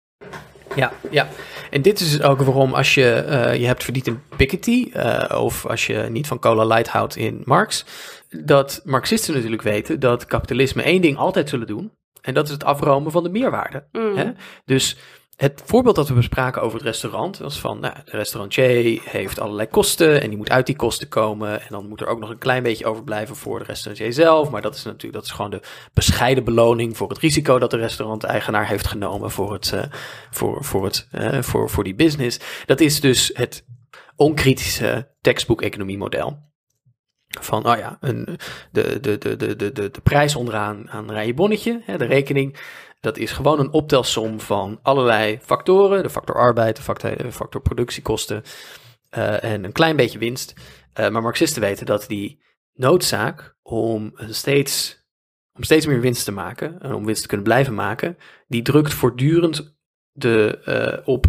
Ja, 0.74 0.92
ja. 1.10 1.28
En 1.70 1.82
dit 1.82 2.00
is 2.00 2.22
ook 2.22 2.40
waarom 2.40 2.74
als 2.74 2.94
je 2.94 3.24
uh, 3.28 3.60
je 3.60 3.66
hebt 3.66 3.84
verdiend 3.84 4.06
in 4.06 4.22
Piketty, 4.36 4.90
uh, 4.94 5.24
of 5.42 5.66
als 5.66 5.86
je 5.86 6.06
niet 6.10 6.26
van 6.26 6.38
cola 6.38 6.64
light 6.64 6.88
houdt 6.88 7.16
in 7.16 7.42
Marx, 7.44 7.84
dat 8.28 8.80
Marxisten 8.84 9.34
natuurlijk 9.34 9.62
weten 9.62 10.00
dat 10.00 10.26
kapitalisme 10.26 10.82
één 10.82 11.00
ding 11.00 11.16
altijd 11.16 11.48
zullen 11.48 11.66
doen. 11.66 11.92
En 12.20 12.34
dat 12.34 12.46
is 12.46 12.52
het 12.52 12.64
afromen 12.64 13.12
van 13.12 13.22
de 13.22 13.28
meerwaarde. 13.28 13.86
Mm. 13.92 14.16
Hè? 14.16 14.32
Dus 14.64 14.96
het 15.36 15.62
voorbeeld 15.64 15.96
dat 15.96 16.08
we 16.08 16.14
bespraken 16.14 16.62
over 16.62 16.78
het 16.78 16.86
restaurant 16.86 17.38
was 17.38 17.60
van, 17.60 17.80
nou, 17.80 17.94
de 18.04 18.10
restaurancier 18.10 19.00
heeft 19.04 19.40
allerlei 19.40 19.68
kosten 19.68 20.22
en 20.22 20.28
die 20.28 20.38
moet 20.38 20.50
uit 20.50 20.66
die 20.66 20.76
kosten 20.76 21.08
komen. 21.08 21.60
En 21.60 21.66
dan 21.68 21.88
moet 21.88 22.00
er 22.00 22.06
ook 22.06 22.18
nog 22.18 22.30
een 22.30 22.38
klein 22.38 22.62
beetje 22.62 22.86
overblijven 22.86 23.36
voor 23.36 23.58
de 23.58 23.64
restaurancier 23.64 24.12
zelf. 24.12 24.50
Maar 24.50 24.62
dat 24.62 24.74
is 24.74 24.82
natuurlijk, 24.82 25.12
dat 25.12 25.24
is 25.24 25.30
gewoon 25.30 25.50
de 25.50 25.60
bescheiden 25.92 26.44
beloning 26.44 26.96
voor 26.96 27.08
het 27.08 27.18
risico 27.18 27.58
dat 27.58 27.70
de 27.70 27.76
restauranteigenaar 27.76 28.68
heeft 28.68 28.86
genomen 28.86 29.30
voor, 29.30 29.52
het, 29.52 29.72
uh, 29.74 29.82
voor, 30.30 30.64
voor, 30.64 30.84
het, 30.84 31.08
uh, 31.12 31.42
voor, 31.42 31.70
voor 31.70 31.84
die 31.84 31.94
business. 31.94 32.40
Dat 32.66 32.80
is 32.80 33.00
dus 33.00 33.30
het 33.34 33.64
onkritische 34.14 35.14
textbook-economie 35.20 35.98
model. 35.98 36.44
Van, 37.40 37.66
oh 37.66 37.78
ja, 37.78 37.96
een, 38.00 38.38
de, 38.72 39.00
de, 39.00 39.18
de, 39.18 39.36
de, 39.36 39.56
de, 39.56 39.72
de, 39.72 40.00
prijs 40.02 40.36
onderaan 40.36 40.90
aan 40.90 41.10
een 41.10 41.34
bonnetje, 41.34 41.82
de 41.86 42.04
rekening. 42.04 42.58
Dat 43.06 43.18
is 43.18 43.32
gewoon 43.32 43.58
een 43.58 43.72
optelsom 43.72 44.40
van 44.40 44.78
allerlei 44.82 45.38
factoren. 45.42 46.02
De 46.02 46.10
factor 46.10 46.36
arbeid, 46.36 46.76
de 46.76 46.82
factor, 46.82 47.16
de 47.16 47.32
factor 47.32 47.60
productiekosten. 47.60 48.42
eh, 49.10 49.44
en 49.44 49.64
een 49.64 49.72
klein 49.72 49.96
beetje 49.96 50.18
winst. 50.18 50.54
Eh, 50.92 51.08
maar 51.08 51.22
Marxisten 51.22 51.62
weten 51.62 51.86
dat 51.86 52.04
die 52.08 52.42
noodzaak 52.74 53.56
om 53.62 54.12
steeds, 54.16 55.04
om 55.54 55.62
steeds 55.62 55.86
meer 55.86 56.00
winst 56.00 56.24
te 56.24 56.32
maken 56.32 56.80
en 56.80 56.94
om 56.94 57.04
winst 57.04 57.22
te 57.22 57.28
kunnen 57.28 57.46
blijven 57.46 57.74
maken, 57.74 58.16
die 58.48 58.62
drukt 58.62 58.94
voortdurend 58.94 59.76
de, 60.12 60.58
eh, 60.64 61.08
op, 61.08 61.26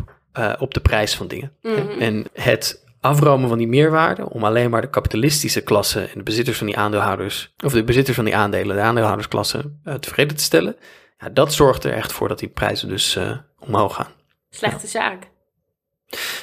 op 0.60 0.74
de 0.74 0.80
prijs 0.82 1.16
van 1.16 1.28
dingen. 1.28 1.54
Mhm. 1.62 2.00
En 2.00 2.26
het 2.34 2.86
afromen 3.00 3.50
van 3.50 3.58
die 3.58 3.68
meerwaarde 3.68 4.30
om 4.30 4.44
alleen 4.44 4.70
maar 4.70 4.82
de 4.82 4.90
kapitalistische 4.90 5.62
klasse 5.62 6.02
en 6.02 6.18
de 6.18 6.24
bezitters 6.24 6.58
van 6.58 6.68
die 6.68 6.78
aandeelhouders, 6.78 7.54
of 7.64 7.74
de 7.74 7.84
bezitters 7.84 8.16
van 8.16 8.26
die 8.26 8.36
aandelen, 8.36 8.76
de 8.76 8.82
aandeelhoudersklasse, 8.82 9.72
tevreden 10.00 10.38
te 10.38 10.44
stellen, 10.44 10.76
ja, 11.18 11.30
dat 11.30 11.54
zorgt 11.54 11.84
er 11.84 11.94
echt 11.94 12.12
voor 12.12 12.28
dat 12.28 12.40
die 12.40 12.50
prijzen 12.50 12.90
dus 12.90 13.16
eh, 13.16 13.38
omhoog 13.60 13.96
gaan. 13.96 14.12
Slechte 14.50 14.88
zaak. 14.88 15.30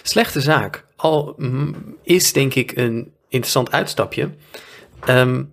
Slechte 0.03 0.41
zaak. 0.41 0.87
Al 0.97 1.35
mm, 1.37 1.97
is 2.03 2.33
denk 2.33 2.55
ik 2.55 2.77
een 2.77 3.14
interessant 3.29 3.72
uitstapje. 3.72 4.35
Ehm, 5.01 5.45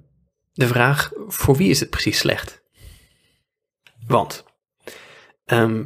de 0.53 0.67
vraag, 0.67 1.11
voor 1.27 1.55
wie 1.55 1.69
is 1.69 1.79
het 1.79 1.89
precies 1.89 2.17
slecht? 2.17 2.61
Want 4.07 4.43
ehm, 5.45 5.79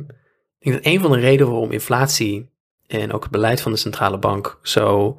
ik 0.59 0.71
denk 0.71 0.83
dat 0.83 0.93
een 0.93 1.01
van 1.01 1.11
de 1.11 1.19
redenen 1.19 1.51
waarom 1.51 1.71
inflatie 1.71 2.49
en 2.87 3.13
ook 3.13 3.23
het 3.23 3.31
beleid 3.31 3.61
van 3.61 3.71
de 3.71 3.77
centrale 3.77 4.17
bank 4.17 4.59
zo 4.61 5.15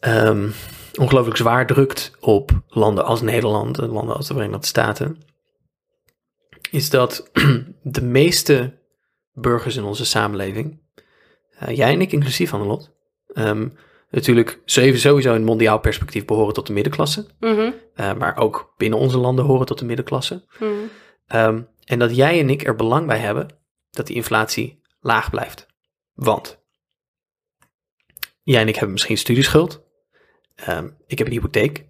ehm, 0.00 0.50
ongelooflijk 0.94 1.36
zwaar 1.36 1.66
drukt 1.66 2.12
op 2.20 2.50
landen 2.68 3.04
als 3.04 3.20
Nederland 3.20 3.78
en 3.78 3.88
landen 3.88 4.16
als 4.16 4.26
de 4.26 4.34
Verenigde 4.34 4.66
Staten, 4.66 5.22
is 6.70 6.90
dat 6.90 7.30
de 7.82 8.02
meeste 8.02 8.78
burgers 9.32 9.76
in 9.76 9.84
onze 9.84 10.04
samenleving, 10.04 10.80
eh, 11.58 11.76
jij 11.76 11.92
en 11.92 12.00
ik 12.00 12.12
inclusief, 12.12 12.52
Annelot, 12.54 12.94
ehm 13.26 13.68
natuurlijk 14.10 14.60
sowieso 14.64 15.34
in 15.34 15.44
mondiaal 15.44 15.80
perspectief 15.80 16.24
behoren 16.24 16.54
tot 16.54 16.66
de 16.66 16.72
middenklasse, 16.72 17.26
Mhm, 17.40 17.72
eh, 17.94 18.14
maar 18.14 18.36
ook 18.36 18.74
binnen 18.76 18.98
onze 18.98 19.18
landen 19.18 19.44
horen 19.44 19.66
tot 19.66 19.78
de 19.78 19.84
middenklasse. 19.84 20.44
mhm. 20.58 20.70
Ehm, 21.26 21.62
en 21.84 21.98
dat 21.98 22.16
jij 22.16 22.40
en 22.40 22.50
ik 22.50 22.66
er 22.66 22.74
belang 22.76 23.06
bij 23.06 23.18
hebben 23.18 23.48
dat 23.90 24.06
die 24.06 24.16
inflatie 24.16 24.80
laag 25.00 25.30
blijft. 25.30 25.66
Want 26.14 26.64
jij 28.42 28.60
en 28.60 28.68
ik 28.68 28.74
hebben 28.74 28.92
misschien 28.92 29.18
studieschuld. 29.18 29.84
Ehm, 30.54 30.90
ik 31.06 31.18
heb 31.18 31.26
een 31.26 31.32
hypotheek. 31.32 31.86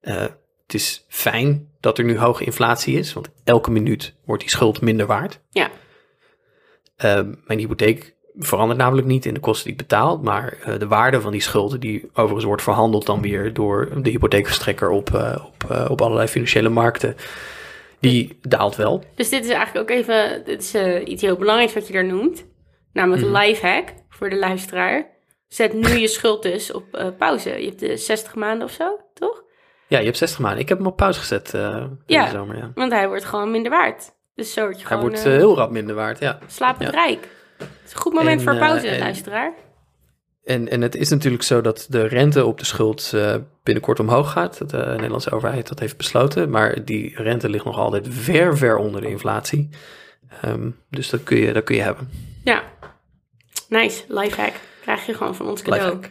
Eh, 0.00 0.24
het 0.66 0.74
is 0.74 1.04
fijn 1.08 1.68
dat 1.80 1.98
er 1.98 2.04
nu 2.04 2.18
hoge 2.18 2.44
inflatie 2.44 2.98
is, 2.98 3.12
want 3.12 3.28
elke 3.44 3.70
minuut 3.70 4.14
wordt 4.24 4.42
die 4.42 4.50
schuld 4.50 4.80
minder 4.80 5.06
waard. 5.06 5.40
Ja. 5.50 5.70
Ehm, 6.96 7.34
mijn 7.46 7.58
hypotheek 7.58 8.14
verandert 8.36 8.78
namelijk 8.78 9.06
niet 9.06 9.26
in 9.26 9.34
de 9.34 9.40
kosten 9.40 9.64
die 9.64 9.72
ik 9.72 9.88
betaal, 9.88 10.18
maar 10.18 10.58
eh, 10.62 10.78
de 10.78 10.86
waarde 10.86 11.20
van 11.20 11.32
die 11.32 11.40
schulden, 11.40 11.80
die 11.80 12.10
overigens 12.12 12.44
wordt 12.44 12.62
verhandeld 12.62 13.06
dan 13.06 13.20
weer 13.20 13.52
door 13.52 14.02
de 14.02 14.10
hypotheekverstrekker 14.10 14.90
op, 14.90 15.14
eh, 15.14 15.44
op, 15.46 15.70
eh, 15.70 15.86
op 15.90 16.00
allerlei 16.00 16.28
financiële 16.28 16.68
markten, 16.68 17.16
die 18.00 18.38
daalt 18.40 18.76
wel. 18.76 19.04
Dus 19.14 19.28
dit 19.28 19.44
is 19.44 19.50
eigenlijk 19.50 19.90
ook 19.90 19.96
even 19.96 20.44
dit 20.44 20.62
is, 20.62 20.74
iets 21.04 21.22
heel 21.22 21.36
belangrijks 21.36 21.74
wat 21.74 21.86
je 21.86 21.92
daar 21.92 22.04
noemt. 22.04 22.44
Namelijk 22.92 23.22
een 23.22 23.32
lifehack 23.32 23.88
voor 24.08 24.30
de 24.30 24.36
luisteraar. 24.38 25.06
Zet 25.48 25.72
nu 25.72 25.88
je 25.88 26.08
schuld 26.08 26.42
dus 26.42 26.72
op 26.72 27.14
pauze. 27.18 27.50
Je 27.50 27.66
hebt 27.66 27.80
de 27.80 27.96
60 27.96 28.34
maanden 28.34 28.66
of 28.66 28.72
zo, 28.72 29.00
toch? 29.14 29.43
Ja, 29.94 30.00
je 30.00 30.06
hebt 30.06 30.18
60 30.18 30.38
maanden. 30.38 30.60
Ik 30.60 30.68
heb 30.68 30.78
hem 30.78 30.86
op 30.86 30.96
pauze 30.96 31.18
gezet 31.18 31.52
in 31.54 31.98
Ja. 32.06 32.24
de 32.24 32.30
zomer. 32.30 32.56
Ja. 32.56 32.70
Want 32.74 32.92
hij 32.92 33.08
wordt 33.08 33.24
gewoon 33.24 33.50
minder 33.50 33.70
waard. 33.70 34.12
Dus 34.34 34.52
zo 34.52 34.60
word 34.60 34.72
je 34.74 34.78
Hij 34.86 34.86
gewoon 34.96 35.02
wordt 35.10 35.24
eh, 35.26 35.32
eh, 35.32 35.38
heel 35.38 35.56
rap 35.56 35.70
minder 35.70 35.94
waard, 35.94 36.18
ja. 36.18 36.38
slapend 36.46 36.90
ja. 36.90 37.04
rijk. 37.04 37.28
Het 37.58 37.68
is 37.86 37.92
een 37.92 37.98
goed 38.00 38.12
moment 38.12 38.38
En, 38.38 38.44
voor 38.46 38.56
pauze, 38.56 38.88
en- 38.88 38.98
luisteraar. 38.98 39.52
En, 40.44 40.68
en 40.68 40.80
het 40.80 40.94
is 40.94 41.08
natuurlijk 41.08 41.42
zo 41.42 41.60
dat 41.60 41.86
de 41.88 42.06
rente 42.06 42.44
op 42.44 42.58
de 42.58 42.64
schuld 42.64 43.14
binnenkort 43.62 44.00
omhoog 44.00 44.30
gaat. 44.32 44.70
De 44.70 44.76
Nederlandse 44.76 45.30
overheid 45.30 45.68
dat 45.68 45.78
heeft 45.78 45.96
besloten. 45.96 46.50
Maar 46.50 46.84
die 46.84 47.12
rente 47.22 47.48
ligt 47.48 47.64
nog 47.64 47.78
altijd 47.78 48.06
ver, 48.10 48.56
ver 48.56 48.76
onder 48.76 49.00
de 49.00 49.08
inflatie. 49.08 49.68
Ehm, 50.42 50.70
dus 50.90 51.10
dat 51.10 51.22
kun, 51.22 51.36
je, 51.36 51.52
dat 51.52 51.64
kun 51.64 51.76
je 51.76 51.82
hebben. 51.82 52.10
Ja. 52.44 52.62
Nice, 53.68 54.04
lifehack. 54.08 54.52
Krijg 54.80 55.06
je 55.06 55.14
gewoon 55.14 55.34
van 55.34 55.48
ons 55.48 55.62
cadeau. 55.62 55.84
Lifehack. 55.94 56.10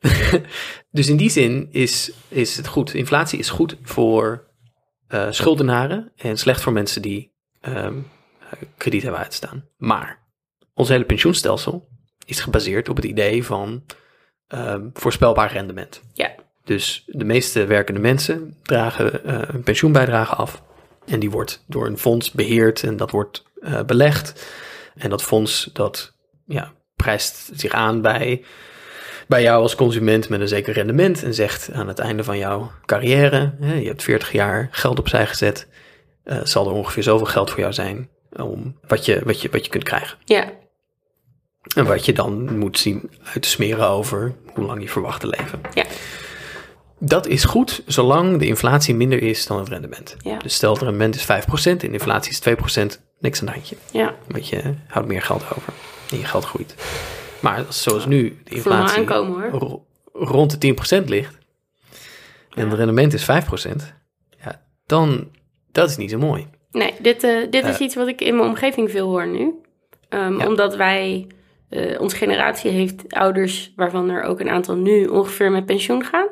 dus 0.90 1.08
in 1.08 1.16
die 1.16 1.30
zin 1.30 1.68
is, 1.70 2.12
is 2.28 2.56
het 2.56 2.66
goed. 2.66 2.94
Inflatie 2.94 3.38
is 3.38 3.50
goed 3.50 3.76
voor 3.82 4.46
eh, 5.06 5.26
schuldenaren 5.30 6.12
en 6.16 6.38
slecht 6.38 6.60
voor 6.60 6.72
mensen 6.72 7.02
die 7.02 7.32
ehm, 7.60 7.98
eh, 8.40 8.52
krediet 8.76 9.02
hebben 9.02 9.20
uitstaan. 9.20 9.64
Maar 9.76 10.18
ons 10.74 10.88
hele 10.88 11.04
pensioenstelsel 11.04 11.88
is 12.26 12.40
gebaseerd 12.40 12.88
op 12.88 12.96
het 12.96 13.04
idee 13.04 13.44
van 13.44 13.84
ehm, 14.46 14.88
voorspelbaar 14.92 15.52
rendement. 15.52 16.02
Ja. 16.12 16.34
Dus 16.64 17.02
de 17.06 17.24
meeste 17.24 17.64
werkende 17.64 18.00
mensen 18.00 18.56
dragen 18.62 19.24
eh, 19.24 19.42
een 19.46 19.62
pensioenbijdrage 19.62 20.34
af. 20.34 20.62
En 21.06 21.20
die 21.20 21.30
wordt 21.30 21.64
door 21.66 21.86
een 21.86 21.98
fonds 21.98 22.30
beheerd 22.30 22.82
en 22.82 22.96
dat 22.96 23.10
wordt 23.10 23.44
eh, 23.60 23.82
belegd. 23.82 24.46
En 24.94 25.10
dat 25.10 25.22
fonds 25.22 25.70
dat 25.72 26.16
ja, 26.46 26.72
prijst 26.96 27.50
zich 27.54 27.72
aan 27.72 28.02
bij, 28.02 28.44
bij 29.30 29.42
jou 29.42 29.62
als 29.62 29.74
consument 29.74 30.28
met 30.28 30.40
een 30.40 30.48
zeker 30.48 30.72
rendement. 30.72 31.22
En 31.22 31.34
zegt 31.34 31.72
aan 31.72 31.88
het 31.88 31.98
einde 31.98 32.24
van 32.24 32.38
jouw 32.38 32.70
carrière, 32.86 33.54
hè, 33.60 33.74
je 33.74 33.86
hebt 33.86 34.02
40 34.02 34.32
jaar 34.32 34.68
geld 34.70 34.98
opzij 34.98 35.26
gezet. 35.26 35.66
eh, 36.24 36.38
zal 36.42 36.66
er 36.66 36.72
ongeveer 36.72 37.02
zoveel 37.02 37.26
geld 37.26 37.50
voor 37.50 37.60
jou 37.60 37.72
zijn 37.72 38.08
om 38.32 38.76
wat 38.86 39.04
je, 39.04 39.20
wat 39.24 39.40
je, 39.42 39.48
wat 39.50 39.64
je 39.64 39.70
kunt 39.70 39.84
krijgen. 39.84 40.18
Ja, 40.24 40.50
En 41.76 41.86
wat 41.86 42.04
je 42.04 42.12
dan 42.12 42.58
moet 42.58 42.78
zien 42.78 43.10
uit 43.32 43.42
te 43.42 43.48
smeren 43.48 43.88
over 43.88 44.34
hoe 44.54 44.64
lang 44.64 44.82
je 44.82 44.88
verwacht 44.88 45.20
te 45.20 45.26
leven. 45.26 45.60
Ja. 45.74 45.84
Dat 46.98 47.26
is 47.26 47.44
goed 47.44 47.82
zolang 47.86 48.38
de 48.38 48.46
inflatie 48.46 48.94
minder 48.94 49.22
is 49.22 49.46
dan 49.46 49.58
het 49.58 49.68
rendement. 49.68 50.16
Ja. 50.22 50.38
Dus 50.38 50.54
stel 50.54 50.72
het 50.72 50.82
rendement 50.82 51.14
is 51.14 51.24
5% 51.24 51.26
en 51.64 51.78
de 51.78 51.88
inflatie 51.90 52.30
is 52.30 52.40
2%, 52.40 53.00
niks 53.18 53.40
aan 53.40 53.48
handje. 53.48 53.76
ja. 53.92 54.14
Want 54.28 54.48
je 54.48 54.74
houdt 54.86 55.08
meer 55.08 55.22
geld 55.22 55.42
over 55.56 55.72
en 56.10 56.18
je 56.18 56.24
geld 56.24 56.44
groeit. 56.44 56.74
Maar 57.40 57.64
zoals 57.68 58.06
nu 58.06 58.38
de 58.44 58.54
inflatie 58.54 58.98
aankomen 58.98 59.40
hoor. 59.50 59.60
ro- 59.60 59.86
rond 60.12 60.60
de 60.60 60.74
10% 61.02 61.08
ligt 61.08 61.38
en 62.54 62.68
het 62.68 62.78
rendement 62.78 63.12
is 63.12 63.24
5%, 63.24 63.94
ja, 64.44 64.62
dan 64.86 65.28
dat 65.72 65.90
is 65.90 65.96
niet 65.96 66.10
zo 66.10 66.18
mooi. 66.18 66.46
Nee, 66.70 66.94
dit, 67.00 67.22
eh, 67.24 67.50
dit 67.50 67.64
is 67.66 67.74
Eh. 67.74 67.80
iets 67.80 67.94
wat 67.94 68.08
ik 68.08 68.20
in 68.20 68.36
mijn 68.36 68.48
omgeving 68.48 68.90
veel 68.90 69.08
hoor 69.08 69.26
nu. 69.26 69.54
Ehm, 70.08 70.38
Ja. 70.38 70.46
Omdat 70.46 70.76
wij, 70.76 71.26
eh, 71.68 72.00
onze 72.00 72.16
generatie 72.16 72.70
heeft 72.70 73.04
ouders 73.14 73.72
waarvan 73.76 74.10
er 74.10 74.22
ook 74.22 74.40
een 74.40 74.50
aantal 74.50 74.76
nu 74.76 75.06
ongeveer 75.06 75.50
met 75.50 75.66
pensioen 75.66 76.04
gaan. 76.04 76.28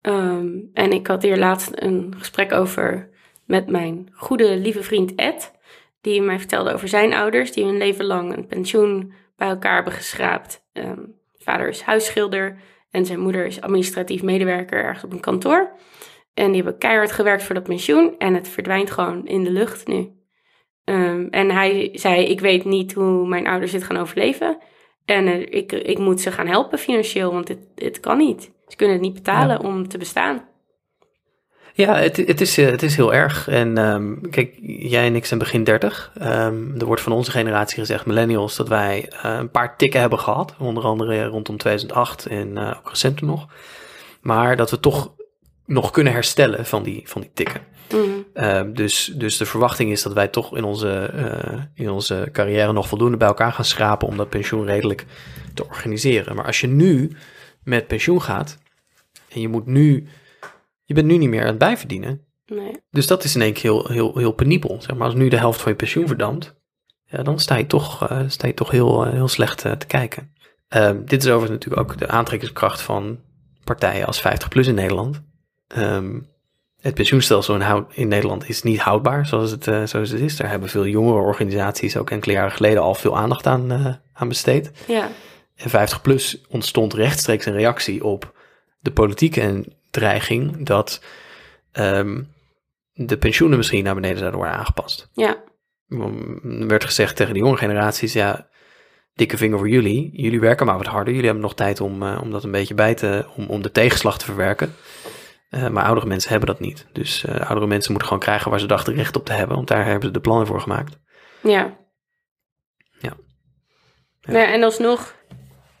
Ehm, 0.00 0.48
en 0.72 0.92
ik 0.92 1.06
had 1.06 1.22
hier 1.22 1.36
laatst 1.38 1.70
een 1.74 2.14
gesprek 2.18 2.52
over 2.52 3.10
met 3.46 3.70
mijn 3.70 4.08
goede 4.12 4.56
lieve 4.56 4.82
vriend 4.82 5.14
Ed. 5.14 5.52
Die 6.00 6.22
mij 6.22 6.38
vertelde 6.38 6.72
over 6.72 6.88
zijn 6.88 7.12
ouders 7.14 7.52
die 7.52 7.64
hun 7.64 7.76
leven 7.78 8.04
lang 8.04 8.36
een 8.36 8.46
pensioen 8.46 9.12
bij 9.42 9.50
elkaar 9.50 9.74
hebben 9.74 9.92
geschraapt. 9.92 10.68
Ehm, 10.72 11.00
vader 11.38 11.68
is 11.68 11.82
huisschilder 11.82 12.56
en 12.90 13.06
zijn 13.06 13.20
moeder 13.20 13.46
is 13.46 13.60
administratief 13.60 14.22
medewerker 14.22 14.84
ergens 14.84 15.04
op 15.04 15.12
een 15.12 15.20
kantoor. 15.20 15.72
En 16.34 16.46
die 16.46 16.62
hebben 16.62 16.78
keihard 16.78 17.12
gewerkt 17.12 17.42
voor 17.42 17.54
dat 17.54 17.64
pensioen. 17.64 18.14
En 18.18 18.34
het 18.34 18.48
verdwijnt 18.48 18.90
gewoon 18.90 19.26
in 19.26 19.44
de 19.44 19.50
lucht 19.50 19.86
nu. 19.86 20.10
Ehm, 20.84 21.26
en 21.30 21.50
hij 21.50 21.90
zei, 21.92 22.24
ik 22.24 22.40
weet 22.40 22.64
niet 22.64 22.92
hoe 22.92 23.28
mijn 23.28 23.46
ouders 23.46 23.72
dit 23.72 23.84
gaan 23.84 23.96
overleven. 23.96 24.58
En 25.04 25.26
eh, 25.26 25.40
ik, 25.40 25.72
ik 25.72 25.98
moet 25.98 26.20
ze 26.20 26.32
gaan 26.32 26.46
helpen 26.46 26.78
financieel, 26.78 27.32
want 27.32 27.48
het, 27.48 27.66
het 27.74 28.00
kan 28.00 28.18
niet. 28.18 28.52
Ze 28.66 28.76
kunnen 28.76 28.96
het 28.96 29.04
niet 29.04 29.14
betalen 29.14 29.60
om 29.60 29.88
te 29.88 29.98
bestaan. 29.98 30.48
Ja, 31.74 31.94
het, 31.96 32.16
het, 32.16 32.40
is, 32.40 32.58
eh, 32.58 32.70
het 32.70 32.82
is 32.82 32.96
heel 32.96 33.14
erg. 33.14 33.48
En 33.48 33.78
ehm, 33.78 34.20
kijk, 34.30 34.58
jij 34.62 35.06
en 35.06 35.14
ik 35.14 35.24
zijn 35.26 35.38
begin 35.38 35.64
30. 35.64 36.12
Ehm, 36.18 36.78
er 36.78 36.86
wordt 36.86 37.02
van 37.02 37.12
onze 37.12 37.30
generatie 37.30 37.78
gezegd, 37.78 38.06
millennials, 38.06 38.56
dat 38.56 38.68
wij 38.68 39.08
eh, 39.22 39.36
een 39.38 39.50
paar 39.50 39.76
tikken 39.76 40.00
hebben 40.00 40.18
gehad. 40.18 40.54
Onder 40.58 40.84
andere 40.84 41.24
rondom 41.24 41.56
2008 41.56 42.26
en 42.26 42.58
eh, 42.58 42.74
ook 42.78 42.88
recenter 42.88 43.26
nog. 43.26 43.46
Maar 44.20 44.56
dat 44.56 44.70
we 44.70 44.80
toch 44.80 45.12
nog 45.66 45.90
kunnen 45.90 46.12
herstellen 46.12 46.66
van 46.66 46.82
die, 46.82 47.02
van 47.04 47.20
die 47.20 47.30
tikken. 47.34 47.60
Mhm. 47.92 48.00
Ehm, 48.34 48.72
dus, 48.72 49.12
dus 49.16 49.36
de 49.36 49.46
verwachting 49.46 49.90
is 49.90 50.02
dat 50.02 50.12
wij 50.12 50.28
toch 50.28 50.56
in 50.56 50.64
onze, 50.64 51.10
in 51.74 51.90
onze 51.90 52.28
carrière 52.32 52.72
nog 52.72 52.88
voldoende 52.88 53.16
bij 53.16 53.28
elkaar 53.28 53.52
gaan 53.52 53.64
schrapen 53.64 54.08
om 54.08 54.16
dat 54.16 54.28
pensioen 54.28 54.64
redelijk 54.64 55.06
te 55.54 55.64
organiseren. 55.64 56.36
Maar 56.36 56.44
als 56.44 56.60
je 56.60 56.66
nu 56.66 57.16
met 57.64 57.86
pensioen 57.86 58.22
gaat 58.22 58.58
en 59.28 59.40
je 59.40 59.48
moet 59.48 59.66
nu, 59.66 60.08
je 60.94 61.02
bent 61.02 61.12
nu 61.12 61.18
niet 61.18 61.28
meer 61.28 61.40
aan 61.40 61.46
het 61.46 61.58
bijverdienen. 61.58 62.20
Nee. 62.46 62.82
Dus 62.90 63.06
dat 63.06 63.24
is 63.24 63.34
in 63.34 63.42
één 63.42 63.52
keer 63.52 63.62
heel, 63.62 63.86
heel, 63.86 64.18
heel 64.18 64.32
penibel. 64.32 64.76
Zeg 64.82 64.96
maar 64.96 65.06
als 65.06 65.16
nu 65.16 65.28
de 65.28 65.36
helft 65.36 65.60
van 65.60 65.72
je 65.72 65.78
pensioen 65.78 66.06
verdampt, 66.06 66.54
ja, 67.04 67.22
dan 67.22 67.38
sta 67.38 67.56
je 67.56 67.66
toch, 67.66 68.08
eh, 68.08 68.20
sta 68.26 68.46
je 68.46 68.54
toch 68.54 68.70
heel, 68.70 69.06
eh, 69.06 69.12
heel 69.12 69.28
slecht 69.28 69.64
eh, 69.64 69.72
te 69.72 69.86
kijken. 69.86 70.34
Ehm, 70.68 71.04
dit 71.04 71.24
is 71.24 71.30
overigens 71.30 71.64
natuurlijk 71.64 71.90
ook 71.90 71.98
de 71.98 72.08
aantrekkingskracht 72.08 72.80
van 72.80 73.18
partijen 73.64 74.06
als 74.06 74.20
50PLUS 74.20 74.66
in 74.66 74.74
Nederland. 74.74 75.22
Ehm, 75.66 76.20
het 76.80 76.94
pensioenstelsel 76.94 77.54
in, 77.54 77.84
in 77.92 78.08
Nederland 78.08 78.48
is 78.48 78.62
niet 78.62 78.80
houdbaar 78.80 79.26
zoals 79.26 79.50
het, 79.50 79.64
zoals 79.64 80.10
het 80.10 80.20
is. 80.20 80.36
Daar 80.36 80.50
hebben 80.50 80.68
veel 80.68 80.86
jongere 80.86 81.20
organisaties 81.20 81.96
ook 81.96 82.10
enkele 82.10 82.34
jaren 82.34 82.52
geleden 82.52 82.82
al 82.82 82.94
veel 82.94 83.16
aandacht 83.16 83.46
aan, 83.46 84.00
aan 84.12 84.28
besteed. 84.28 84.70
Ja. 84.86 85.08
En 85.54 85.70
50PLUS 85.70 86.46
ontstond 86.48 86.94
rechtstreeks 86.94 87.46
een 87.46 87.52
reactie 87.52 88.04
op 88.04 88.34
de 88.80 88.92
politieke 88.92 89.64
dreiging 89.92 90.66
dat 90.66 91.04
ehm, 91.72 92.22
de 92.92 93.18
pensioenen 93.18 93.58
misschien 93.58 93.84
naar 93.84 93.94
beneden 93.94 94.18
zouden 94.18 94.38
worden 94.40 94.58
aangepast. 94.58 95.10
Ja. 95.12 95.42
Er 95.88 96.66
werd 96.66 96.84
gezegd 96.84 97.16
tegen 97.16 97.34
de 97.34 97.40
jonge 97.40 97.56
generaties, 97.56 98.12
ja, 98.12 98.48
dikke 99.14 99.36
vinger 99.36 99.58
voor 99.58 99.68
jullie. 99.68 100.10
Jullie 100.12 100.40
werken 100.40 100.66
maar 100.66 100.76
wat 100.76 100.86
harder. 100.86 101.08
Jullie 101.08 101.28
hebben 101.28 101.44
nog 101.44 101.54
tijd 101.54 101.80
om, 101.80 102.02
uh, 102.02 102.18
om 102.22 102.30
dat 102.30 102.44
een 102.44 102.50
beetje 102.50 102.74
bij 102.74 102.94
te, 102.94 103.26
om, 103.36 103.46
om 103.46 103.62
de 103.62 103.70
tegenslag 103.70 104.18
te 104.18 104.24
verwerken. 104.24 104.74
Uh, 105.50 105.68
maar 105.68 105.84
oudere 105.84 106.06
mensen 106.06 106.30
hebben 106.30 106.48
dat 106.48 106.60
niet. 106.60 106.86
Dus 106.92 107.24
uh, 107.24 107.34
oudere 107.34 107.66
mensen 107.66 107.90
moeten 107.90 108.08
gewoon 108.08 108.22
krijgen 108.22 108.50
waar 108.50 108.60
ze 108.60 108.66
dachten 108.66 108.94
recht 108.94 109.16
op 109.16 109.24
te 109.24 109.32
hebben. 109.32 109.56
Want 109.56 109.68
daar 109.68 109.84
hebben 109.84 110.06
ze 110.06 110.10
de 110.10 110.20
plannen 110.20 110.46
voor 110.46 110.60
gemaakt. 110.60 110.98
Ja. 111.42 111.76
Ja. 112.98 113.16
ja. 114.20 114.32
ja 114.32 114.52
en 114.52 114.62
alsnog, 114.62 115.14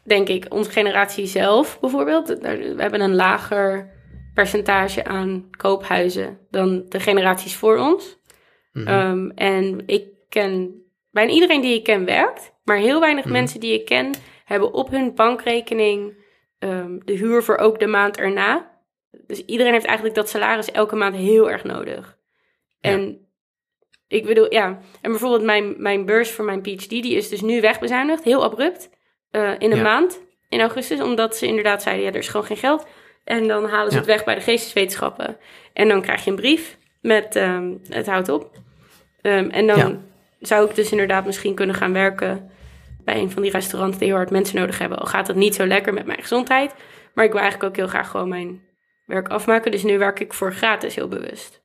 denk 0.04 0.28
ik, 0.28 0.46
onze 0.48 0.70
generatie 0.70 1.26
zelf 1.26 1.80
bijvoorbeeld. 1.80 2.28
We 2.28 2.74
hebben 2.76 3.00
een 3.00 3.14
lager 3.14 3.90
percentage 4.34 5.04
aan 5.04 5.48
koophuizen 5.56 6.38
dan 6.50 6.84
de 6.88 7.00
generaties 7.00 7.56
voor 7.56 7.76
ons. 7.76 8.20
Mm 8.72 8.86
-hmm. 8.86 9.10
um, 9.10 9.30
en 9.30 9.82
ik 9.86 10.04
ken, 10.28 10.82
bijna 11.10 11.32
iedereen 11.32 11.60
die 11.60 11.74
ik 11.74 11.84
ken 11.84 12.04
werkt. 12.04 12.52
Maar 12.64 12.76
heel 12.76 13.00
weinig 13.00 13.24
Mhm. 13.24 13.32
mensen 13.32 13.60
die 13.60 13.72
ik 13.72 13.84
ken 13.84 14.14
hebben 14.44 14.72
op 14.72 14.90
hun 14.90 15.14
bankrekening 15.14 16.20
ehm, 16.58 16.98
de 17.04 17.12
huur 17.12 17.42
voor 17.42 17.56
ook 17.56 17.78
de 17.78 17.86
maand 17.86 18.16
erna. 18.16 18.70
Dus 19.26 19.44
iedereen 19.44 19.72
heeft 19.72 19.84
eigenlijk 19.84 20.16
dat 20.16 20.28
salaris 20.28 20.70
elke 20.70 20.96
maand 20.96 21.16
heel 21.16 21.50
erg 21.50 21.64
nodig. 21.64 22.18
Ja. 22.80 22.90
En 22.90 23.26
ik 24.08 24.24
bedoel, 24.26 24.52
ja. 24.52 24.66
En 25.00 25.10
bijvoorbeeld 25.10 25.42
mijn, 25.42 25.74
mijn 25.78 26.04
beurs 26.06 26.30
voor 26.30 26.44
mijn 26.44 26.60
PhD, 26.62 26.88
die 26.88 27.14
is 27.14 27.28
dus 27.28 27.40
nu 27.40 27.60
wegbezuinigd, 27.60 28.24
heel 28.24 28.42
abrupt, 28.44 28.90
eh, 29.30 29.52
in 29.58 29.70
een 29.70 29.76
Ja. 29.76 29.82
maand 29.82 30.20
in 30.48 30.60
augustus. 30.60 31.00
Omdat 31.00 31.36
ze 31.36 31.46
inderdaad 31.46 31.82
zeiden, 31.82 32.04
ja, 32.04 32.10
er 32.10 32.16
is 32.18 32.28
gewoon 32.28 32.46
geen 32.46 32.56
geld. 32.56 32.86
En 33.24 33.48
dan 33.48 33.64
halen 33.68 33.90
ze 33.90 33.96
Ja. 33.96 34.02
het 34.02 34.06
weg 34.06 34.24
bij 34.24 34.34
de 34.34 34.40
geesteswetenschappen. 34.40 35.36
En 35.72 35.88
dan 35.88 36.02
krijg 36.02 36.24
je 36.24 36.30
een 36.30 36.36
brief 36.36 36.78
met 37.00 37.36
ehm, 37.36 37.72
het 37.88 38.06
houdt 38.06 38.28
op. 38.28 38.50
Ehm, 39.20 39.48
en 39.50 39.66
dan 39.66 39.78
Ja. 39.78 39.98
zou 40.40 40.68
ik 40.68 40.74
dus 40.74 40.90
inderdaad 40.90 41.24
misschien 41.26 41.54
kunnen 41.54 41.74
gaan 41.74 41.92
werken 41.92 42.50
bij 43.04 43.18
een 43.18 43.30
van 43.30 43.42
die 43.42 43.50
restaurants 43.50 43.98
die 43.98 44.06
heel 44.06 44.16
hard 44.16 44.30
mensen 44.30 44.56
nodig 44.56 44.78
hebben. 44.78 44.98
Al 44.98 45.06
gaat 45.06 45.26
het 45.26 45.36
niet 45.36 45.54
zo 45.54 45.66
lekker 45.66 45.92
met 45.94 46.06
mijn 46.06 46.20
gezondheid. 46.22 46.74
Maar 47.14 47.24
ik 47.24 47.32
wil 47.32 47.40
eigenlijk 47.40 47.70
ook 47.70 47.76
heel 47.76 47.88
graag 47.88 48.08
gewoon 48.10 48.28
mijn 48.28 48.60
werk 49.06 49.28
afmaken. 49.28 49.70
Dus 49.70 49.82
nu 49.82 49.98
werk 49.98 50.20
ik 50.20 50.32
voor 50.32 50.52
gratis 50.52 50.94
heel 50.94 51.08
bewust. 51.08 51.61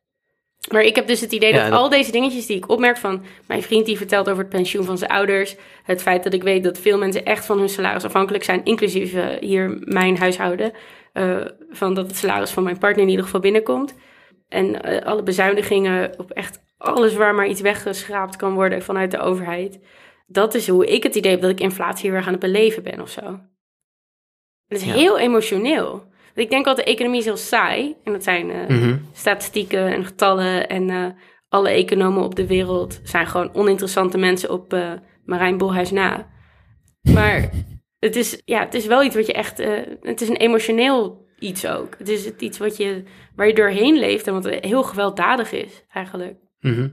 Maar 0.71 0.81
ik 0.83 0.95
heb 0.95 1.07
dus 1.07 1.21
het 1.21 1.31
idee 1.31 1.53
Ja, 1.53 1.69
dat, 1.69 1.79
al 1.79 1.89
deze 1.89 2.11
dingetjes 2.11 2.45
die 2.45 2.57
ik 2.57 2.69
opmerk 2.69 2.97
van 2.97 3.23
mijn 3.45 3.61
vriend 3.63 3.85
die 3.85 3.97
vertelt 3.97 4.29
over 4.29 4.41
het 4.43 4.51
pensioen 4.51 4.85
van 4.85 4.97
zijn 4.97 5.11
ouders. 5.11 5.55
Het 5.83 6.01
feit 6.01 6.23
dat 6.23 6.33
ik 6.33 6.43
weet 6.43 6.63
dat 6.63 6.77
veel 6.77 6.97
mensen 6.97 7.25
echt 7.25 7.45
van 7.45 7.59
hun 7.59 7.69
salaris 7.69 8.03
afhankelijk 8.03 8.43
zijn, 8.43 8.63
inclusief 8.63 9.13
eh, 9.13 9.25
hier 9.39 9.77
mijn 9.79 10.17
huishouden. 10.17 10.71
eh, 11.13 11.45
van 11.69 11.93
dat 11.93 12.07
het 12.07 12.15
salaris 12.17 12.51
van 12.51 12.63
mijn 12.63 12.77
partner 12.77 13.03
in 13.03 13.09
ieder 13.09 13.25
geval 13.25 13.39
binnenkomt. 13.39 13.95
En 14.49 14.81
eh, 14.83 15.05
alle 15.05 15.23
bezuinigingen 15.23 16.19
op 16.19 16.31
echt 16.31 16.59
alles 16.77 17.15
waar 17.15 17.35
maar 17.35 17.47
iets 17.47 17.61
weggeschraapt 17.61 18.35
kan 18.35 18.53
worden 18.53 18.81
vanuit 18.81 19.11
de 19.11 19.19
overheid. 19.19 19.79
Dat 20.27 20.53
is 20.53 20.67
hoe 20.67 20.85
ik 20.87 21.03
het 21.03 21.15
idee 21.15 21.31
heb 21.31 21.41
dat 21.41 21.49
ik 21.49 21.59
inflatie 21.59 22.11
weer 22.11 22.19
aan 22.25 22.31
het 22.31 22.39
beleven 22.39 22.83
ben 22.83 23.01
of 23.01 23.09
zo. 23.09 23.39
Het 24.67 24.77
is 24.81 24.83
Ja. 24.83 24.93
heel 24.93 25.17
emotioneel. 25.19 26.03
Ik 26.37 26.49
denk 26.49 26.65
altijd, 26.65 26.87
de 26.87 26.93
economie 26.93 27.19
is 27.19 27.25
heel 27.25 27.37
saai. 27.37 27.95
En 28.03 28.11
dat 28.11 28.23
zijn 28.23 28.51
eh, 28.51 28.67
Mhm. 28.67 28.97
statistieken 29.13 29.87
en 29.93 30.05
getallen. 30.05 30.69
En 30.69 30.89
eh, 30.89 31.05
alle 31.49 31.69
economen 31.69 32.23
op 32.23 32.35
de 32.35 32.47
wereld 32.47 32.99
zijn 33.03 33.27
gewoon 33.27 33.53
oninteressante 33.53 34.17
mensen 34.17 34.51
op 34.51 34.73
eh 34.73 34.91
Marijn 35.25 35.57
Bolhuis 35.57 35.91
na. 35.91 36.27
Maar 37.13 37.49
het 37.99 38.15
is, 38.15 38.41
ja, 38.45 38.59
het 38.59 38.73
is 38.73 38.85
wel 38.85 39.03
iets 39.03 39.15
wat 39.15 39.25
je 39.27 39.33
echt... 39.33 39.57
het 40.01 40.21
is 40.21 40.29
een 40.29 40.35
emotioneel 40.37 41.25
iets 41.39 41.67
ook. 41.67 41.95
Het 41.97 42.09
is 42.09 42.25
het 42.25 42.41
iets 42.41 42.57
wat 42.57 42.77
je, 42.77 43.03
waar 43.35 43.47
je 43.47 43.53
doorheen 43.53 43.97
leeft 43.99 44.27
en 44.27 44.33
wat 44.33 44.45
heel 44.49 44.83
gewelddadig 44.83 45.51
is 45.51 45.85
eigenlijk. 45.93 46.37
Mhm. 46.59 46.89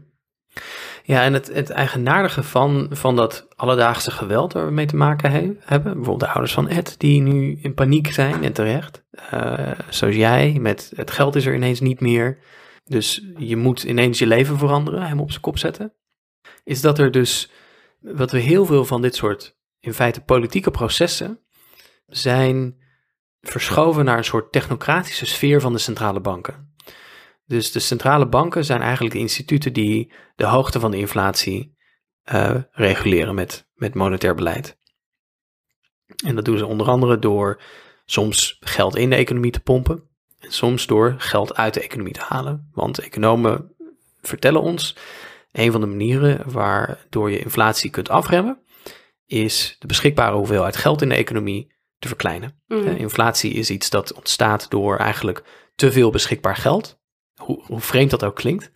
Ja, 1.06 1.22
en 1.22 1.32
het, 1.32 1.52
het 1.52 1.70
eigenaardige 1.70 2.42
van, 2.42 2.86
van 2.90 3.16
dat 3.16 3.46
alledaagse 3.56 4.10
geweld 4.10 4.52
waar 4.52 4.66
we 4.66 4.72
mee 4.72 4.86
te 4.86 4.96
maken 4.96 5.30
he- 5.30 5.52
hebben, 5.60 5.92
bijvoorbeeld 5.92 6.20
de 6.20 6.28
ouders 6.28 6.52
van 6.52 6.68
Ed, 6.68 6.94
die 6.98 7.20
nu 7.20 7.58
in 7.62 7.74
paniek 7.74 8.12
zijn 8.12 8.44
en 8.44 8.52
terecht, 8.52 9.02
Eh, 9.30 9.70
zoals 9.88 10.14
jij, 10.14 10.56
met 10.60 10.92
het 10.96 11.10
geld 11.10 11.34
is 11.36 11.46
er 11.46 11.54
ineens 11.54 11.80
niet 11.80 12.00
meer, 12.00 12.38
dus 12.84 13.26
je 13.38 13.56
moet 13.56 13.82
ineens 13.82 14.18
je 14.18 14.26
leven 14.26 14.58
veranderen, 14.58 15.06
hem 15.06 15.20
op 15.20 15.30
zijn 15.30 15.42
kop 15.42 15.58
zetten, 15.58 15.92
is 16.64 16.80
dat 16.80 16.98
er 16.98 17.10
dus, 17.10 17.50
wat 18.00 18.30
we 18.30 18.38
heel 18.38 18.66
veel 18.66 18.84
van 18.84 19.02
dit 19.02 19.16
soort, 19.16 19.56
in 19.80 19.94
feite 19.94 20.20
politieke 20.20 20.70
processen, 20.70 21.40
zijn 22.06 22.76
verschoven 23.40 24.04
naar 24.04 24.16
een 24.18 24.24
soort 24.24 24.52
technocratische 24.52 25.26
sfeer 25.26 25.60
van 25.60 25.72
de 25.72 25.78
centrale 25.78 26.20
banken. 26.20 26.73
Dus 27.46 27.72
de 27.72 27.80
centrale 27.80 28.28
banken 28.28 28.64
zijn 28.64 28.80
eigenlijk 28.80 29.14
de 29.14 29.20
instituten 29.20 29.72
die 29.72 30.12
de 30.36 30.46
hoogte 30.46 30.80
van 30.80 30.90
de 30.90 30.98
inflatie 30.98 31.76
eh, 32.22 32.54
reguleren 32.70 33.34
met, 33.34 33.68
met 33.74 33.94
monetair 33.94 34.34
beleid. 34.34 34.78
En 36.24 36.34
dat 36.34 36.44
doen 36.44 36.58
ze 36.58 36.66
onder 36.66 36.86
andere 36.86 37.18
door 37.18 37.62
soms 38.04 38.56
geld 38.60 38.96
in 38.96 39.10
de 39.10 39.16
economie 39.16 39.50
te 39.50 39.60
pompen 39.60 40.08
en 40.38 40.52
soms 40.52 40.86
door 40.86 41.14
geld 41.18 41.54
uit 41.56 41.74
de 41.74 41.80
economie 41.80 42.12
te 42.12 42.24
halen. 42.28 42.68
Want 42.72 42.98
economen 42.98 43.74
vertellen 44.20 44.60
ons, 44.60 44.96
een 45.52 45.72
van 45.72 45.80
de 45.80 45.86
manieren 45.86 46.52
waardoor 46.52 47.30
je 47.30 47.38
inflatie 47.38 47.90
kunt 47.90 48.08
afremmen, 48.08 48.62
is 49.26 49.76
de 49.78 49.86
beschikbare 49.86 50.36
hoeveelheid 50.36 50.76
geld 50.76 51.02
in 51.02 51.08
de 51.08 51.14
economie 51.14 51.72
te 51.98 52.08
verkleinen. 52.08 52.62
Mhm. 52.66 52.86
Eh, 52.86 52.98
inflatie 52.98 53.52
is 53.52 53.70
iets 53.70 53.90
dat 53.90 54.12
ontstaat 54.12 54.70
door 54.70 54.96
eigenlijk 54.96 55.42
te 55.74 55.92
veel 55.92 56.10
beschikbaar 56.10 56.56
geld. 56.56 57.02
Hoe, 57.44 57.62
hoe 57.66 57.80
vreemd 57.80 58.10
dat 58.10 58.24
ook 58.24 58.34
klinkt. 58.36 58.70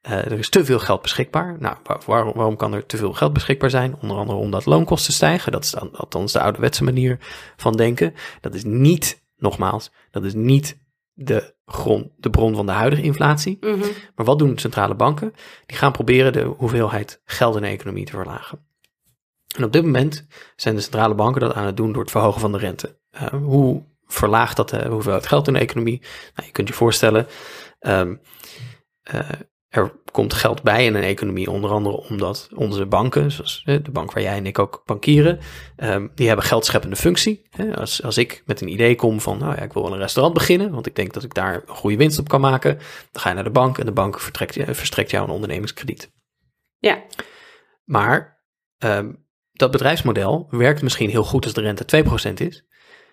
Eh, 0.00 0.12
er 0.12 0.38
is 0.38 0.48
te 0.48 0.64
veel 0.64 0.78
geld 0.78 1.02
beschikbaar. 1.02 1.56
Nou, 1.58 1.76
waar- 1.82 2.00
waarom, 2.06 2.32
waarom 2.34 2.56
kan 2.56 2.72
er 2.72 2.86
te 2.86 2.96
veel 2.96 3.12
geld 3.12 3.32
beschikbaar 3.32 3.70
zijn? 3.70 3.96
Onder 4.00 4.16
andere 4.16 4.38
omdat 4.38 4.66
loonkosten 4.66 5.12
stijgen. 5.12 5.52
Dat 5.52 5.64
is 5.64 5.70
dan, 5.70 5.96
althans 5.96 6.32
de 6.32 6.40
ouderwetse 6.40 6.84
manier 6.84 7.18
van 7.56 7.72
denken. 7.76 8.14
Dat 8.40 8.54
is 8.54 8.64
niet, 8.64 9.22
nogmaals, 9.36 9.90
dat 10.10 10.24
is 10.24 10.34
niet 10.34 10.78
de, 11.12 11.54
grond, 11.66 12.06
de 12.16 12.30
bron 12.30 12.54
van 12.54 12.66
de 12.66 12.72
huidige 12.72 13.02
inflatie. 13.02 13.56
Mhm. 13.60 13.78
Maar 14.14 14.26
wat 14.26 14.38
doen 14.38 14.58
centrale 14.58 14.94
banken? 14.94 15.34
Die 15.66 15.76
gaan 15.76 15.92
proberen 15.92 16.32
de 16.32 16.42
hoeveelheid 16.42 17.20
geld 17.24 17.56
in 17.56 17.62
de 17.62 17.68
economie 17.68 18.04
te 18.04 18.12
verlagen. 18.12 18.66
En 19.56 19.64
op 19.64 19.72
dit 19.72 19.84
moment 19.84 20.26
zijn 20.56 20.74
de 20.74 20.80
centrale 20.80 21.14
banken 21.14 21.40
dat 21.40 21.54
aan 21.54 21.66
het 21.66 21.76
doen 21.76 21.92
door 21.92 22.02
het 22.02 22.10
verhogen 22.10 22.40
van 22.40 22.52
de 22.52 22.58
rente. 22.58 22.98
Eh, 23.10 23.26
hoe 23.28 23.82
verlaagt 24.06 24.56
dat 24.56 24.68
de 24.68 24.88
hoeveelheid 24.88 25.26
geld 25.26 25.46
in 25.46 25.52
de 25.52 25.58
economie? 25.58 26.00
Nou, 26.34 26.46
je 26.46 26.52
kunt 26.52 26.68
je 26.68 26.74
voorstellen, 26.74 27.26
ehm, 27.78 28.16
eh, 29.02 29.30
er 29.68 29.92
komt 30.12 30.34
geld 30.34 30.62
bij 30.62 30.84
in 30.84 30.94
een 30.94 31.02
economie, 31.02 31.50
onder 31.50 31.70
andere 31.70 31.96
omdat 31.96 32.48
onze 32.54 32.86
banken, 32.86 33.30
zoals 33.32 33.62
eh, 33.64 33.78
de 33.82 33.90
bank 33.90 34.12
waar 34.12 34.22
jij 34.22 34.36
en 34.36 34.46
ik 34.46 34.58
ook 34.58 34.82
bankieren, 34.84 35.38
ehm, 35.76 36.08
die 36.14 36.26
hebben 36.26 36.44
geldscheppende 36.44 36.96
functie. 36.96 37.46
Hè, 37.50 37.76
Als, 37.76 38.02
als 38.02 38.18
ik 38.18 38.42
met 38.46 38.60
een 38.60 38.68
idee 38.68 38.94
kom 38.94 39.20
van, 39.20 39.38
nou 39.38 39.54
ja, 39.54 39.62
ik 39.62 39.72
wil 39.72 39.82
wel 39.82 39.92
een 39.92 39.98
restaurant 39.98 40.34
beginnen, 40.34 40.70
want 40.70 40.86
ik 40.86 40.96
denk 40.96 41.12
dat 41.12 41.22
ik 41.22 41.34
daar 41.34 41.54
een 41.54 41.74
goede 41.76 41.96
winst 41.96 42.18
op 42.18 42.28
kan 42.28 42.40
maken, 42.40 42.76
dan 43.12 43.22
ga 43.22 43.28
je 43.28 43.34
naar 43.34 43.44
de 43.44 43.50
bank 43.50 43.78
en 43.78 43.86
de 43.86 43.92
bank 43.92 44.20
vertrekt, 44.20 44.54
je- 44.54 44.74
verstrekt 44.74 45.10
jou 45.10 45.24
een 45.24 45.34
ondernemingskrediet. 45.34 46.12
Ja, 46.78 47.02
Maar 47.84 48.36
ehm, 48.78 49.12
dat 49.52 49.70
bedrijfsmodel 49.70 50.46
werkt 50.50 50.82
misschien 50.82 51.10
heel 51.10 51.24
goed 51.24 51.44
als 51.44 51.54
de 51.54 51.60
rente 51.60 51.84
2% 51.84 52.40
is, 52.40 52.64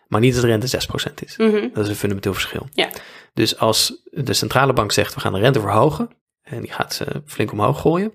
maar 0.08 0.22
niet 0.22 0.34
als 0.34 0.42
de 0.42 0.48
rente 0.48 0.68
6% 1.10 1.14
is. 1.26 1.38
mhm. 1.38 1.68
Dat 1.74 1.84
is 1.84 1.90
een 1.90 1.96
fundamenteel 1.96 2.34
verschil. 2.34 2.68
Ja. 2.74 2.90
Dus 3.34 3.58
als 3.58 4.02
de 4.12 4.34
centrale 4.34 4.74
bank 4.74 4.92
zegt 4.92 5.14
we 5.14 5.20
gaan 5.20 5.34
de 5.34 5.40
rente 5.40 5.60
verhogen 5.60 6.10
en 6.42 6.62
die 6.62 6.72
gaat 6.72 6.94
ze 6.94 7.06
flink 7.26 7.52
omhoog 7.52 7.82
gooien, 7.82 8.14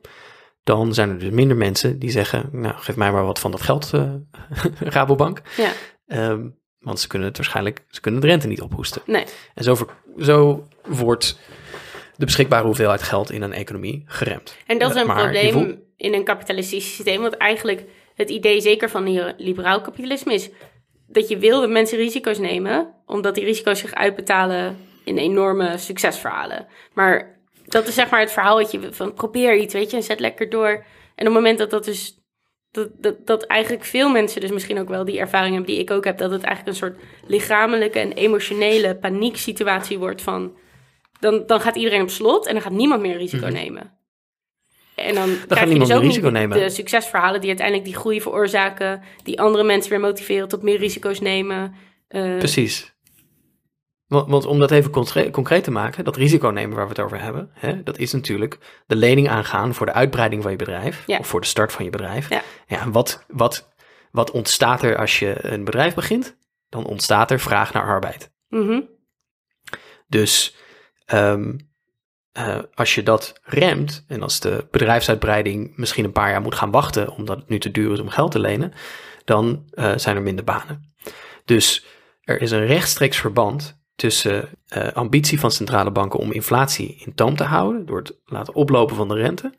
dan 0.62 0.94
zijn 0.94 1.08
er 1.10 1.18
dus 1.18 1.30
minder 1.30 1.56
mensen 1.56 1.98
die 1.98 2.10
zeggen, 2.10 2.48
nou 2.52 2.74
geef 2.78 2.96
mij 2.96 3.12
maar 3.12 3.24
wat 3.24 3.38
van 3.38 3.50
dat 3.50 3.62
geld, 3.62 3.90
eh, 3.94 4.12
Rabobank. 4.94 5.42
ja. 5.56 5.72
Ehm, 6.06 6.48
want 6.78 7.00
ze 7.00 7.06
kunnen 7.08 7.28
het 7.28 7.36
waarschijnlijk, 7.36 7.84
ze 7.88 8.00
kunnen 8.00 8.20
de 8.20 8.26
rente 8.26 8.46
niet 8.46 8.60
ophoesten. 8.60 9.02
Nee, 9.06 9.24
En 9.54 9.64
zo, 9.64 9.76
zo 10.18 10.68
wordt 10.88 11.38
de 12.16 12.24
beschikbare 12.24 12.64
hoeveelheid 12.66 13.02
geld 13.02 13.30
in 13.30 13.42
een 13.42 13.52
economie 13.52 14.02
geremd. 14.06 14.56
En 14.66 14.78
dat 14.78 14.90
is 14.94 15.00
een 15.00 15.06
Maar 15.06 15.34
je 15.34 15.48
probleem 15.50 15.82
in 15.96 16.14
een 16.14 16.24
kapitalistisch 16.24 16.94
systeem. 16.94 17.20
Want 17.22 17.36
eigenlijk 17.36 17.84
het 18.14 18.30
idee 18.30 18.60
zeker 18.60 18.90
van 18.90 19.08
li- 19.12 19.34
liberaal 19.36 19.80
kapitalisme 19.80 20.34
is 20.34 20.50
dat 21.12 21.28
je 21.28 21.38
wil 21.38 21.60
dat 21.60 21.70
mensen 21.70 21.98
risico's 21.98 22.38
nemen, 22.38 22.94
omdat 23.06 23.34
die 23.34 23.44
risico's 23.44 23.78
zich 23.78 23.94
uitbetalen 23.94 24.76
in 25.04 25.18
enorme 25.18 25.78
succesverhalen. 25.78 26.66
Maar 26.94 27.40
dat 27.66 27.88
is 27.88 27.94
zeg 27.94 28.10
maar 28.10 28.20
het 28.20 28.32
verhaal 28.32 28.56
dat 28.56 28.70
je 28.70 28.92
van 28.92 29.14
probeer 29.14 29.56
iets, 29.56 29.74
weet 29.74 29.90
je, 29.90 29.96
en 29.96 30.02
zet 30.02 30.20
lekker 30.20 30.50
door. 30.50 30.68
En 31.14 31.26
op 31.26 31.34
het 31.34 31.42
moment 31.42 31.58
dat 31.58 31.70
dat 31.70 31.84
dus 31.84 32.18
dat, 32.70 32.88
dat, 32.98 33.26
dat 33.26 33.42
eigenlijk 33.42 33.84
veel 33.84 34.10
mensen 34.10 34.40
dus 34.40 34.50
misschien 34.50 34.78
ook 34.78 34.88
wel 34.88 35.04
die 35.04 35.18
ervaring 35.18 35.54
hebben 35.54 35.72
die 35.74 35.82
ik 35.82 35.90
ook 35.90 36.04
heb, 36.04 36.18
dat 36.18 36.30
het 36.30 36.42
eigenlijk 36.42 36.76
een 36.76 36.88
soort 36.88 37.00
lichamelijke 37.26 37.98
en 37.98 38.12
emotionele 38.12 38.96
panieksituatie 38.96 39.98
wordt 39.98 40.22
van 40.22 40.56
dan, 41.20 41.46
dan 41.46 41.60
gaat 41.60 41.76
iedereen 41.76 42.02
op 42.02 42.10
slot 42.10 42.46
en 42.46 42.52
dan 42.52 42.62
gaat 42.62 42.72
niemand 42.72 43.00
meer 43.00 43.16
risico 43.16 43.46
Mhm. 43.46 43.54
nemen. 43.54 43.98
En 45.00 45.14
dan, 45.14 45.36
krijg 45.48 45.72
je 45.72 45.78
dus 45.78 45.92
ook 45.92 46.02
risico 46.02 46.24
niet 46.24 46.32
nemen. 46.32 46.58
de 46.58 46.70
succesverhalen 46.70 47.40
die 47.40 47.48
uiteindelijk 47.48 47.86
die 47.86 47.96
groei 47.96 48.20
veroorzaken, 48.20 49.02
die 49.22 49.40
andere 49.40 49.64
mensen 49.64 49.90
weer 49.90 50.00
motiveren 50.00 50.48
tot 50.48 50.62
meer 50.62 50.78
risico's 50.78 51.20
nemen. 51.20 51.74
Eh, 52.08 52.38
Precies. 52.38 52.94
Want, 54.06 54.30
want 54.30 54.46
om 54.46 54.58
dat 54.58 54.70
even 54.70 54.90
concre- 54.90 55.30
concreet 55.30 55.64
te 55.64 55.70
maken, 55.70 56.04
dat 56.04 56.16
risico 56.16 56.48
nemen 56.48 56.76
waar 56.76 56.84
we 56.84 56.90
het 56.92 57.00
over 57.00 57.20
hebben, 57.20 57.50
hè, 57.54 57.82
dat 57.82 57.98
is 57.98 58.12
natuurlijk 58.12 58.58
de 58.86 58.96
lening 58.96 59.28
aangaan 59.28 59.74
voor 59.74 59.86
de 59.86 59.92
uitbreiding 59.92 60.42
van 60.42 60.50
je 60.50 60.56
bedrijf 60.56 61.02
Ja. 61.06 61.18
of 61.18 61.26
voor 61.26 61.40
de 61.40 61.46
start 61.46 61.72
van 61.72 61.84
je 61.84 61.90
bedrijf. 61.90 62.28
Ja. 62.28 62.42
Ja, 62.66 62.90
wat, 62.90 63.24
wat, 63.28 63.72
wat 64.10 64.30
ontstaat 64.30 64.82
er 64.82 64.96
als 64.96 65.18
je 65.18 65.34
een 65.44 65.64
bedrijf 65.64 65.94
begint? 65.94 66.36
Dan 66.68 66.84
ontstaat 66.86 67.30
er 67.30 67.40
vraag 67.40 67.72
naar 67.72 67.82
arbeid. 67.84 68.32
mhm. 68.48 68.80
Dus 70.08 70.56
ehm, 71.04 71.56
eh, 72.32 72.58
als 72.74 72.94
je 72.94 73.02
dat 73.02 73.40
remt 73.44 74.04
en 74.08 74.22
als 74.22 74.40
de 74.40 74.66
bedrijfsuitbreiding 74.70 75.72
misschien 75.76 76.04
een 76.04 76.12
paar 76.12 76.30
jaar 76.30 76.40
moet 76.40 76.54
gaan 76.54 76.70
wachten 76.70 77.08
omdat 77.08 77.36
het 77.36 77.48
nu 77.48 77.58
te 77.58 77.70
duur 77.70 77.92
is 77.92 78.00
om 78.00 78.08
geld 78.08 78.30
te 78.30 78.38
lenen, 78.38 78.72
dan 79.24 79.64
eh, 79.70 79.92
zijn 79.96 80.16
er 80.16 80.22
minder 80.22 80.44
banen. 80.44 80.94
Dus 81.44 81.86
er 82.20 82.40
is 82.40 82.50
een 82.50 82.66
rechtstreeks 82.66 83.16
verband 83.18 83.82
tussen 83.94 84.48
eh, 84.68 84.88
ambitie 84.92 85.40
van 85.40 85.50
centrale 85.50 85.90
banken 85.90 86.18
om 86.18 86.32
inflatie 86.32 87.02
in 87.04 87.14
toom 87.14 87.36
te 87.36 87.44
houden 87.44 87.86
door 87.86 87.98
het 87.98 88.18
laten 88.24 88.54
oplopen 88.54 88.96
van 88.96 89.08
de 89.08 89.14
rente 89.14 89.54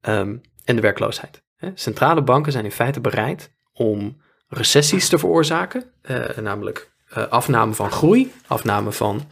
ehm, 0.00 0.36
en 0.64 0.76
de 0.76 0.82
werkloosheid. 0.82 1.42
Hè, 1.56 1.70
Centrale 1.74 2.22
banken 2.22 2.52
zijn 2.52 2.64
in 2.64 2.72
feite 2.72 3.00
bereid 3.00 3.54
om 3.72 4.22
recessies 4.48 5.08
te 5.08 5.18
veroorzaken, 5.18 5.92
namelijk 6.40 6.92
afname 7.28 7.74
van 7.74 7.90
groei, 7.90 8.32
afname 8.46 8.92
van 8.92 9.28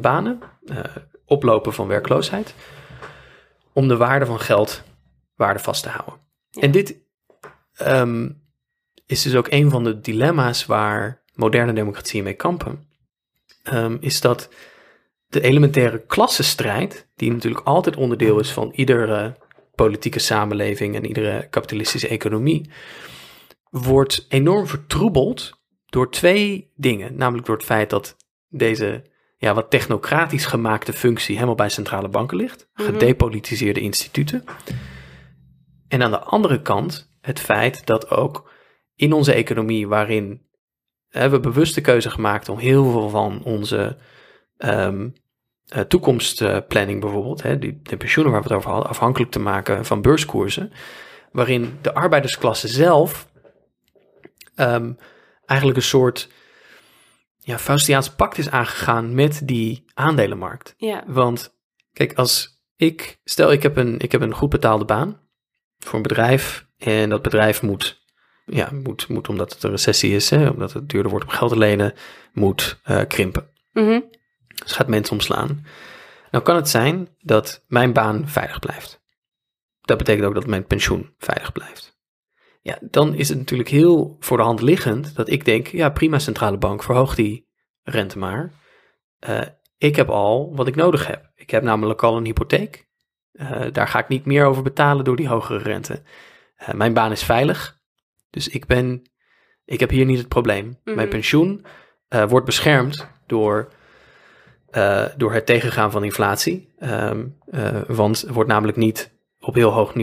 banen, 0.00 0.40
eh, 0.70 0.96
oplopen 1.24 1.72
van 1.72 1.86
werkloosheid, 1.86 2.54
om 3.72 3.88
de 3.88 3.96
waarde 3.96 4.26
van 4.26 4.40
geld 4.40 4.82
waardevast 5.34 5.82
te 5.82 5.88
houden. 5.88 6.14
Ja. 6.50 6.62
En 6.62 6.70
dit 6.70 6.96
ehm, 7.74 8.28
is 9.06 9.22
dus 9.22 9.34
ook 9.34 9.50
een 9.50 9.70
van 9.70 9.84
de 9.84 10.00
dilemma's 10.00 10.66
waar 10.66 11.22
moderne 11.34 11.72
democratieën 11.72 12.24
mee 12.24 12.34
kampen, 12.34 12.88
Ehm, 13.62 13.96
is 14.00 14.20
dat 14.20 14.48
de 15.26 15.40
elementaire 15.40 16.06
klassenstrijd, 16.06 17.08
die 17.14 17.32
natuurlijk 17.32 17.66
altijd 17.66 17.96
onderdeel 17.96 18.38
is 18.38 18.52
van 18.52 18.72
iedere 18.74 19.36
politieke 19.74 20.18
samenleving 20.18 20.94
en 20.94 21.06
iedere 21.06 21.48
kapitalistische 21.50 22.08
economie, 22.08 22.70
wordt 23.70 24.26
enorm 24.28 24.66
vertroebeld 24.66 25.58
door 25.86 26.10
twee 26.10 26.72
dingen. 26.76 27.16
Namelijk 27.16 27.46
door 27.46 27.56
het 27.56 27.64
feit 27.64 27.90
dat 27.90 28.16
deze 28.48 29.04
ja, 29.40 29.54
wat 29.54 29.70
technocratisch 29.70 30.46
gemaakte 30.46 30.92
functie 30.92 31.34
helemaal 31.34 31.54
bij 31.54 31.68
centrale 31.68 32.08
banken 32.08 32.36
ligt. 32.36 32.68
Mhm. 32.74 32.86
Gedepolitiseerde 32.86 33.80
instituten. 33.80 34.44
En 35.88 36.02
aan 36.02 36.10
de 36.10 36.18
andere 36.18 36.62
kant 36.62 37.10
het 37.20 37.40
feit 37.40 37.86
dat 37.86 38.10
ook 38.10 38.50
in 38.94 39.12
onze 39.12 39.32
economie, 39.32 39.88
waarin 39.88 40.42
hebben 41.08 41.40
we 41.40 41.48
bewust 41.48 41.74
de 41.74 41.80
keuze 41.80 42.10
gemaakt 42.10 42.48
om 42.48 42.58
heel 42.58 42.90
veel 42.90 43.08
van 43.08 43.42
onze 43.44 43.96
ehm, 44.56 45.08
eh, 45.68 45.80
toekomstplanning 45.80 47.00
bijvoorbeeld, 47.00 47.42
hè, 47.42 47.58
die, 47.58 47.80
de 47.82 47.96
pensioenen 47.96 48.32
waar 48.32 48.42
we 48.42 48.48
het 48.48 48.56
over 48.56 48.70
hadden, 48.70 48.90
afhankelijk 48.90 49.30
te 49.30 49.40
maken 49.40 49.84
van 49.84 50.02
beurskoersen, 50.02 50.72
waarin 51.32 51.78
de 51.80 51.94
arbeidersklasse 51.94 52.68
zelf 52.68 53.28
ehm, 54.54 54.92
eigenlijk 55.46 55.78
een 55.78 55.84
soort 55.84 56.28
ja, 57.40 57.58
Faustiaans 57.58 58.10
pact 58.10 58.38
is 58.38 58.50
aangegaan 58.50 59.14
met 59.14 59.40
die 59.44 59.84
aandelenmarkt. 59.94 60.74
Ja, 60.76 61.04
Want 61.06 61.58
kijk, 61.92 62.14
als 62.14 62.62
ik, 62.76 63.20
stel 63.24 63.52
ik 63.52 63.62
heb 63.62 63.76
een, 63.76 63.98
ik 63.98 64.12
heb 64.12 64.20
een 64.20 64.34
goed 64.34 64.50
betaalde 64.50 64.84
baan 64.84 65.20
voor 65.78 65.94
een 65.94 66.02
bedrijf 66.02 66.66
en 66.78 67.10
dat 67.10 67.22
bedrijf 67.22 67.62
moet, 67.62 68.02
ja, 68.46 68.68
moet, 68.72 69.08
moet 69.08 69.28
omdat 69.28 69.52
het 69.52 69.62
een 69.62 69.70
recessie 69.70 70.14
is, 70.14 70.30
hè, 70.30 70.48
omdat 70.48 70.72
het 70.72 70.88
duurder 70.88 71.10
wordt 71.10 71.26
om 71.26 71.32
geld 71.32 71.50
te 71.50 71.58
lenen, 71.58 71.94
moet 72.32 72.80
eh, 72.82 73.02
krimpen. 73.08 73.50
mhm. 73.72 74.00
Dus 74.64 74.72
gaat 74.72 74.88
mensen 74.88 75.12
omslaan. 75.14 75.64
Nou 76.30 76.44
kan 76.44 76.56
het 76.56 76.68
zijn 76.68 77.08
dat 77.18 77.64
mijn 77.66 77.92
baan 77.92 78.28
veilig 78.28 78.58
blijft. 78.58 79.00
Dat 79.80 79.98
betekent 79.98 80.26
ook 80.26 80.34
dat 80.34 80.46
mijn 80.46 80.66
pensioen 80.66 81.14
veilig 81.18 81.52
blijft. 81.52 81.99
Ja, 82.60 82.78
dan 82.80 83.14
is 83.14 83.28
het 83.28 83.38
natuurlijk 83.38 83.68
heel 83.68 84.16
voor 84.20 84.36
de 84.36 84.42
hand 84.42 84.60
liggend 84.60 85.16
dat 85.16 85.28
ik 85.28 85.44
denk, 85.44 85.66
ja 85.66 85.90
prima 85.90 86.18
centrale 86.18 86.58
bank, 86.58 86.82
verhoog 86.82 87.14
die 87.14 87.48
rente 87.82 88.18
maar. 88.18 88.52
Eh, 89.18 89.42
ik 89.78 89.96
heb 89.96 90.08
al 90.08 90.54
wat 90.54 90.66
ik 90.66 90.74
nodig 90.74 91.06
heb. 91.06 91.30
Ik 91.34 91.50
heb 91.50 91.62
namelijk 91.62 92.02
al 92.02 92.16
een 92.16 92.24
hypotheek. 92.24 92.88
Eh, 93.32 93.62
daar 93.72 93.88
ga 93.88 93.98
ik 93.98 94.08
niet 94.08 94.24
meer 94.24 94.44
over 94.44 94.62
betalen 94.62 95.04
door 95.04 95.16
die 95.16 95.28
hogere 95.28 95.58
rente. 95.58 96.02
Eh, 96.60 96.74
mijn 96.74 96.92
baan 96.92 97.12
is 97.12 97.24
veilig, 97.24 97.78
dus 98.30 98.48
ik 98.48 98.66
ben, 98.66 99.10
ik 99.64 99.80
heb 99.80 99.90
hier 99.90 100.04
niet 100.04 100.18
het 100.18 100.28
probleem. 100.28 100.78
Mhm. 100.84 100.96
Mijn 100.96 101.08
pensioen 101.08 101.64
eh, 102.08 102.24
wordt 102.28 102.46
beschermd 102.46 103.08
door 103.26 103.72
door 105.16 105.32
het 105.32 105.46
tegengaan 105.46 105.90
van 105.90 106.04
inflatie. 106.04 106.72
Ehm, 106.78 107.26
eh, 107.50 107.80
want 107.86 108.20
het 108.20 108.30
wordt 108.30 108.50
namelijk 108.50 108.76
niet 108.76 109.18
op 109.40 109.54
heel 109.54 109.70
hoog, 109.70 109.94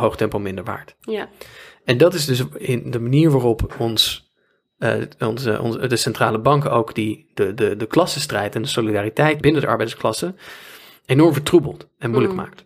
hoog 0.00 0.16
tempo 0.16 0.38
minder 0.38 0.64
waard. 0.64 0.96
ja. 1.00 1.28
En 1.88 1.98
dat 1.98 2.14
is 2.14 2.24
dus 2.24 2.42
in 2.58 2.90
de 2.90 3.00
manier 3.00 3.30
waarop 3.30 3.74
ons, 3.78 4.30
eh, 4.78 4.94
onze, 5.18 5.60
onze, 5.60 5.86
de 5.86 5.96
centrale 5.96 6.38
banken 6.38 6.70
ook 6.70 6.94
die, 6.94 7.30
de, 7.34 7.54
de, 7.54 7.76
de 7.76 7.86
klassenstrijd 7.86 8.54
en 8.54 8.62
de 8.62 8.68
solidariteit 8.68 9.40
binnen 9.40 9.60
de 9.60 9.66
arbeidersklasse 9.66 10.34
enorm 11.06 11.32
vertroebelt 11.32 11.88
en 11.98 12.10
moeilijk 12.10 12.34
Mm. 12.34 12.38
maakt. 12.40 12.64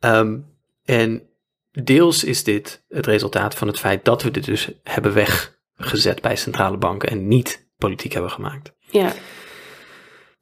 Ehm, 0.00 0.38
en 0.84 1.22
deels 1.70 2.24
is 2.24 2.44
dit 2.44 2.84
het 2.88 3.06
resultaat 3.06 3.54
van 3.54 3.68
het 3.68 3.78
feit 3.78 4.04
dat 4.04 4.22
we 4.22 4.30
dit 4.30 4.44
dus 4.44 4.70
hebben 4.82 5.12
weggezet 5.14 6.20
bij 6.20 6.36
centrale 6.36 6.76
banken 6.76 7.08
en 7.08 7.28
niet 7.28 7.68
politiek 7.78 8.12
hebben 8.12 8.30
gemaakt. 8.30 8.72
ja. 8.90 9.12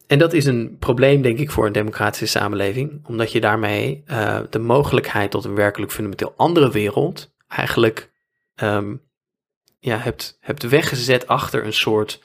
En 0.09 0.19
dat 0.19 0.33
is 0.33 0.45
een 0.45 0.77
probleem, 0.79 1.23
denk 1.23 1.39
ik, 1.39 1.51
voor 1.51 1.67
een 1.67 1.73
democratische 1.73 2.27
samenleving, 2.27 3.01
omdat 3.07 3.33
je 3.33 3.41
daarmee 3.41 4.03
eh, 4.07 4.39
de 4.51 4.59
mogelijkheid 4.59 5.31
tot 5.31 5.45
een 5.45 5.55
werkelijk 5.55 5.93
fundamenteel 5.93 6.35
andere 6.37 6.71
wereld 6.71 7.35
eigenlijk 7.49 8.11
ehm, 8.55 8.95
ja, 9.79 9.97
hebt, 9.97 10.39
hebt 10.41 10.69
weggezet 10.69 11.27
achter 11.27 11.65
een 11.67 11.73
soort 11.73 12.23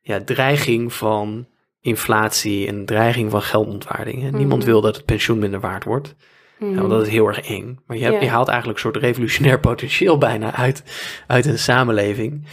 ja, 0.00 0.20
dreiging 0.24 0.92
van 0.92 1.46
inflatie 1.80 2.66
en 2.66 2.84
dreiging 2.84 3.30
van 3.30 3.42
geldontwaarding. 3.42 4.22
hè. 4.22 4.30
Niemand 4.30 4.62
Mhm. 4.62 4.70
wil 4.70 4.80
dat 4.80 4.96
het 4.96 5.04
pensioen 5.04 5.38
minder 5.38 5.60
waard 5.60 5.84
wordt, 5.84 6.14
Mhm. 6.58 6.70
ja, 6.70 6.76
want 6.78 6.90
dat 6.90 7.02
is 7.06 7.12
heel 7.12 7.26
erg 7.26 7.40
eng. 7.40 7.78
Maar 7.86 7.96
je, 7.96 8.04
hebt, 8.04 8.22
je 8.22 8.28
haalt 8.28 8.48
eigenlijk 8.48 8.78
een 8.78 8.90
soort 8.90 9.04
revolutionair 9.04 9.60
potentieel 9.70 10.18
bijna 10.18 10.54
uit, 10.54 10.82
uit 11.26 11.46
een 11.46 11.58
samenleving, 11.58 12.46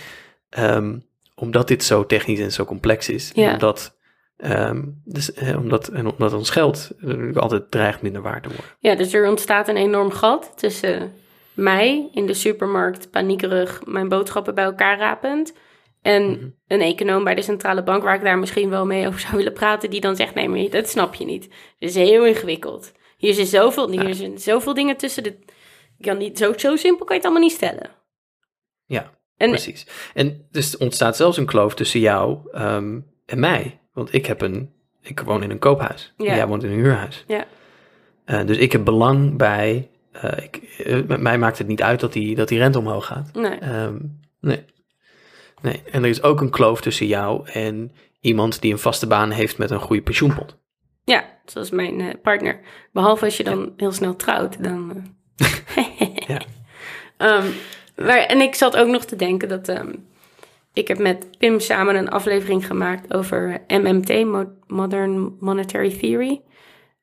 ehm, 0.49 0.97
omdat 1.35 1.67
dit 1.67 1.83
zo 1.83 2.05
technisch 2.05 2.39
en 2.39 2.51
zo 2.51 2.65
complex 2.65 3.09
is. 3.09 3.31
En 3.33 3.41
Ja. 3.41 3.53
Omdat, 3.53 3.94
ehm, 4.37 4.83
dus, 5.03 5.31
omdat, 5.55 5.87
en 5.87 6.07
omdat 6.11 6.33
ons 6.33 6.49
geld 6.49 6.91
natuurlijk 6.99 7.37
altijd 7.37 7.71
dreigt 7.71 8.01
minder 8.01 8.21
waard 8.21 8.43
te 8.43 8.49
worden. 8.49 8.65
Ja, 8.79 8.95
dus 8.95 9.13
er 9.13 9.27
ontstaat 9.29 9.67
een 9.67 9.77
enorm 9.77 10.11
gat 10.11 10.53
tussen 10.55 11.13
mij 11.53 12.09
in 12.13 12.25
de 12.25 12.33
supermarkt 12.33 13.11
paniekerig 13.11 13.85
mijn 13.85 14.09
boodschappen 14.09 14.55
bij 14.55 14.63
elkaar 14.63 14.97
rapend. 14.97 15.53
En 16.01 16.29
Mhm. 16.29 16.47
een 16.67 16.81
econoom 16.81 17.23
bij 17.23 17.35
de 17.35 17.41
centrale 17.41 17.83
bank, 17.83 18.03
waar 18.03 18.15
ik 18.15 18.23
daar 18.23 18.37
misschien 18.39 18.69
wel 18.69 18.85
mee 18.85 19.07
over 19.07 19.19
zou 19.19 19.35
willen 19.37 19.53
praten, 19.53 19.89
die 19.89 20.01
dan 20.01 20.15
zegt: 20.15 20.35
nee, 20.35 20.49
maar 20.49 20.69
dat 20.69 20.89
snap 20.89 21.13
je 21.15 21.25
niet. 21.25 21.43
Het 21.43 21.89
is 21.89 21.95
heel 21.95 22.25
ingewikkeld. 22.25 22.91
Hier 23.17 23.33
zit 23.33 23.47
zoveel, 23.47 23.89
hier 23.89 24.13
zijn 24.13 24.39
zoveel 24.39 24.73
dingen 24.73 24.97
tussen. 24.97 25.23
De, 25.23 25.39
kan 25.99 26.17
niet, 26.17 26.37
zo, 26.37 26.53
zo 26.57 26.75
simpel 26.75 27.05
kan 27.05 27.15
je 27.15 27.21
het 27.21 27.31
allemaal 27.31 27.47
niet 27.47 27.57
stellen. 27.57 27.89
Ja, 28.85 29.11
En 29.37 29.49
precies. 29.49 29.87
En 30.13 30.47
dus 30.51 30.77
ontstaat 30.77 31.15
zelfs 31.15 31.37
een 31.37 31.45
kloof 31.45 31.75
tussen 31.75 31.99
jou 31.99 32.37
ehm, 32.51 32.99
en 33.25 33.39
mij. 33.39 33.79
Want 33.95 34.13
ik 34.13 34.25
heb 34.25 34.41
een, 34.41 34.69
ik 35.01 35.19
woon 35.19 35.43
in 35.43 35.49
een 35.51 35.59
koophuis. 35.59 36.13
Ja. 36.17 36.29
En 36.29 36.35
jij 36.35 36.47
woont 36.47 36.63
in 36.63 36.69
een 36.71 36.75
huurhuis. 36.77 37.23
Ja. 37.27 37.45
Eh, 38.25 38.45
dus 38.45 38.57
ik 38.57 38.71
heb 38.71 38.85
belang 38.85 39.37
bij, 39.37 39.89
eh, 40.11 40.43
ik, 40.43 40.55
eh, 40.55 41.01
met 41.07 41.19
mij 41.19 41.37
maakt 41.37 41.57
het 41.57 41.67
niet 41.67 41.81
uit 41.81 41.99
dat 41.99 42.13
die, 42.13 42.35
dat 42.35 42.47
die 42.47 42.57
rente 42.59 42.79
omhoog 42.79 43.05
gaat. 43.05 43.29
nee, 43.33 43.57
Ehm, 43.59 43.97
nee. 44.41 44.65
nee. 45.61 45.81
En 45.91 46.03
er 46.03 46.09
is 46.09 46.21
ook 46.23 46.41
een 46.41 46.49
kloof 46.49 46.81
tussen 46.81 47.07
jou 47.07 47.49
en 47.49 47.91
iemand 48.21 48.61
die 48.61 48.71
een 48.71 48.79
vaste 48.79 49.07
baan 49.07 49.31
heeft 49.31 49.57
met 49.57 49.71
een 49.71 49.79
goede 49.79 50.01
pensioenpot. 50.01 50.57
ja, 51.03 51.23
zoals 51.45 51.69
mijn 51.69 52.19
partner. 52.21 52.59
Behalve 52.93 53.25
als 53.25 53.37
je 53.37 53.43
dan 53.43 53.73
heel 53.77 53.91
snel 53.91 54.15
trouwt, 54.15 54.63
dan. 54.63 55.03
Ja. 56.27 56.41
Ehm, 57.17 57.47
maar, 57.95 58.17
en 58.17 58.41
ik 58.41 58.55
zat 58.55 58.77
ook 58.77 58.87
nog 58.87 59.05
te 59.05 59.15
denken 59.15 59.49
dat 59.49 59.67
ehm, 59.67 59.93
ik 60.75 60.87
heb 60.87 60.99
met 60.99 61.27
Pim 61.37 61.59
samen 61.59 61.95
een 61.95 62.09
aflevering 62.09 62.67
gemaakt 62.67 63.13
over 63.13 63.61
MMT, 63.67 64.25
Mo- 64.25 64.51
Modern 64.67 65.37
Monetary 65.39 65.89
Theory, 65.89 66.41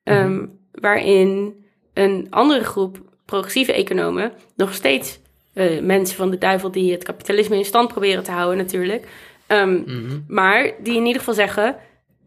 ehm, 0.04 0.46
waarin 0.72 1.54
een 1.94 2.26
andere 2.30 2.64
groep 2.64 2.98
progressieve 3.24 3.72
economen, 3.72 4.32
nog 4.56 4.74
steeds 4.74 5.20
eh, 5.52 5.80
mensen 5.82 6.16
van 6.16 6.30
de 6.30 6.38
duivel 6.38 6.70
die 6.70 6.92
het 6.92 7.04
kapitalisme 7.04 7.56
in 7.56 7.64
stand 7.64 7.88
proberen 7.88 8.22
te 8.24 8.30
houden 8.30 8.56
natuurlijk, 8.58 9.06
ehm, 9.46 9.72
Mhm. 9.74 10.20
maar 10.28 10.70
die 10.82 10.96
in 10.96 11.04
ieder 11.06 11.18
geval 11.18 11.34
zeggen, 11.34 11.76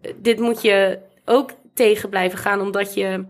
eh, 0.01 0.11
dit 0.21 0.39
moet 0.39 0.61
je 0.61 0.99
ook 1.25 1.49
tegen 1.73 2.09
blijven 2.09 2.37
gaan, 2.39 2.61
omdat 2.61 2.93
je 2.93 3.25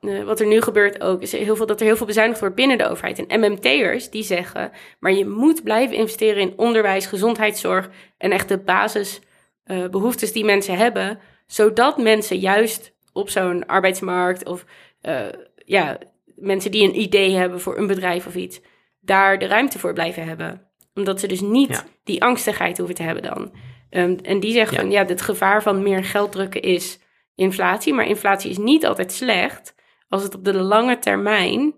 eh, 0.00 0.22
wat 0.22 0.40
er 0.40 0.46
nu 0.46 0.60
gebeurt 0.60 1.00
ook, 1.00 1.22
is 1.22 1.32
heel 1.32 1.56
veel, 1.56 1.66
dat 1.66 1.80
er 1.80 1.86
heel 1.86 1.96
veel 1.96 2.06
bezuinigd 2.06 2.40
wordt 2.40 2.54
binnen 2.54 2.78
de 2.78 2.88
overheid. 2.88 3.26
En 3.26 3.40
MMT'ers 3.40 4.10
die 4.10 4.22
zeggen, 4.22 4.70
maar 5.00 5.12
je 5.12 5.26
moet 5.26 5.62
blijven 5.62 5.96
investeren 5.96 6.42
in 6.42 6.52
onderwijs, 6.56 7.06
gezondheidszorg 7.06 7.90
en 8.18 8.30
echt 8.32 8.48
de 8.48 8.58
basisbehoeftes 8.58 10.32
die 10.32 10.44
mensen 10.44 10.76
hebben, 10.76 11.18
zodat 11.46 11.98
mensen 11.98 12.38
juist 12.38 12.92
op 13.12 13.30
zo'n 13.30 13.66
arbeidsmarkt 13.66 14.46
of 14.46 14.64
eh, 15.00 15.20
ja, 15.64 15.98
mensen 16.36 16.70
die 16.70 16.88
een 16.88 17.00
idee 17.00 17.34
hebben 17.34 17.60
voor 17.60 17.78
een 17.78 17.86
bedrijf 17.86 18.26
of 18.26 18.34
iets, 18.34 18.60
daar 19.00 19.38
de 19.38 19.46
ruimte 19.46 19.78
voor 19.78 19.92
blijven 19.92 20.24
hebben. 20.24 20.66
Omdat 20.94 21.20
ze 21.20 21.26
dus 21.26 21.40
niet 21.40 21.68
Ja. 21.68 21.84
die 22.04 22.22
angstigheid 22.22 22.76
hoeven 22.78 22.96
te 22.96 23.02
hebben 23.02 23.22
dan. 23.22 23.52
Ehm, 23.90 24.16
en 24.22 24.40
die 24.40 24.52
zeggen 24.52 24.76
Ja. 24.76 24.80
van 24.82 24.90
ja, 24.90 25.04
het 25.04 25.22
gevaar 25.22 25.62
van 25.62 25.82
meer 25.82 26.04
geld 26.04 26.32
drukken 26.32 26.62
is 26.62 26.98
inflatie. 27.34 27.94
Maar 27.94 28.06
inflatie 28.06 28.50
is 28.50 28.58
niet 28.58 28.86
altijd 28.86 29.12
slecht 29.12 29.74
als 30.08 30.22
het 30.22 30.34
op 30.34 30.44
de 30.44 30.54
lange 30.54 30.98
termijn 30.98 31.74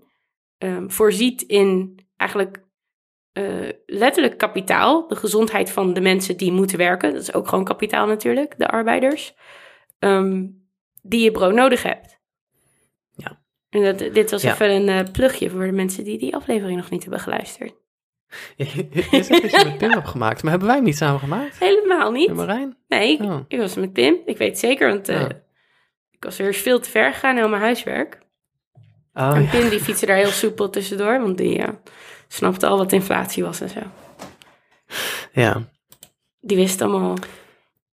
ehm, 0.59 0.89
voorziet 0.89 1.43
in 1.43 1.99
eigenlijk 2.17 2.69
eh, 3.33 3.69
letterlijk 3.87 4.39
kapitaal. 4.39 5.09
De 5.09 5.17
gezondheid 5.17 5.71
van 5.71 5.95
de 5.95 6.01
mensen 6.01 6.37
die 6.37 6.53
moeten 6.53 6.79
werken. 6.79 7.13
Dat 7.13 7.23
is 7.23 7.35
ook 7.35 7.49
gewoon 7.49 7.65
kapitaal 7.65 8.07
natuurlijk, 8.07 8.55
de 8.59 8.69
arbeiders. 8.69 9.35
ehm, 9.99 10.47
die 11.03 11.23
je 11.23 11.31
brood 11.31 11.55
nodig 11.55 11.83
hebt. 11.83 12.19
Ja. 13.17 13.43
En 13.69 13.83
dat, 13.85 13.99
dit 13.99 14.31
was 14.31 14.43
Ja. 14.43 14.53
even 14.53 14.71
een 14.71 14.89
eh, 14.89 15.13
plugje 15.13 15.51
voor 15.51 15.65
de 15.65 15.73
mensen 15.73 16.05
die 16.05 16.19
die 16.19 16.35
aflevering 16.37 16.77
nog 16.77 16.91
niet 16.91 17.03
hebben 17.03 17.21
geluisterd. 17.21 17.75
Je 18.57 18.65
zegt 19.11 19.43
dat 19.43 19.51
je 19.51 19.65
met 19.65 19.79
Pim 19.79 19.91
hebt 19.91 20.09
gemaakt, 20.09 20.41
maar 20.43 20.51
hebben 20.51 20.69
wij 20.69 20.77
hem 20.77 20.87
niet 20.87 20.97
samen 20.97 21.21
gemaakt? 21.21 21.59
Helemaal 21.59 22.11
niet. 22.11 22.29
Met 22.29 22.37
Marijn? 22.37 22.77
Nee, 22.89 23.13
ik, 23.13 23.21
Oh. 23.21 23.41
ik 23.49 23.59
was 23.59 23.75
met 23.75 23.93
Pim. 23.93 24.17
Ik 24.27 24.37
weet 24.39 24.49
het 24.49 24.59
zeker, 24.59 24.89
want 24.89 25.09
eh, 25.09 25.21
Ja. 25.21 25.29
Ik 26.21 26.27
was 26.27 26.37
weer 26.37 26.55
veel 26.55 26.81
te 26.81 26.91
ver 26.91 27.13
gegaan 27.13 27.39
in 27.39 27.51
mijn 27.51 27.63
huiswerk. 27.63 28.19
Oh, 29.15 29.37
en 29.37 29.43
ja. 29.43 29.51
Pim 29.51 29.69
die 29.69 29.81
fietste 29.81 30.07
daar 30.07 30.17
heel 30.17 30.31
soepel 30.31 30.71
tussendoor, 30.71 31.21
want 31.21 31.39
die 31.39 31.59
eh, 31.59 31.69
snapte 32.29 32.67
al 32.67 32.77
wat 32.77 32.93
inflatie 32.93 33.45
was 33.45 33.61
en 33.61 33.69
zo. 33.69 33.81
ja. 35.43 35.69
Die 36.41 36.57
wist 36.57 36.81
allemaal. 36.81 37.15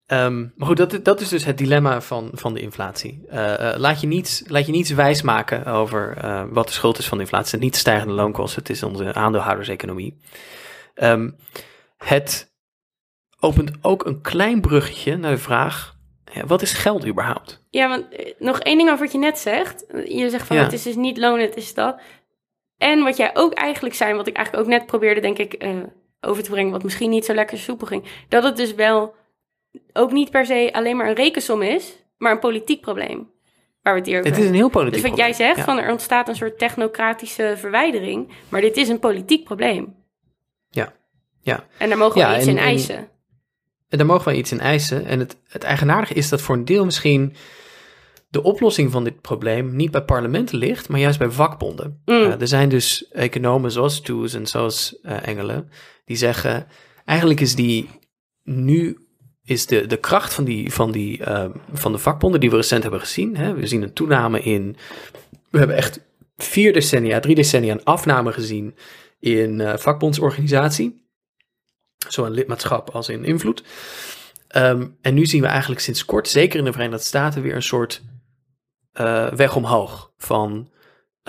Ehm, 0.06 0.40
maar 0.56 0.68
goed, 0.68 0.78
dat, 0.78 1.00
dat 1.04 1.22
is 1.22 1.30
dus 1.30 1.46
het 1.46 1.58
dilemma 1.58 2.02
van, 2.02 2.30
van 2.34 2.54
de 2.54 2.60
inflatie. 2.60 3.24
Eh, 3.30 3.74
eh, 3.74 3.80
laat, 3.80 4.02
je 4.02 4.08
niets, 4.08 4.44
laat 4.48 4.66
je 4.66 4.72
niets 4.72 4.92
wijsmaken 4.92 5.66
over 5.66 6.18
wat 6.54 6.68
de 6.68 6.74
schuld 6.74 6.98
is 6.98 7.08
van 7.08 7.18
de 7.18 7.24
inflatie. 7.24 7.52
Het 7.52 7.62
niet 7.62 7.76
stijgende 7.76 8.14
loonkosten, 8.14 8.60
het 8.60 8.70
is 8.70 8.84
onze 8.84 9.14
aandeelhouderseconomie. 9.14 10.18
Ehm, 10.94 11.30
het 11.98 12.54
opent 13.40 13.72
ook 13.82 14.06
een 14.06 14.22
klein 14.22 14.62
bruggetje 14.62 15.18
naar 15.18 15.32
de 15.32 15.38
vraag, 15.38 15.96
wat 16.46 16.62
is 16.62 16.74
geld 16.74 17.08
überhaupt? 17.08 17.66
Ja, 17.78 17.88
want 17.90 18.10
eh, 18.10 18.34
nog 18.40 18.60
één 18.60 18.78
ding 18.78 18.90
over 18.90 19.04
wat 19.04 19.12
je 19.12 19.18
net 19.20 19.40
zegt. 19.40 19.86
Je 20.06 20.30
zegt 20.30 20.48
van 20.48 20.56
Ja. 20.56 20.64
het 20.64 20.74
is 20.74 20.84
dus 20.84 20.96
niet 20.96 21.18
loon, 21.18 21.40
het 21.40 21.56
is 21.56 21.74
dat. 21.74 22.00
En 22.78 23.04
wat 23.04 23.18
jij 23.18 23.32
ook 23.34 23.54
eigenlijk 23.54 23.96
zei, 23.96 24.14
wat 24.14 24.28
ik 24.28 24.36
eigenlijk 24.36 24.66
ook 24.66 24.72
net 24.72 24.86
probeerde, 24.86 25.22
denk 25.22 25.38
ik, 25.38 25.54
eh, 25.54 25.76
over 26.22 26.44
te 26.44 26.50
brengen, 26.50 26.72
wat 26.72 26.84
misschien 26.84 27.10
niet 27.10 27.26
zo 27.26 27.34
lekker 27.34 27.58
soepel 27.58 27.88
ging. 27.88 28.04
Dat 28.30 28.44
het 28.44 28.58
dus 28.58 28.74
wel 28.74 29.16
ook 29.94 30.12
niet 30.12 30.30
per 30.32 30.46
se 30.46 30.70
alleen 30.72 30.98
maar 30.98 31.08
een 31.08 31.16
rekensom 31.16 31.62
is, 31.62 32.04
maar 32.18 32.32
een 32.32 32.40
politiek 32.40 32.82
probleem. 32.82 33.30
Waar 33.82 33.94
we 33.94 34.00
het 34.00 34.08
hier 34.10 34.20
over 34.20 34.32
Het 34.32 34.40
is 34.40 34.48
een 34.48 34.54
heel 34.56 34.70
politiek 34.70 35.02
Dus 35.02 35.10
wat 35.10 35.18
jij 35.20 35.28
probleem. 35.30 35.48
zegt, 35.56 35.68
Ja. 35.68 35.74
van 35.74 35.84
er 35.84 35.92
ontstaat 35.92 36.28
een 36.28 36.36
soort 36.36 36.58
technocratische 36.60 37.54
verwijdering, 37.58 38.32
maar 38.50 38.62
dit 38.62 38.78
is 38.78 38.88
een 38.90 39.00
politiek 39.00 39.44
probleem. 39.44 39.96
Ja. 40.70 40.94
Ja. 41.42 41.66
En 41.78 41.90
daar 41.90 41.98
mogen 41.98 42.22
Ja, 42.22 42.30
we 42.30 42.36
iets 42.38 42.46
en- 42.46 42.52
in 42.52 42.58
en- 42.58 42.64
eisen. 42.64 43.10
En 43.90 43.98
daar 43.98 44.08
mogen 44.08 44.26
wij 44.26 44.36
iets 44.36 44.52
in 44.52 44.60
eisen. 44.60 45.06
En 45.06 45.20
het, 45.20 45.38
het 45.48 45.64
eigenaardige 45.64 46.14
is 46.14 46.30
dat 46.30 46.42
voor 46.42 46.56
een 46.56 46.66
deel 46.66 46.86
misschien 46.86 47.36
de 48.38 48.44
oplossing 48.44 48.92
van 48.92 49.04
dit 49.04 49.22
probleem 49.22 49.76
niet 49.76 49.92
bij 49.92 50.04
parlementen 50.04 50.58
ligt, 50.58 50.90
maar 50.90 51.00
juist 51.00 51.20
bij 51.20 51.30
vakbonden. 51.30 52.02
Mm. 52.06 52.16
Uh, 52.16 52.42
er 52.42 52.48
zijn 52.48 52.70
dus 52.70 53.08
economen 53.12 53.72
zoals 53.72 54.02
Toes 54.02 54.34
en 54.34 54.48
zoals 54.48 54.98
uh, 55.04 55.28
Engelen, 55.28 55.70
die 56.06 56.18
zeggen, 56.18 56.68
eigenlijk 57.06 57.40
is 57.40 57.56
die 57.56 57.90
nu 58.44 58.98
is 59.44 59.66
de, 59.66 59.86
de 59.86 59.98
kracht 59.98 60.34
van, 60.34 60.44
die, 60.44 60.74
van, 60.74 60.92
die, 60.92 61.20
uh, 61.20 61.46
van 61.74 61.92
de 61.92 61.98
vakbonden 61.98 62.40
die 62.40 62.50
we 62.50 62.56
recent 62.56 62.82
hebben 62.82 63.00
gezien. 63.00 63.38
Hè, 63.38 63.54
we 63.54 63.68
zien 63.68 63.82
een 63.82 63.94
toename 63.94 64.42
in, 64.42 64.76
we 65.50 65.58
hebben 65.58 65.76
echt 65.76 66.00
vier 66.38 66.74
decennia, 66.74 67.20
drie 67.20 67.36
decennia 67.36 67.74
een 67.74 67.84
afname 67.84 68.32
gezien 68.32 68.76
in 69.20 69.60
uh, 69.60 69.78
vakbondsorganisatie. 69.78 71.06
Zowel 72.08 72.30
in 72.32 72.38
lidmaatschap 72.38 72.90
als 72.90 73.10
in 73.10 73.26
invloed. 73.26 73.64
Um, 74.56 74.98
en 75.02 75.14
nu 75.14 75.26
zien 75.26 75.42
we 75.42 75.48
eigenlijk 75.48 75.82
sinds 75.82 76.06
kort, 76.06 76.28
zeker 76.28 76.60
in 76.60 76.66
de 76.66 76.72
Verenigde 76.72 77.06
Staten, 77.06 77.42
weer 77.42 77.56
een 77.56 77.64
soort 77.64 78.02
uh, 79.00 79.28
weg 79.28 79.56
omhoog 79.56 80.12
van 80.18 80.70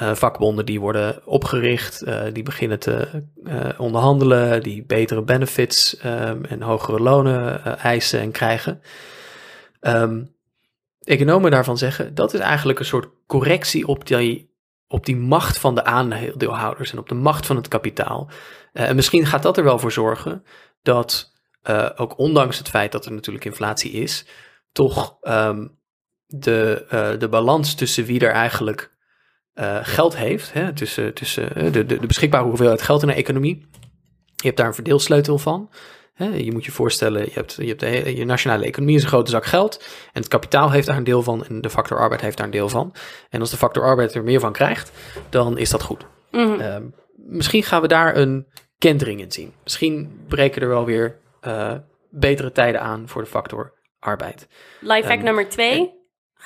uh, 0.03 0.15
vakbonden 0.15 0.67
die 0.67 0.81
worden 0.81 1.27
opgericht, 1.27 2.07
uh, 2.07 2.23
die 2.33 2.43
beginnen 2.43 2.79
te 2.79 3.25
onderhandelen, 3.77 4.63
die 4.63 4.85
betere 4.85 5.23
benefits 5.23 6.05
um, 6.05 6.45
en 6.45 6.63
hogere 6.63 7.01
lonen 7.01 7.65
eisen 7.79 8.21
en 8.21 8.31
krijgen. 8.31 8.83
Um, 9.81 10.35
economen 11.01 11.51
daarvan 11.51 11.79
zeggen 11.79 12.15
dat 12.15 12.35
is 12.35 12.41
eigenlijk 12.41 12.79
een 12.79 12.85
soort 12.85 13.09
correctie 13.27 13.87
op 13.87 14.07
die, 14.07 14.55
op 14.89 15.07
die 15.07 15.17
macht 15.17 15.59
van 15.59 15.75
de 15.75 15.85
aandeelhouders 15.85 16.93
en 16.93 16.99
op 16.99 17.09
de 17.09 17.15
macht 17.15 17.47
van 17.47 17.57
het 17.57 17.69
kapitaal. 17.69 18.31
en 18.73 18.97
misschien 18.97 19.27
gaat 19.27 19.43
dat 19.43 19.57
er 19.57 19.65
wel 19.65 19.79
voor 19.79 19.93
zorgen 19.93 20.45
dat 20.83 21.33
ook 21.97 22.19
ondanks 22.19 22.59
het 22.59 22.69
feit 22.69 22.93
dat 22.93 23.07
er 23.07 23.13
natuurlijk 23.13 23.45
inflatie 23.45 23.93
is, 23.93 24.27
toch 24.73 25.17
um, 25.23 25.78
de, 26.29 26.85
uh, 26.93 27.19
de 27.19 27.29
balans 27.29 27.75
tussen 27.75 28.05
wie 28.05 28.21
er 28.21 28.31
eigenlijk 28.31 28.97
uh, 29.55 29.79
geld 29.83 30.17
heeft, 30.17 30.53
hè, 30.53 30.73
tussen, 30.73 31.15
tussen 31.15 31.73
de, 31.73 31.87
de, 31.87 31.99
de 31.99 32.07
beschikbare 32.07 32.45
hoeveelheid 32.45 32.83
geld 32.83 33.03
in 33.03 33.09
de 33.09 33.15
economie, 33.15 33.67
je 34.35 34.47
hebt 34.47 34.57
daar 34.57 34.67
een 34.67 34.75
verdeelsleutel 34.75 35.39
van. 35.39 35.71
Hè, 36.15 36.27
je 36.27 36.53
moet 36.53 36.65
je 36.65 36.73
voorstellen, 36.73 37.25
je 37.25 37.31
hebt, 37.33 37.55
je, 37.55 37.67
hebt 37.67 37.81
de, 37.81 38.17
je 38.17 38.25
nationale 38.25 38.65
economie 38.65 38.97
is 38.97 39.03
een 39.03 39.09
grote 39.09 39.31
zak 39.31 39.45
geld 39.45 39.85
en 40.13 40.21
het 40.21 40.29
kapitaal 40.29 40.71
heeft 40.71 40.87
daar 40.87 40.97
een 40.97 41.05
deel 41.05 41.23
van 41.23 41.45
en 41.47 41.61
de 41.61 41.71
factor 41.71 41.99
arbeid 41.99 42.21
heeft 42.21 42.37
daar 42.37 42.47
een 42.47 42.53
deel 42.53 42.69
van. 42.69 42.95
En 43.29 43.41
als 43.41 43.51
de 43.51 43.57
factor 43.57 43.83
arbeid 43.83 44.15
er 44.15 44.25
meer 44.25 44.41
van 44.41 44.53
krijgt, 44.53 44.93
dan 45.29 45.59
is 45.59 45.71
dat 45.71 45.83
goed. 45.83 46.07
Mhm. 46.31 46.43
Mm 46.43 46.61
-hmm. 46.61 46.95
misschien 47.17 47.63
gaan 47.63 47.83
we 47.83 47.89
daar 47.89 48.17
een 48.17 48.47
kentering 48.79 49.21
in 49.21 49.33
zien. 49.33 49.53
Misschien 49.63 50.25
breken 50.29 50.63
er 50.63 50.69
wel 50.69 50.85
weer 50.85 51.19
betere 52.11 52.53
tijden 52.53 52.81
aan 52.81 53.09
voor 53.09 53.23
de 53.23 53.29
factor 53.29 53.73
arbeid. 53.99 54.49
Lifehack 54.81 55.19
um, 55.19 55.25
nummer 55.25 55.49
twee, 55.49 55.98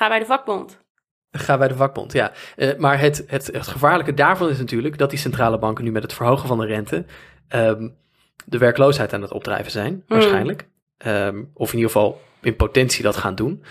ga 0.02 0.08
bij 0.08 0.18
de 0.18 0.24
vakbond. 0.24 0.78
Ga 1.30 1.58
bij 1.58 1.68
de 1.68 1.74
vakbond, 1.74 2.12
ja. 2.12 2.32
Uh, 2.56 2.76
maar 2.76 3.00
het, 3.00 3.24
het, 3.26 3.46
het, 3.46 3.66
gevaarlijke 3.66 4.14
daarvan 4.14 4.48
is 4.48 4.58
natuurlijk 4.58 4.98
dat 4.98 5.10
die 5.10 5.18
centrale 5.18 5.58
banken 5.58 5.84
nu 5.84 5.90
met 5.90 6.02
het 6.02 6.12
verhogen 6.12 6.48
van 6.48 6.58
de 6.58 6.66
rente 6.66 7.04
um, 7.54 7.96
de 8.44 8.58
werkloosheid 8.58 9.12
aan 9.12 9.22
het 9.22 9.32
opdrijven 9.32 9.70
zijn, 9.70 10.04
waarschijnlijk. 10.06 10.66
Mm. 11.04 11.10
Um, 11.10 11.50
of 11.54 11.68
in 11.68 11.78
ieder 11.78 11.92
geval 11.92 12.20
in 12.40 12.56
potentie 12.56 13.02
dat 13.02 13.16
gaan 13.16 13.34
doen. 13.34 13.64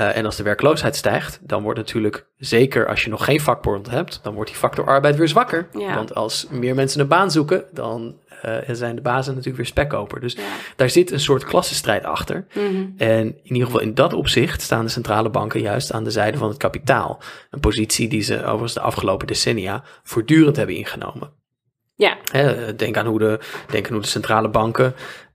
Uh, 0.00 0.16
en 0.16 0.24
als 0.24 0.36
de 0.36 0.42
werkloosheid 0.42 0.96
stijgt, 0.96 1.38
dan 1.42 1.62
wordt 1.62 1.78
natuurlijk, 1.78 2.26
zeker 2.36 2.88
als 2.88 3.02
je 3.02 3.10
nog 3.10 3.24
geen 3.24 3.40
vakbond 3.40 3.90
hebt, 3.90 4.20
dan 4.22 4.34
wordt 4.34 4.50
die 4.50 4.58
factor 4.58 4.86
arbeid 4.86 5.16
weer 5.16 5.28
zwakker. 5.28 5.68
Ja. 5.78 5.94
Want 5.94 6.14
als 6.14 6.46
meer 6.50 6.74
mensen 6.74 7.00
een 7.00 7.08
baan 7.08 7.30
zoeken, 7.30 7.64
dan 7.72 8.16
uh, 8.44 8.56
zijn 8.68 8.94
de 8.94 9.02
bazen 9.02 9.30
natuurlijk 9.30 9.56
weer 9.56 9.66
spekkoper. 9.66 10.20
Dus 10.20 10.32
ja. 10.32 10.42
daar 10.76 10.90
zit 10.90 11.10
een 11.10 11.20
soort 11.20 11.44
klassenstrijd 11.44 12.04
achter. 12.04 12.46
Mm 12.54 12.66
-hmm. 12.66 12.94
En 12.96 13.26
in 13.26 13.52
ieder 13.52 13.64
geval 13.64 13.80
in 13.80 13.94
dat 13.94 14.12
opzicht 14.12 14.62
staan 14.62 14.84
de 14.84 14.90
centrale 14.90 15.30
banken 15.30 15.60
juist 15.60 15.92
aan 15.92 16.04
de 16.04 16.10
zijde 16.10 16.38
van 16.38 16.48
het 16.48 16.56
kapitaal. 16.56 17.20
Een 17.50 17.60
positie 17.60 18.08
die 18.08 18.22
ze 18.22 18.38
overigens 18.44 18.74
de 18.74 18.80
afgelopen 18.80 19.26
decennia 19.26 19.82
voortdurend 20.02 20.56
hebben 20.56 20.76
ingenomen. 20.76 21.30
Ja. 21.94 22.16
He, 22.32 22.74
denk, 22.76 22.96
aan 22.96 23.06
hoe 23.06 23.18
de, 23.18 23.38
denk 23.70 23.86
aan 23.86 23.92
hoe 23.92 24.02
de 24.02 24.08
centrale 24.08 24.48
banken 24.48 24.94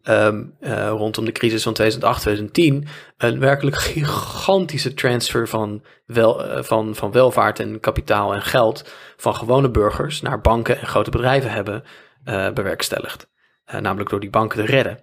um, 0.10 0.56
uh, 0.62 0.90
rondom 0.90 1.26
de 1.26 1.32
crisis 1.32 1.64
van 1.64 1.74
2008, 1.74 2.22
2010 2.22 2.88
een 3.18 3.40
werkelijk 3.40 3.78
gigantische 3.78 4.94
transfer 4.94 5.48
van, 5.48 5.84
wel, 6.06 6.46
uh, 6.46 6.64
van, 6.64 6.96
van 6.96 7.12
welvaart 7.12 7.60
en 7.60 7.80
kapitaal 7.80 8.34
en 8.34 8.42
geld 8.42 8.94
van 9.18 9.36
gewone 9.36 9.70
burgers 9.70 10.22
naar 10.22 10.42
banken 10.42 10.80
en 10.80 10.88
grote 10.88 11.10
bedrijven 11.10 11.52
hebben 11.52 11.84
uh, 12.26 12.50
bewerkstelligd. 12.50 13.30
namelijk 13.66 14.10
door 14.10 14.20
die 14.20 14.30
banken 14.30 14.66
te 14.66 14.72
redden. 14.72 15.00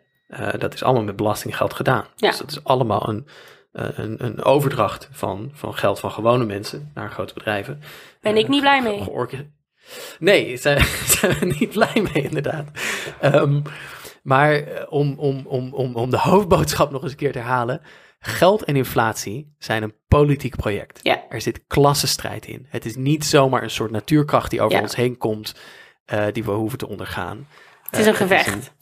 dat 0.59 0.75
is 0.75 0.83
allemaal 0.83 1.05
met 1.05 1.17
belastinggeld 1.17 1.75
gedaan. 1.75 2.05
Ja. 2.17 2.29
Dus 2.29 2.39
dat 2.39 2.51
is 2.51 2.65
allemaal 2.65 3.09
een, 3.09 3.27
een, 3.73 4.25
een 4.25 4.43
overdracht 4.43 5.09
van, 5.13 5.51
van 5.53 5.75
geld 5.75 6.01
van 6.01 6.11
gewone 6.11 6.45
mensen 6.45 6.91
naar 6.95 7.11
grote 7.11 7.35
bedrijven. 7.35 7.83
Ben 8.21 8.37
ik 8.37 8.49
niet 8.49 8.61
blij 8.61 8.83
mee. 8.83 9.03
Nee, 10.19 10.57
zijn, 10.65 10.85
zijn 11.07 11.39
we 11.39 11.47
niet 11.59 11.71
blij 11.71 12.09
mee, 12.13 12.23
inderdaad. 12.23 12.67
Um, 13.23 13.63
maar 14.25 14.87
om, 14.89 15.15
om, 15.19 15.47
om, 15.47 15.73
om, 15.73 15.97
om 15.97 16.11
de 16.11 16.19
hoofdboodschap 16.31 16.91
nog 16.91 17.03
eens 17.03 17.11
een 17.11 17.17
keer 17.19 17.33
te 17.33 17.39
herhalen. 17.39 17.81
Geld 18.19 18.65
en 18.65 18.77
inflatie 18.77 19.55
zijn 19.59 19.83
een 19.83 19.95
politiek 20.09 20.57
project. 20.57 21.01
Ja. 21.03 21.25
Er 21.29 21.41
zit 21.41 21.67
klassenstrijd 21.67 22.47
in. 22.47 22.67
Het 22.69 22.85
is 22.85 22.97
niet 22.97 23.25
zomaar 23.25 23.63
een 23.63 23.71
soort 23.71 23.91
natuurkracht 23.91 24.51
die 24.51 24.63
over 24.63 24.81
ons 24.81 24.97
heen 24.97 25.19
komt, 25.19 25.55
uh, 26.13 26.27
die 26.33 26.45
we 26.45 26.51
hoeven 26.51 26.79
te 26.79 26.89
ondergaan. 26.89 27.49
Het 27.83 27.99
is 27.99 28.07
een 28.07 28.13
Uh, 28.13 28.19
gevecht. 28.19 28.47
Het 28.47 28.57
is 28.57 28.65
een, 28.65 28.73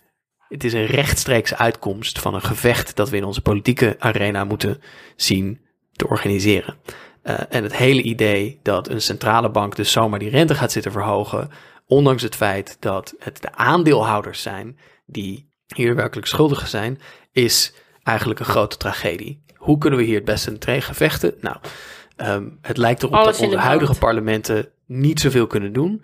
het 0.49 0.65
is 0.65 0.73
een 0.73 0.87
rechtstreekse 0.87 1.57
uitkomst 1.57 2.19
van 2.19 2.35
een 2.35 2.43
gevecht 2.43 2.97
dat 2.97 3.11
we 3.11 3.17
in 3.17 3.25
onze 3.25 3.43
politieke 3.43 3.97
arena 3.99 4.45
moeten 4.45 4.83
zien 5.17 5.61
te 5.93 6.09
organiseren. 6.09 6.77
Uh, 7.25 7.35
en 7.49 7.63
het 7.63 7.77
hele 7.77 8.03
idee 8.03 8.61
dat 8.63 8.89
een 8.89 9.03
centrale 9.03 9.51
bank 9.51 9.77
dus 9.77 9.93
zomaar 9.93 10.19
die 10.19 10.31
rente 10.31 10.55
gaat 10.55 10.73
zitten 10.73 10.93
verhogen, 10.93 11.51
ondanks 11.87 12.23
het 12.23 12.37
feit 12.37 12.77
dat 12.81 13.15
het 13.19 13.43
de 13.43 13.55
aandeelhouders 13.55 14.43
zijn 14.43 14.79
die 15.13 15.51
hier 15.75 15.95
werkelijk 15.95 16.27
schuldigen 16.27 16.69
zijn, 16.69 17.01
is 17.33 17.75
eigenlijk 18.03 18.41
een 18.41 18.47
grote 18.47 18.77
tragedie. 18.77 19.43
Hoe 19.57 19.79
kunnen 19.79 19.99
we 19.99 20.05
hier 20.05 20.15
het 20.15 20.25
beste 20.25 20.59
tegen 20.59 20.95
vechten? 20.95 21.35
Nou, 21.41 21.57
um, 22.17 22.59
het 22.61 22.77
lijkt 22.77 23.03
erop 23.03 23.15
Alles 23.15 23.39
dat 23.39 23.47
onze 23.47 23.59
huidige 23.59 23.99
parlementen 23.99 24.69
niet 24.87 25.21
zoveel 25.21 25.47
kunnen 25.47 25.73
doen. 25.73 26.03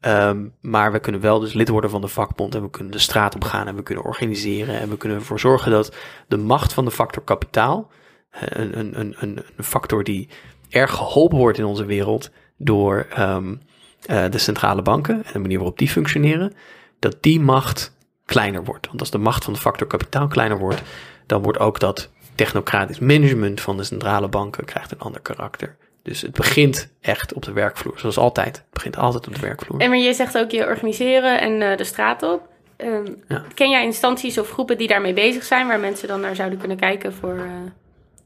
Um, 0.00 0.54
maar 0.60 0.92
we 0.92 1.00
kunnen 1.00 1.20
wel 1.20 1.40
dus 1.40 1.52
lid 1.52 1.68
worden 1.68 1.90
van 1.90 2.00
de 2.00 2.08
vakbond 2.08 2.54
en 2.54 2.62
we 2.62 2.70
kunnen 2.70 2.92
de 2.92 2.98
straat 2.98 3.34
op 3.34 3.44
gaan 3.44 3.66
en 3.66 3.74
we 3.74 3.82
kunnen 3.82 4.04
organiseren 4.04 4.78
en 4.80 4.88
we 4.88 4.96
kunnen 4.96 5.18
ervoor 5.18 5.40
zorgen 5.40 5.70
dat 5.70 5.96
de 6.28 6.36
macht 6.36 6.72
van 6.72 6.84
de 6.84 6.90
factor 6.90 7.22
kapitaal, 7.22 7.90
een, 8.30 8.78
een, 8.78 8.98
een, 8.98 9.44
een 9.56 9.64
factor 9.64 10.04
die 10.04 10.28
erg 10.68 10.94
geholpen 10.94 11.38
wordt 11.38 11.58
in 11.58 11.64
onze 11.64 11.84
wereld 11.84 12.30
door 12.56 13.06
um, 13.18 13.60
uh, 14.10 14.30
de 14.30 14.38
centrale 14.38 14.82
banken 14.82 15.14
en 15.24 15.32
de 15.32 15.38
manier 15.38 15.58
waarop 15.58 15.78
die 15.78 15.88
functioneren, 15.88 16.52
dat 16.98 17.16
die 17.20 17.40
macht 17.40 17.96
kleiner 18.28 18.64
wordt. 18.64 18.86
Want 18.86 19.00
als 19.00 19.10
de 19.10 19.18
macht 19.18 19.44
van 19.44 19.52
de 19.52 19.58
factor 19.58 19.86
kapitaal 19.86 20.26
kleiner 20.26 20.58
wordt, 20.58 20.82
dan 21.26 21.42
wordt 21.42 21.58
ook 21.58 21.80
dat 21.80 22.10
technocratisch 22.34 22.98
management 22.98 23.60
van 23.60 23.76
de 23.76 23.84
centrale 23.84 24.28
banken 24.28 24.64
krijgt 24.64 24.90
een 24.90 24.98
ander 24.98 25.20
karakter. 25.20 25.76
Dus 26.02 26.22
het 26.22 26.32
begint 26.32 26.92
echt 27.00 27.32
op 27.32 27.42
de 27.42 27.52
werkvloer, 27.52 27.98
zoals 27.98 28.18
altijd. 28.18 28.56
Het 28.56 28.72
begint 28.72 28.96
altijd 28.96 29.26
op 29.26 29.34
de 29.34 29.40
werkvloer. 29.40 29.80
En 29.80 29.88
maar 29.88 29.98
je 29.98 30.14
zegt 30.14 30.38
ook 30.38 30.50
je 30.50 30.66
organiseren 30.66 31.40
en 31.40 31.60
uh, 31.60 31.76
de 31.76 31.84
straat 31.84 32.22
op. 32.22 32.48
Um, 32.76 33.22
Ja. 33.28 33.44
Ken 33.54 33.70
jij 33.70 33.84
instanties 33.84 34.38
of 34.38 34.50
groepen 34.50 34.78
die 34.78 34.88
daarmee 34.88 35.12
bezig 35.12 35.44
zijn, 35.44 35.66
waar 35.66 35.80
mensen 35.80 36.08
dan 36.08 36.20
naar 36.20 36.34
zouden 36.34 36.58
kunnen 36.58 36.76
kijken 36.76 37.12
voor 37.12 37.34
uh, 37.34 37.42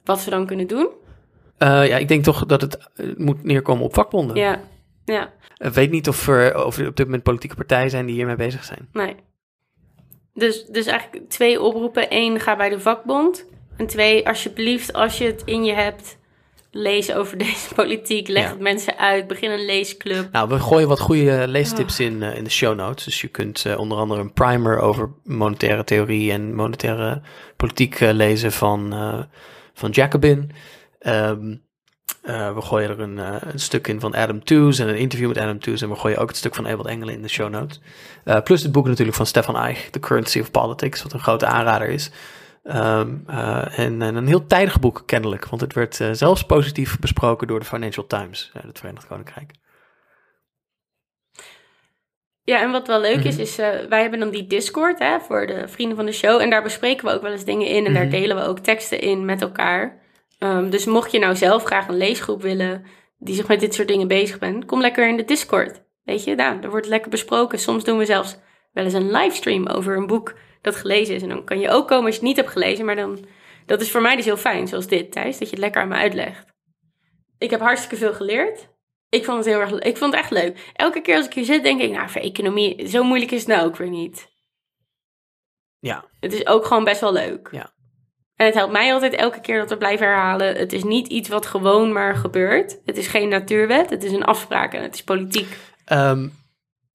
wat 0.05 0.21
ze 0.21 0.31
dan 0.31 0.47
kunnen 0.47 0.67
doen? 0.67 0.89
Uh, 1.59 1.89
ja, 1.89 1.97
ik 1.97 2.09
denk 2.09 2.25
toch 2.25 2.47
dat 2.47 2.61
het 2.61 2.79
moet 3.17 3.45
neerkomen 3.45 3.85
op 3.85 3.95
vakbonden. 3.95 4.37
Ja, 4.37 4.61
ja. 5.05 5.33
Ik 5.57 5.73
weet 5.73 5.91
niet 5.91 6.09
of 6.09 6.29
er, 6.29 6.65
of 6.67 6.79
er 6.79 6.89
op 6.89 6.97
dit 6.97 7.07
moment 7.07 7.23
politieke 7.23 7.57
partijen 7.57 7.91
zijn 7.91 8.07
die 8.07 8.15
hiermee 8.15 8.37
bezig 8.37 8.65
zijn. 8.65 8.89
Nee. 8.93 9.17
Dus, 10.35 10.65
dus 10.65 10.87
eigenlijk 10.87 11.31
twee 11.31 11.61
oproepen. 11.63 12.07
Eén, 12.09 12.41
ga 12.41 12.57
bij 12.57 12.69
de 12.69 12.81
vakbond. 12.81 13.47
En 13.77 13.87
twee, 13.87 14.29
alsjeblieft, 14.29 14.93
als 14.93 15.19
je 15.19 15.25
het 15.25 15.43
in 15.45 15.65
je 15.65 15.73
hebt, 15.73 16.19
lees 16.71 17.13
over 17.13 17.39
deze 17.47 17.75
politiek. 17.75 18.29
Leg 18.29 18.43
Ja. 18.43 18.51
het 18.51 18.61
mensen 18.61 18.99
uit. 18.99 19.27
Begin 19.27 19.51
een 19.51 19.65
leesclub. 19.65 20.33
Nou, 20.33 20.49
we 20.49 20.59
gooien 20.59 20.89
wat 20.89 21.01
goede 21.01 21.49
leestips 21.49 22.01
in, 22.01 22.23
uh, 22.23 22.37
in 22.37 22.45
de 22.45 22.51
show 22.51 22.77
notes. 22.77 23.05
Dus 23.05 23.21
je 23.21 23.29
kunt 23.29 23.65
uh, 23.67 23.79
onder 23.79 23.99
andere 23.99 24.21
een 24.21 24.33
primer 24.33 24.79
over 24.79 25.11
monetaire 25.25 25.85
theorie 25.85 26.33
en 26.33 26.55
monetaire 26.55 27.23
politiek 27.57 28.01
uh, 28.01 28.11
lezen 28.13 28.53
van, 28.53 28.95
van 29.75 29.91
Jacobin. 29.91 30.51
Um, 31.07 31.63
we 32.23 32.61
gooien 32.61 32.91
er 32.91 33.01
een, 33.01 33.19
een, 33.53 33.61
stuk 33.61 33.87
in 33.87 34.01
van 34.01 34.15
Adam 34.15 34.45
Tooze 34.45 34.83
en 34.83 34.89
een 34.89 34.97
interview 34.97 35.29
met 35.29 35.39
Adam 35.39 35.61
Tooze. 35.61 35.85
En 35.85 35.91
we 35.91 35.97
gooien 35.97 36.19
ook 36.19 36.29
het 36.29 36.37
stuk 36.37 36.55
van 36.55 36.67
Ewald 36.67 36.87
Engelen 36.87 37.15
in 37.15 37.23
de 37.23 37.29
show 37.29 37.51
notes. 37.51 37.81
plus 38.45 38.63
het 38.63 38.73
boek 38.73 38.87
natuurlijk 38.87 39.17
van 39.17 39.27
Stefan 39.27 39.57
Eich, 39.57 39.91
The 39.91 40.01
Currency 40.01 40.41
of 40.41 40.51
Politics, 40.51 41.03
wat 41.03 41.13
een 41.13 41.21
grote 41.21 41.47
aanrader 41.47 41.89
is. 41.89 42.11
Um, 42.65 43.25
uh, 43.31 43.79
en, 43.79 44.03
en, 44.03 44.17
een 44.17 44.27
heel 44.27 44.47
tijdig 44.47 44.81
boek 44.81 45.03
kennelijk, 45.07 45.47
want 45.47 45.61
het 45.61 45.73
werd 45.73 46.01
zelfs 46.13 46.43
positief 46.43 46.99
besproken 46.99 47.47
door 47.47 47.59
de 47.61 47.67
Financial 47.67 48.07
Times 48.07 48.51
uit 48.55 48.65
het 48.65 48.79
Verenigd 48.79 49.07
Koninkrijk. 49.07 49.53
Ja, 52.45 52.61
en 52.63 52.71
wat 52.71 52.87
wel 52.87 53.01
leuk 53.01 53.17
Mhm. 53.17 53.27
is, 53.27 53.37
is 53.37 53.59
uh, 53.59 53.69
wij 53.89 54.01
hebben 54.01 54.19
dan 54.21 54.31
die 54.31 54.47
Discord 54.47 54.99
hè, 54.99 55.21
voor 55.21 55.47
de 55.47 55.69
vrienden 55.69 55.97
van 55.97 56.07
de 56.07 56.13
show. 56.13 56.41
En 56.41 56.51
daar 56.51 56.63
bespreken 56.63 57.07
we 57.07 57.13
ook 57.13 57.23
wel 57.23 57.33
eens 57.33 57.45
dingen 57.45 57.67
in 57.67 57.87
en 57.87 57.95
daar 57.95 58.03
Mhm. 58.03 58.13
delen 58.13 58.37
we 58.37 58.43
ook 58.43 58.59
teksten 58.59 59.01
in 59.01 59.25
met 59.25 59.43
elkaar. 59.43 60.02
Um, 60.43 60.71
dus 60.71 60.85
mocht 60.85 61.13
je 61.13 61.19
nou 61.19 61.37
zelf 61.37 61.65
graag 61.65 61.89
een 61.89 61.97
leesgroep 61.97 62.43
willen 62.43 62.85
die 63.19 63.35
zich 63.35 63.49
met 63.49 63.61
dit 63.61 63.75
soort 63.75 63.89
dingen 63.89 64.09
bezig 64.09 64.39
bent, 64.39 64.65
kom 64.65 64.81
lekker 64.81 65.09
in 65.09 65.17
de 65.17 65.25
Discord. 65.25 65.83
Weet 66.03 66.25
je, 66.25 66.35
nou, 66.35 66.61
er 66.61 66.71
wordt 66.71 66.87
lekker 66.87 67.11
besproken. 67.11 67.59
Soms 67.59 67.85
doen 67.85 67.99
we 67.99 68.05
zelfs 68.05 68.37
wel 68.73 68.85
eens 68.85 68.93
een 68.93 69.11
livestream 69.11 69.67
over 69.67 69.97
een 69.97 70.07
boek 70.07 70.35
dat 70.61 70.77
gelezen 70.77 71.15
is. 71.15 71.23
En 71.23 71.29
dan 71.29 71.45
kan 71.45 71.61
je 71.61 71.71
ook 71.71 71.89
komen 71.89 72.05
als 72.05 72.15
je 72.15 72.21
het 72.21 72.29
niet 72.29 72.37
hebt 72.37 72.51
gelezen. 72.51 72.85
Maar 72.85 72.97
dan, 72.97 73.27
dat 73.67 73.81
is 73.81 73.91
voor 73.91 74.01
mij 74.01 74.17
dus 74.17 74.25
heel 74.25 74.37
fijn, 74.37 74.69
zoals 74.69 74.87
dit, 74.87 75.13
Thijs, 75.13 75.39
dat 75.39 75.49
je 75.49 75.55
het 75.55 75.65
lekker 75.65 75.83
aan 75.83 75.89
me 75.89 75.95
uitlegt. 75.95 76.53
Ik 77.39 77.51
heb 77.51 77.61
hartstikke 77.61 77.97
veel 77.97 78.15
geleerd. 78.15 78.69
Ik 79.09 79.25
vond 79.25 79.37
het 79.37 79.47
heel 79.47 79.61
erg 79.61 79.79
Ik 79.79 79.97
vond 79.97 80.13
het 80.13 80.23
echt 80.23 80.31
leuk. 80.31 80.71
Elke 80.73 81.01
keer 81.01 81.17
als 81.17 81.27
ik 81.27 81.35
hier 81.35 81.45
zit, 81.45 81.63
denk 81.63 81.81
ik, 81.81 81.91
nou, 81.91 82.11
voor 82.11 82.21
economie, 82.21 82.89
zo 82.89 83.03
moeilijk 83.03 83.31
is 83.31 83.39
het 83.39 83.49
nou 83.49 83.67
ook 83.67 83.77
weer 83.77 83.91
niet. 83.91 84.29
Ja. 85.79 86.05
Het 86.21 86.33
is 86.33 86.47
ook 86.47 86.65
gewoon 86.65 86.85
best 86.85 87.01
wel 87.01 87.13
leuk. 87.13 87.49
Ja. 87.51 87.73
En 88.43 88.49
het 88.49 88.57
helpt 88.57 88.73
mij 88.73 88.93
altijd 88.93 89.13
elke 89.13 89.41
keer 89.41 89.59
dat 89.59 89.69
we 89.69 89.77
blijven 89.77 90.07
herhalen. 90.07 90.57
Het 90.57 90.73
is 90.73 90.85
niet 90.85 91.09
iets 91.09 91.29
wat 91.29 91.47
gewoon 91.47 91.93
maar 91.93 92.17
gebeurt. 92.17 92.81
Het 92.85 92.97
is 92.97 93.07
geen 93.07 93.29
natuurwet. 93.29 93.91
Het 93.91 94.05
is 94.05 94.13
een 94.13 94.25
afspraak 94.25 94.73
en 94.73 94.83
het 94.83 94.95
is 94.95 95.05
politiek. 95.05 95.57
Um, 95.93 96.33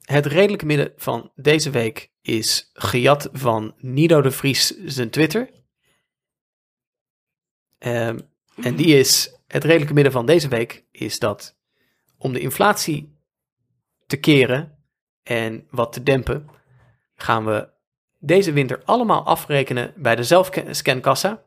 het 0.01 0.25
redelijke 0.25 0.65
midden 0.65 0.93
van 0.95 1.31
deze 1.35 1.69
week 1.69 2.11
is 2.21 2.69
gejat 2.73 3.29
van 3.31 3.75
Nido 3.77 4.21
de 4.21 4.31
Vries 4.31 4.67
zijn 4.85 5.09
Twitter. 5.09 5.49
Um, 7.79 8.29
en 8.63 8.75
die 8.75 8.97
is, 8.97 9.39
het 9.47 9.63
redelijke 9.63 9.93
midden 9.93 10.11
van 10.13 10.25
deze 10.25 10.47
week 10.47 10.85
is 10.91 11.19
dat 11.19 11.57
om 12.17 12.33
de 12.33 12.39
inflatie 12.39 13.17
te 14.05 14.17
keren 14.17 14.85
en 15.23 15.67
wat 15.69 15.93
te 15.93 16.03
dempen, 16.03 16.49
gaan 17.15 17.45
we 17.45 17.69
deze 18.19 18.51
winter 18.51 18.81
allemaal 18.85 19.25
afrekenen 19.25 19.93
bij 19.95 20.15
de 20.15 20.23
zelfscankassa, 20.23 21.43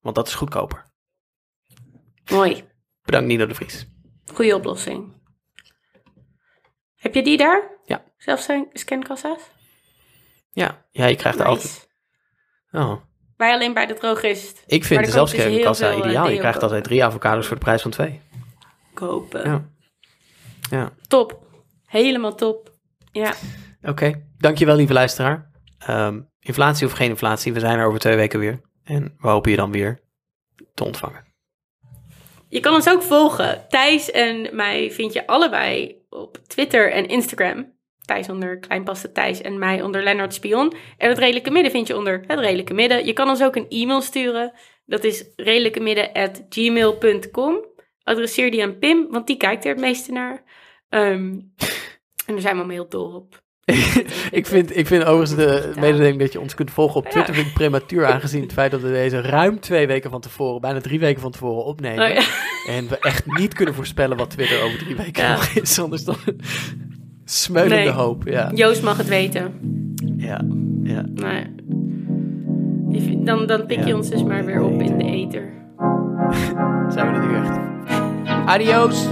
want 0.00 0.14
dat 0.14 0.26
is 0.26 0.34
goedkoper. 0.34 0.84
Mooi. 2.30 2.64
Bedankt 3.02 3.26
Nido 3.26 3.46
de 3.46 3.54
Vries. 3.54 3.86
Goeie 4.32 4.54
oplossing. 4.54 5.12
Heb 6.94 7.14
je 7.14 7.22
die 7.22 7.36
daar? 7.36 7.78
Ja. 7.84 8.04
Zelfscankassa's? 8.16 9.50
Ja, 10.50 10.86
ja, 10.90 11.06
je 11.06 11.16
krijgt 11.16 11.38
er 11.38 11.48
Nice. 11.48 11.56
altijd... 11.56 11.90
Oh. 12.70 13.00
Wij 13.36 13.52
alleen 13.52 13.74
bij 13.74 13.86
de 13.86 13.94
drogist. 13.94 14.62
Ik 14.66 14.84
vind 14.84 15.00
de 15.00 15.04
dus 15.04 15.14
zelfscankassa 15.14 15.90
eh, 15.90 15.98
ideaal. 15.98 16.28
Je 16.28 16.38
krijgt 16.38 16.62
altijd 16.62 16.84
drie 16.84 17.04
avocados 17.04 17.46
voor 17.46 17.56
de 17.56 17.62
prijs 17.62 17.82
van 17.82 17.90
twee. 17.90 18.20
Kopen. 18.94 19.50
Ja. 19.50 19.64
Ja. 20.70 20.92
Top. 21.08 21.46
Helemaal 21.86 22.34
top. 22.34 22.72
Ja. 23.12 23.34
Oké, 23.82 24.26
dankjewel 24.38 24.76
lieve 24.76 24.92
luisteraar. 24.92 25.50
Um, 25.88 26.28
inflatie 26.40 26.86
of 26.86 26.92
geen 26.92 27.08
inflatie, 27.08 27.52
we 27.52 27.60
zijn 27.60 27.78
er 27.78 27.86
over 27.86 28.00
twee 28.00 28.16
weken 28.16 28.38
weer. 28.38 28.60
En 28.84 29.14
we 29.18 29.28
hopen 29.28 29.50
je 29.50 29.56
dan 29.56 29.72
weer 29.72 30.00
te 30.74 30.84
ontvangen. 30.84 31.24
Je 32.48 32.60
kan 32.60 32.74
ons 32.74 32.88
ook 32.88 33.02
volgen. 33.02 33.64
Thijs 33.68 34.10
en 34.10 34.56
mij 34.56 34.90
vind 34.90 35.12
je 35.12 35.26
allebei 35.26 36.00
op 36.08 36.38
Twitter 36.46 36.92
en 36.92 37.08
Instagram. 37.08 37.72
Thijs 38.04 38.28
onder 38.28 38.58
Kleinpaste 38.58 39.12
Thijs 39.12 39.40
en 39.40 39.58
mij 39.58 39.82
onder 39.82 40.02
Lennart 40.02 40.34
Spion. 40.34 40.74
En 40.96 41.08
het 41.08 41.18
Redelijke 41.18 41.50
Midden 41.50 41.72
vind 41.72 41.86
je 41.86 41.96
onder 41.96 42.24
Het 42.26 42.38
Redelijke 42.38 42.74
Midden. 42.74 43.06
Je 43.06 43.12
kan 43.12 43.28
ons 43.28 43.42
ook 43.42 43.56
een 43.56 43.68
e-mail 43.68 44.00
sturen. 44.00 44.52
Dat 44.84 45.04
is 45.04 45.24
redelijkemidden.gmail.com. 45.36 47.64
Adresseer 48.02 48.50
die 48.50 48.62
aan 48.62 48.78
Pim, 48.78 49.06
want 49.10 49.26
die 49.26 49.36
kijkt 49.36 49.64
er 49.64 49.70
het 49.70 49.80
meeste 49.80 50.12
naar. 50.12 50.42
Um, 50.88 51.52
en 52.26 52.34
daar 52.34 52.40
zijn 52.40 52.54
we 52.54 52.62
allemaal 52.62 52.88
heel 52.90 53.14
op. 53.14 53.42
ik, 54.38 54.46
vind, 54.46 54.76
ik 54.76 54.86
vind 54.86 55.04
overigens 55.04 55.34
de 55.36 55.72
mededeling 55.80 56.18
dat 56.18 56.32
je 56.32 56.40
ons 56.40 56.54
kunt 56.54 56.70
volgen 56.70 56.96
op 56.96 57.06
Twitter 57.08 57.34
vind 57.34 57.46
ik 57.46 57.52
prematuur 57.54 58.06
aangezien 58.06 58.42
het 58.42 58.52
feit 58.52 58.70
dat 58.70 58.80
we 58.80 58.88
deze 58.88 59.20
ruim 59.20 59.60
twee 59.60 59.86
weken 59.86 60.10
van 60.10 60.20
tevoren, 60.20 60.60
bijna 60.60 60.80
drie 60.80 60.98
weken 61.00 61.20
van 61.20 61.30
tevoren 61.30 61.64
opnemen. 61.64 62.10
Oh. 62.10 62.18
En 62.68 62.88
we 62.88 62.98
echt 62.98 63.22
niet 63.38 63.54
kunnen 63.54 63.74
voorspellen 63.74 64.16
wat 64.16 64.30
Twitter 64.30 64.62
over 64.62 64.78
drie 64.78 64.96
weken 64.96 65.30
nog 65.30 65.44
is. 65.46 65.78
Anders 65.78 66.04
dan 66.04 66.16
smeulende 67.24 67.74
Nee. 67.76 67.88
hoop. 67.90 68.22
Ja, 68.26 68.50
Joost 68.54 68.82
mag 68.82 68.96
het 68.96 69.08
weten. 69.08 69.52
ja, 70.16 70.40
ja. 70.82 71.04
Nou, 71.14 71.46
dan, 73.24 73.46
dan 73.46 73.66
pik 73.66 73.78
je 73.80 73.86
Ja. 73.86 73.96
ons 73.96 74.10
dus 74.10 74.22
maar 74.24 74.44
weer 74.44 74.60
op 74.62 74.80
in 74.82 74.98
de 74.98 75.04
ether. 75.04 75.52
Zijn 76.94 77.12
we 77.12 77.18
er 77.18 77.26
nu 77.26 77.34
echt. 77.36 77.58
Adios! 78.46 79.06